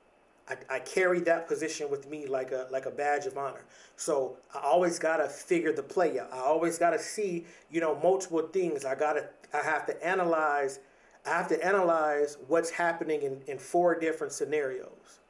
I, 0.49 0.57
I 0.69 0.79
carry 0.81 1.21
that 1.21 1.47
position 1.47 1.91
with 1.91 2.09
me 2.09 2.27
like 2.27 2.51
a 2.53 2.67
like 2.71 2.87
a 2.87 2.91
badge 2.91 3.27
of 3.27 3.39
honor. 3.39 3.65
So 3.97 4.37
I 4.55 4.61
always 4.61 4.99
gotta 4.99 5.29
figure 5.29 5.73
the 5.73 5.83
play 5.83 6.19
out. 6.19 6.31
I 6.33 6.39
always 6.39 6.79
gotta 6.79 6.99
see, 6.99 7.47
you 7.71 7.81
know, 7.81 7.99
multiple 8.03 8.43
things. 8.43 8.85
I 8.85 8.95
gotta 8.95 9.29
I 9.55 9.59
have 9.59 9.87
to 9.87 10.07
analyze 10.07 10.81
I 11.27 11.31
have 11.31 11.49
to 11.49 11.65
analyze 11.65 12.39
what's 12.49 12.71
happening 12.71 13.23
in, 13.23 13.41
in 13.47 13.59
four 13.59 13.99
different 13.99 14.33
scenarios. 14.33 15.21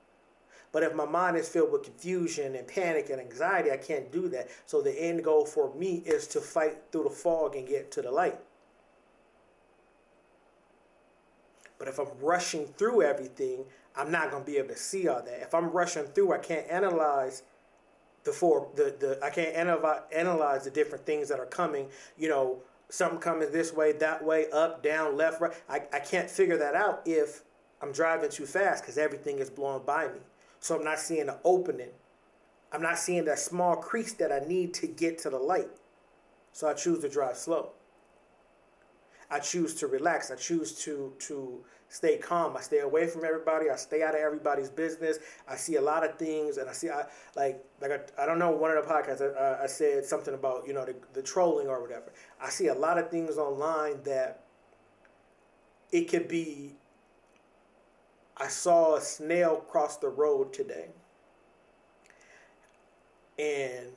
But 0.73 0.85
if 0.85 0.95
my 0.95 1.05
mind 1.05 1.37
is 1.37 1.49
filled 1.49 1.73
with 1.73 1.83
confusion 1.83 2.55
and 2.55 2.67
panic 2.67 3.11
and 3.11 3.21
anxiety, 3.21 3.73
I 3.73 3.77
can't 3.77 4.11
do 4.13 4.29
that. 4.29 4.49
So 4.67 4.81
the 4.81 4.93
end 4.93 5.25
goal 5.25 5.45
for 5.45 5.75
me 5.75 6.03
is 6.07 6.29
to 6.29 6.41
fight 6.41 6.79
through 6.93 7.05
the 7.05 7.11
fog 7.11 7.57
and 7.57 7.67
get 7.67 7.91
to 7.93 8.03
the 8.03 8.11
light. 8.11 8.39
But 11.79 11.89
if 11.89 11.99
I'm 11.99 12.09
rushing 12.21 12.67
through 12.67 13.03
everything, 13.03 13.65
I'm 14.01 14.11
not 14.11 14.30
going 14.30 14.44
to 14.44 14.51
be 14.51 14.57
able 14.57 14.68
to 14.68 14.76
see 14.76 15.09
all 15.09 15.22
that. 15.22 15.42
If 15.42 15.55
I'm 15.55 15.70
rushing 15.70 16.05
through, 16.05 16.32
I 16.32 16.38
can't 16.38 16.66
analyze 16.70 17.42
the 18.24 18.32
four 18.32 18.68
the, 18.74 18.94
the 18.98 19.18
I 19.24 19.30
can't 19.30 19.55
analyze 19.55 20.03
analyze 20.12 20.64
the 20.64 20.70
different 20.70 21.05
things 21.05 21.28
that 21.28 21.38
are 21.38 21.46
coming. 21.46 21.88
You 22.18 22.28
know, 22.28 22.62
something 22.88 23.18
coming 23.18 23.51
this 23.53 23.72
way, 23.72 23.92
that 23.92 24.24
way, 24.24 24.51
up, 24.51 24.82
down, 24.82 25.16
left, 25.16 25.40
right. 25.40 25.53
I, 25.68 25.82
I 25.92 26.01
can't 26.01 26.30
figure 26.30 26.57
that 26.59 26.74
out 26.74 27.03
if 27.05 27.42
I'm 27.82 27.92
driving 27.92 28.30
too 28.30 28.46
fast 28.46 28.82
because 28.82 28.98
everything 28.98 29.38
is 29.38 29.51
blowing 29.51 29.84
by 29.84 30.09
me. 30.09 30.20
So 30.61 30.76
I'm 30.76 30.84
not 30.84 30.98
seeing 30.98 31.26
the 31.26 31.38
opening. 31.44 31.90
I'm 32.72 32.82
not 32.82 32.98
seeing 32.98 33.24
that 33.24 33.38
small 33.38 33.76
crease 33.76 34.12
that 34.14 34.30
I 34.30 34.46
need 34.46 34.74
to 34.74 34.86
get 34.86 35.18
to 35.18 35.30
the 35.30 35.38
light. 35.38 35.68
So 36.53 36.68
I 36.68 36.74
choose 36.74 37.01
to 37.01 37.09
drive 37.09 37.36
slow. 37.36 37.70
I 39.31 39.39
choose 39.39 39.74
to 39.76 39.87
relax. 39.87 40.31
I 40.31 40.37
choose 40.37 40.72
to 40.85 41.12
to 41.20 41.64
stay 41.89 42.16
calm. 42.16 42.57
I 42.57 42.61
stay 42.61 42.78
away 42.81 43.07
from 43.07 43.24
everybody. 43.24 43.70
I 43.70 43.76
stay 43.76 44.03
out 44.03 44.14
of 44.14 44.20
everybody's 44.20 44.70
business. 44.70 45.18
I 45.49 45.57
see 45.57 45.76
a 45.76 45.81
lot 45.81 46.05
of 46.05 46.18
things, 46.18 46.57
and 46.57 46.68
I 46.68 46.72
see 46.72 46.91
I 46.91 47.05
like 47.37 47.64
like 47.81 47.93
I, 47.93 48.22
I 48.22 48.26
don't 48.26 48.39
know 48.39 48.51
one 48.51 48.76
of 48.76 48.85
the 48.85 48.91
podcasts 48.91 49.37
I, 49.37 49.64
I 49.64 49.66
said 49.66 50.05
something 50.05 50.35
about 50.35 50.66
you 50.66 50.72
know 50.72 50.85
the, 50.85 50.95
the 51.12 51.22
trolling 51.22 51.68
or 51.68 51.81
whatever. 51.81 52.12
I 52.41 52.49
see 52.49 52.68
a 52.68 52.74
lot 52.74 52.99
of 52.99 53.11
things 53.11 53.39
online 53.39 54.03
that 54.05 54.45
it 55.93 56.09
could 56.09 56.28
be. 56.28 56.76
I 58.37 58.49
saw 58.49 58.97
a 58.97 59.01
snail 59.01 59.57
cross 59.57 59.99
the 59.99 60.09
road 60.09 60.53
today, 60.53 60.89
and 63.39 63.93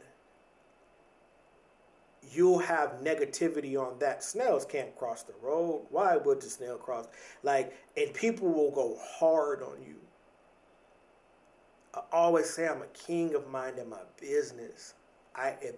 you'll 2.34 2.60
have 2.60 3.02
negativity 3.04 3.78
on 3.78 4.00
that. 4.00 4.24
Snails 4.24 4.66
can't 4.66 4.96
cross 4.98 5.24
the 5.24 5.34
road. 5.42 5.86
Why 5.90 6.18
would 6.18 6.42
the 6.42 6.50
snail 6.50 6.78
cross? 6.78 7.08
Like, 7.44 7.76
and 7.98 8.14
people 8.14 8.50
will 8.52 8.72
go 8.72 8.98
hard 9.02 9.62
on 9.62 9.82
you. 9.86 9.96
I 11.94 12.02
always 12.12 12.50
say 12.50 12.68
I'm 12.68 12.82
a 12.82 12.88
king 12.88 13.36
of 13.36 13.48
mind 13.50 13.78
in 13.78 13.90
my 13.90 14.02
business. 14.20 14.96
I 15.36 15.56
if, 15.62 15.76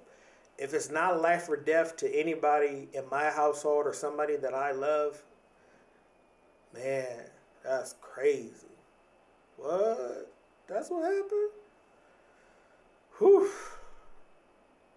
if 0.57 0.73
it's 0.73 0.89
not 0.89 1.21
life 1.21 1.49
or 1.49 1.57
death 1.57 1.97
to 1.97 2.15
anybody 2.15 2.87
in 2.93 3.03
my 3.11 3.29
household 3.29 3.85
or 3.85 3.93
somebody 3.93 4.37
that 4.37 4.53
I 4.53 4.71
love, 4.71 5.21
man, 6.73 7.25
that's 7.63 7.95
crazy. 8.01 8.67
What? 9.57 10.31
That's 10.67 10.89
what 10.89 11.03
happened? 11.03 11.51
Whew. 13.17 13.49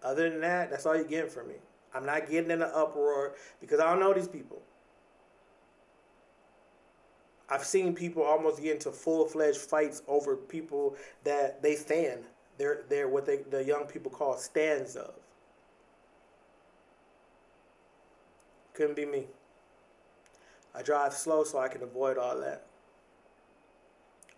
Other 0.03 0.29
than 0.29 0.41
that, 0.41 0.69
that's 0.69 0.85
all 0.85 0.95
you're 0.95 1.03
getting 1.03 1.29
from 1.29 1.47
me. 1.47 1.55
I'm 1.93 2.05
not 2.05 2.29
getting 2.29 2.51
in 2.51 2.61
an 2.61 2.71
uproar 2.73 3.33
because 3.59 3.79
I 3.79 3.89
don't 3.89 3.99
know 3.99 4.13
these 4.13 4.27
people. 4.27 4.61
I've 7.49 7.63
seen 7.63 7.95
people 7.95 8.23
almost 8.23 8.61
get 8.61 8.75
into 8.75 8.91
full 8.91 9.25
fledged 9.25 9.57
fights 9.57 10.03
over 10.07 10.35
people 10.35 10.95
that 11.23 11.61
they 11.63 11.75
stand. 11.75 12.21
They're 12.57 12.83
they're 12.89 13.07
what 13.07 13.25
they 13.25 13.37
the 13.37 13.63
young 13.63 13.85
people 13.85 14.11
call 14.11 14.37
stands 14.37 14.95
of. 14.95 15.13
Couldn't 18.73 18.95
be 18.95 19.05
me. 19.05 19.25
I 20.75 20.83
drive 20.83 21.13
slow 21.13 21.43
so 21.43 21.57
I 21.57 21.67
can 21.67 21.81
avoid 21.81 22.17
all 22.17 22.39
that. 22.39 22.68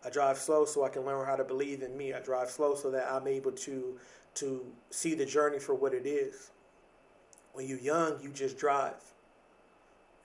I 0.05 0.09
drive 0.09 0.37
slow 0.37 0.65
so 0.65 0.83
I 0.83 0.89
can 0.89 1.05
learn 1.05 1.25
how 1.25 1.35
to 1.35 1.43
believe 1.43 1.83
in 1.83 1.95
me. 1.95 2.13
I 2.13 2.19
drive 2.19 2.49
slow 2.49 2.75
so 2.75 2.89
that 2.91 3.11
I'm 3.11 3.27
able 3.27 3.51
to 3.51 3.97
to 4.35 4.65
see 4.89 5.13
the 5.13 5.25
journey 5.25 5.59
for 5.59 5.75
what 5.75 5.93
it 5.93 6.05
is. 6.05 6.51
When 7.53 7.67
you're 7.67 7.79
young, 7.79 8.21
you 8.21 8.29
just 8.29 8.57
drive. 8.57 8.95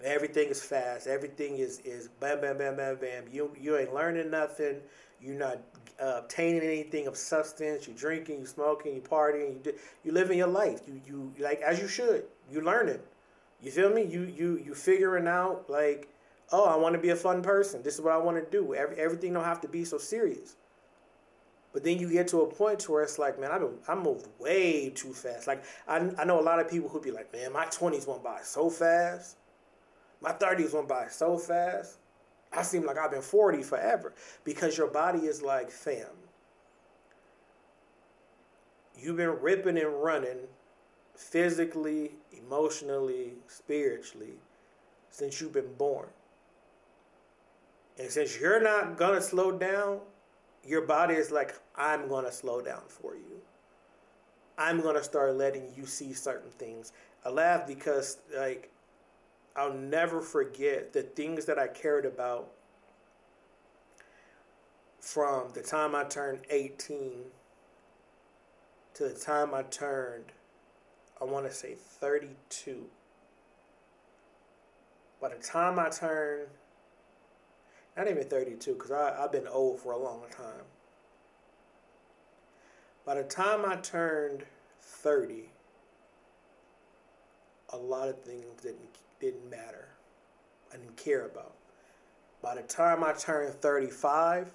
Everything 0.02 0.48
is 0.48 0.62
fast. 0.62 1.06
Everything 1.06 1.58
is 1.58 1.80
is 1.80 2.08
bam 2.20 2.40
bam 2.40 2.58
bam 2.58 2.76
bam 2.76 2.96
bam. 2.96 3.24
You 3.30 3.50
you 3.60 3.76
ain't 3.76 3.94
learning 3.94 4.30
nothing. 4.30 4.80
You're 5.20 5.34
not 5.38 5.58
uh, 5.98 6.16
obtaining 6.18 6.60
anything 6.62 7.06
of 7.06 7.16
substance. 7.16 7.86
You're 7.86 7.96
drinking, 7.96 8.40
you 8.40 8.46
smoking, 8.46 8.94
you 8.94 9.00
partying. 9.00 9.64
You 9.64 9.74
you 10.04 10.12
living 10.12 10.38
your 10.38 10.48
life. 10.48 10.80
You 10.86 11.00
you 11.06 11.32
like 11.38 11.60
as 11.60 11.80
you 11.80 11.88
should. 11.88 12.24
You 12.50 12.60
learning. 12.60 13.00
You 13.62 13.70
feel 13.70 13.90
me? 13.90 14.02
You 14.04 14.22
you 14.22 14.62
you 14.64 14.74
figuring 14.74 15.26
out 15.26 15.68
like, 15.68 16.08
oh, 16.52 16.64
I 16.64 16.76
want 16.76 16.94
to 16.94 17.00
be 17.00 17.10
a 17.10 17.16
fun 17.16 17.42
person. 17.42 17.82
This 17.82 17.94
is 17.94 18.00
what 18.00 18.12
I 18.12 18.18
want 18.18 18.36
to 18.36 18.50
do. 18.50 18.74
Every, 18.74 18.96
everything 18.96 19.32
don't 19.32 19.44
have 19.44 19.60
to 19.62 19.68
be 19.68 19.84
so 19.84 19.98
serious. 19.98 20.56
But 21.72 21.84
then 21.84 21.98
you 21.98 22.10
get 22.10 22.28
to 22.28 22.40
a 22.40 22.46
point 22.46 22.78
to 22.80 22.92
where 22.92 23.02
it's 23.02 23.18
like, 23.18 23.38
man, 23.38 23.50
I 23.50 23.58
been, 23.58 23.74
I 23.86 23.94
moved 23.94 24.28
way 24.38 24.90
too 24.90 25.12
fast. 25.12 25.46
Like 25.46 25.62
I 25.86 26.10
I 26.16 26.24
know 26.24 26.40
a 26.40 26.42
lot 26.42 26.58
of 26.58 26.70
people 26.70 26.88
who 26.88 27.00
be 27.00 27.10
like, 27.10 27.30
man, 27.34 27.52
my 27.52 27.66
twenties 27.66 28.06
went 28.06 28.24
by 28.24 28.40
so 28.42 28.70
fast. 28.70 29.36
My 30.22 30.32
thirties 30.32 30.72
went 30.72 30.88
by 30.88 31.08
so 31.08 31.36
fast. 31.36 31.98
I 32.50 32.62
seem 32.62 32.86
like 32.86 32.96
I've 32.96 33.10
been 33.10 33.20
forty 33.20 33.62
forever 33.62 34.14
because 34.42 34.78
your 34.78 34.86
body 34.86 35.26
is 35.26 35.42
like, 35.42 35.70
fam. 35.70 36.06
You've 38.98 39.18
been 39.18 39.38
ripping 39.42 39.76
and 39.76 40.02
running 40.02 40.48
physically, 41.14 42.12
emotionally, 42.32 43.34
spiritually, 43.48 44.34
since 45.10 45.42
you've 45.42 45.52
been 45.52 45.74
born. 45.74 46.08
And 47.98 48.10
since 48.10 48.38
you're 48.38 48.62
not 48.62 48.96
going 48.96 49.14
to 49.14 49.22
slow 49.22 49.52
down, 49.52 50.00
your 50.64 50.82
body 50.82 51.14
is 51.14 51.30
like, 51.30 51.54
I'm 51.76 52.08
going 52.08 52.24
to 52.24 52.32
slow 52.32 52.60
down 52.60 52.82
for 52.88 53.14
you. 53.14 53.40
I'm 54.58 54.80
going 54.80 54.96
to 54.96 55.04
start 55.04 55.36
letting 55.36 55.72
you 55.76 55.86
see 55.86 56.12
certain 56.12 56.50
things. 56.50 56.92
I 57.24 57.30
laugh 57.30 57.66
because, 57.66 58.18
like, 58.36 58.70
I'll 59.54 59.74
never 59.74 60.20
forget 60.20 60.92
the 60.92 61.02
things 61.02 61.44
that 61.46 61.58
I 61.58 61.68
cared 61.68 62.04
about 62.04 62.48
from 65.00 65.50
the 65.54 65.62
time 65.62 65.94
I 65.94 66.04
turned 66.04 66.40
18 66.50 67.12
to 68.94 69.04
the 69.04 69.14
time 69.14 69.54
I 69.54 69.62
turned 69.62 70.32
I 71.20 71.24
want 71.24 71.46
to 71.46 71.52
say 71.52 71.74
32. 71.74 72.84
By 75.20 75.30
the 75.30 75.36
time 75.36 75.78
I 75.78 75.88
turn, 75.88 76.46
not 77.96 78.08
even 78.08 78.24
32, 78.24 78.74
because 78.74 78.90
I've 78.90 79.32
been 79.32 79.46
old 79.46 79.80
for 79.80 79.92
a 79.92 79.98
long 79.98 80.22
time. 80.30 80.64
By 83.04 83.14
the 83.14 83.22
time 83.22 83.64
I 83.64 83.76
turned 83.76 84.44
30, 84.80 85.48
a 87.70 87.76
lot 87.76 88.08
of 88.08 88.20
things 88.22 88.44
didn't, 88.62 88.98
didn't 89.20 89.48
matter. 89.48 89.88
I 90.72 90.76
didn't 90.76 90.96
care 90.96 91.26
about. 91.26 91.54
By 92.42 92.56
the 92.56 92.62
time 92.62 93.02
I 93.02 93.12
turned 93.12 93.54
35, 93.54 94.50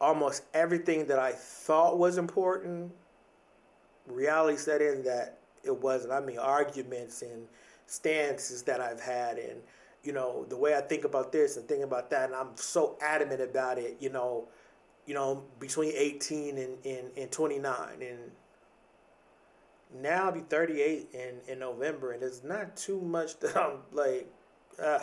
almost 0.00 0.44
everything 0.54 1.06
that 1.06 1.18
I 1.18 1.32
thought 1.32 1.98
was 1.98 2.18
important 2.18 2.92
reality 4.06 4.56
set 4.56 4.80
in 4.80 5.02
that 5.04 5.38
it 5.64 5.76
wasn't. 5.76 6.12
I 6.12 6.20
mean, 6.20 6.38
arguments 6.38 7.22
and 7.22 7.46
stances 7.86 8.62
that 8.62 8.80
I've 8.80 9.00
had, 9.00 9.38
and 9.38 9.60
you 10.04 10.12
know, 10.12 10.44
the 10.48 10.56
way 10.56 10.74
I 10.76 10.80
think 10.80 11.04
about 11.04 11.32
this 11.32 11.56
and 11.56 11.66
think 11.68 11.84
about 11.84 12.10
that, 12.10 12.26
and 12.26 12.34
I'm 12.34 12.56
so 12.56 12.96
adamant 13.00 13.40
about 13.40 13.78
it. 13.78 13.96
You 14.00 14.10
know, 14.10 14.48
you 15.06 15.14
know, 15.14 15.44
between 15.58 15.92
18 15.94 16.58
and, 16.58 16.86
and, 16.86 17.10
and 17.16 17.30
29, 17.30 17.76
and 18.00 18.18
now 20.02 20.26
I'll 20.26 20.32
be 20.32 20.40
38 20.40 21.08
in, 21.12 21.52
in 21.52 21.58
November, 21.58 22.12
and 22.12 22.22
there's 22.22 22.42
not 22.42 22.76
too 22.76 23.00
much 23.00 23.38
that 23.40 23.56
I'm 23.56 23.78
like, 23.92 24.28
ugh. 24.82 25.02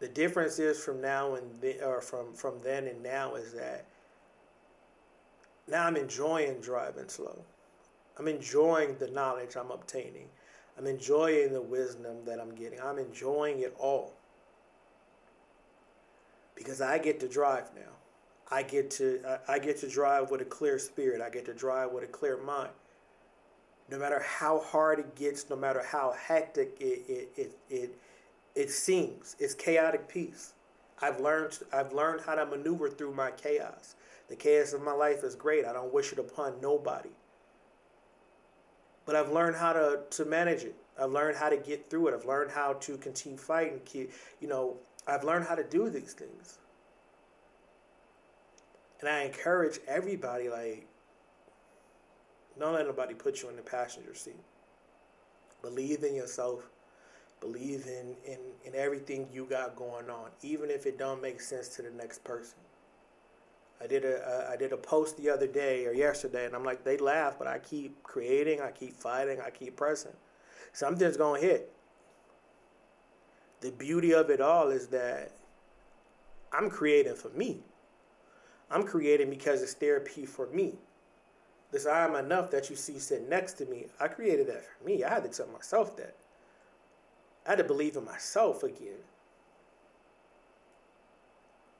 The 0.00 0.08
difference 0.08 0.58
is 0.58 0.82
from 0.82 1.00
now 1.00 1.34
and 1.34 1.46
then, 1.62 1.76
or 1.82 2.02
from 2.02 2.34
from 2.34 2.60
then 2.62 2.86
and 2.88 3.02
now 3.02 3.36
is 3.36 3.54
that 3.54 3.86
now 5.66 5.86
I'm 5.86 5.96
enjoying 5.96 6.60
driving 6.60 7.08
slow. 7.08 7.38
I'm 8.18 8.28
enjoying 8.28 8.98
the 8.98 9.08
knowledge 9.08 9.56
I'm 9.56 9.70
obtaining. 9.70 10.28
I'm 10.76 10.86
enjoying 10.86 11.52
the 11.52 11.62
wisdom 11.62 12.24
that 12.26 12.40
I'm 12.40 12.54
getting. 12.54 12.80
I'm 12.80 12.98
enjoying 12.98 13.60
it 13.60 13.74
all. 13.78 14.12
Because 16.54 16.80
I 16.80 16.98
get 16.98 17.20
to 17.20 17.28
drive 17.28 17.70
now. 17.74 17.92
I 18.50 18.62
get 18.62 18.90
to 18.92 19.20
I 19.48 19.58
get 19.58 19.78
to 19.78 19.88
drive 19.88 20.30
with 20.30 20.40
a 20.40 20.44
clear 20.44 20.78
spirit. 20.78 21.20
I 21.20 21.30
get 21.30 21.46
to 21.46 21.54
drive 21.54 21.92
with 21.92 22.04
a 22.04 22.08
clear 22.08 22.36
mind. 22.36 22.70
No 23.90 23.98
matter 23.98 24.20
how 24.20 24.60
hard 24.60 24.98
it 24.98 25.14
gets, 25.14 25.48
no 25.50 25.56
matter 25.56 25.82
how 25.82 26.12
hectic 26.12 26.76
it 26.80 27.04
it 27.08 27.28
it 27.36 27.58
it, 27.70 27.98
it 28.54 28.70
seems, 28.70 29.36
it's 29.38 29.54
chaotic 29.54 30.08
peace. 30.08 30.52
I've 31.00 31.20
learned 31.20 31.58
I've 31.72 31.92
learned 31.92 32.22
how 32.22 32.34
to 32.34 32.46
maneuver 32.46 32.88
through 32.88 33.14
my 33.14 33.30
chaos. 33.30 33.96
The 34.28 34.36
chaos 34.36 34.72
of 34.72 34.82
my 34.82 34.92
life 34.92 35.24
is 35.24 35.34
great. 35.34 35.64
I 35.64 35.72
don't 35.72 35.92
wish 35.92 36.12
it 36.12 36.18
upon 36.18 36.60
nobody. 36.60 37.10
But 39.06 39.16
I've 39.16 39.30
learned 39.30 39.56
how 39.56 39.72
to, 39.72 40.00
to 40.10 40.24
manage 40.24 40.64
it. 40.64 40.74
I've 40.98 41.10
learned 41.10 41.36
how 41.36 41.48
to 41.48 41.56
get 41.56 41.90
through 41.90 42.08
it. 42.08 42.14
I've 42.14 42.24
learned 42.24 42.50
how 42.50 42.74
to 42.74 42.96
continue 42.96 43.36
fighting. 43.36 43.80
You 44.40 44.48
know, 44.48 44.76
I've 45.06 45.24
learned 45.24 45.46
how 45.46 45.54
to 45.54 45.64
do 45.64 45.90
these 45.90 46.12
things. 46.12 46.58
And 49.00 49.08
I 49.08 49.22
encourage 49.22 49.80
everybody, 49.86 50.48
like, 50.48 50.86
don't 52.58 52.74
let 52.74 52.86
nobody 52.86 53.14
put 53.14 53.42
you 53.42 53.50
in 53.50 53.56
the 53.56 53.62
passenger 53.62 54.14
seat. 54.14 54.36
Believe 55.60 56.04
in 56.04 56.14
yourself. 56.14 56.62
Believe 57.40 57.86
in, 57.86 58.16
in, 58.24 58.38
in 58.64 58.74
everything 58.74 59.28
you 59.30 59.44
got 59.44 59.76
going 59.76 60.08
on, 60.08 60.30
even 60.42 60.70
if 60.70 60.86
it 60.86 60.98
don't 60.98 61.20
make 61.20 61.40
sense 61.40 61.68
to 61.70 61.82
the 61.82 61.90
next 61.90 62.24
person. 62.24 62.58
I 63.82 63.86
did 63.86 64.04
a 64.04 64.48
I 64.50 64.56
did 64.56 64.72
a 64.72 64.76
post 64.76 65.16
the 65.16 65.30
other 65.30 65.46
day 65.46 65.86
or 65.86 65.92
yesterday, 65.92 66.46
and 66.46 66.54
I'm 66.54 66.64
like, 66.64 66.84
they 66.84 66.96
laugh, 66.96 67.34
but 67.38 67.46
I 67.46 67.58
keep 67.58 68.02
creating, 68.02 68.60
I 68.60 68.70
keep 68.70 68.94
fighting, 68.94 69.40
I 69.44 69.50
keep 69.50 69.76
pressing. 69.76 70.12
Something's 70.72 71.16
gonna 71.16 71.40
hit. 71.40 71.72
The 73.60 73.70
beauty 73.72 74.12
of 74.12 74.30
it 74.30 74.40
all 74.40 74.68
is 74.68 74.88
that 74.88 75.32
I'm 76.52 76.70
creating 76.70 77.14
for 77.14 77.30
me. 77.30 77.60
I'm 78.70 78.84
creating 78.84 79.30
because 79.30 79.62
it's 79.62 79.74
therapy 79.74 80.26
for 80.26 80.46
me. 80.48 80.74
This 81.70 81.86
I 81.86 82.04
am 82.04 82.14
enough 82.14 82.50
that 82.52 82.70
you 82.70 82.76
see 82.76 82.98
sitting 82.98 83.28
next 83.28 83.54
to 83.54 83.66
me. 83.66 83.86
I 84.00 84.08
created 84.08 84.46
that 84.48 84.62
for 84.64 84.84
me. 84.84 85.02
I 85.02 85.08
had 85.08 85.24
to 85.24 85.28
tell 85.28 85.48
myself 85.48 85.96
that. 85.96 86.14
I 87.46 87.50
had 87.50 87.58
to 87.58 87.64
believe 87.64 87.96
in 87.96 88.04
myself 88.04 88.62
again. 88.62 89.02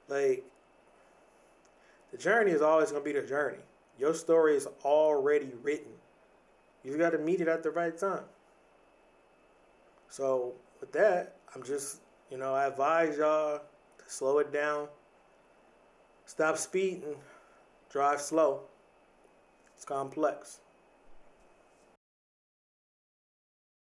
Like 0.08 0.44
the 2.14 2.22
journey 2.22 2.52
is 2.52 2.62
always 2.62 2.92
going 2.92 3.02
to 3.02 3.12
be 3.12 3.18
the 3.18 3.26
journey. 3.26 3.58
Your 3.98 4.14
story 4.14 4.54
is 4.54 4.68
already 4.84 5.50
written. 5.64 5.90
You 6.84 6.96
got 6.96 7.10
to 7.10 7.18
meet 7.18 7.40
it 7.40 7.48
at 7.48 7.64
the 7.64 7.72
right 7.72 7.98
time. 7.98 8.22
So, 10.08 10.52
with 10.80 10.92
that, 10.92 11.38
I'm 11.52 11.64
just, 11.64 12.02
you 12.30 12.38
know, 12.38 12.54
I 12.54 12.66
advise 12.66 13.16
y'all 13.16 13.58
to 13.58 14.04
slow 14.06 14.38
it 14.38 14.52
down, 14.52 14.86
stop 16.24 16.56
speeding, 16.56 17.16
drive 17.90 18.20
slow. 18.20 18.60
It's 19.74 19.84
complex. 19.84 20.60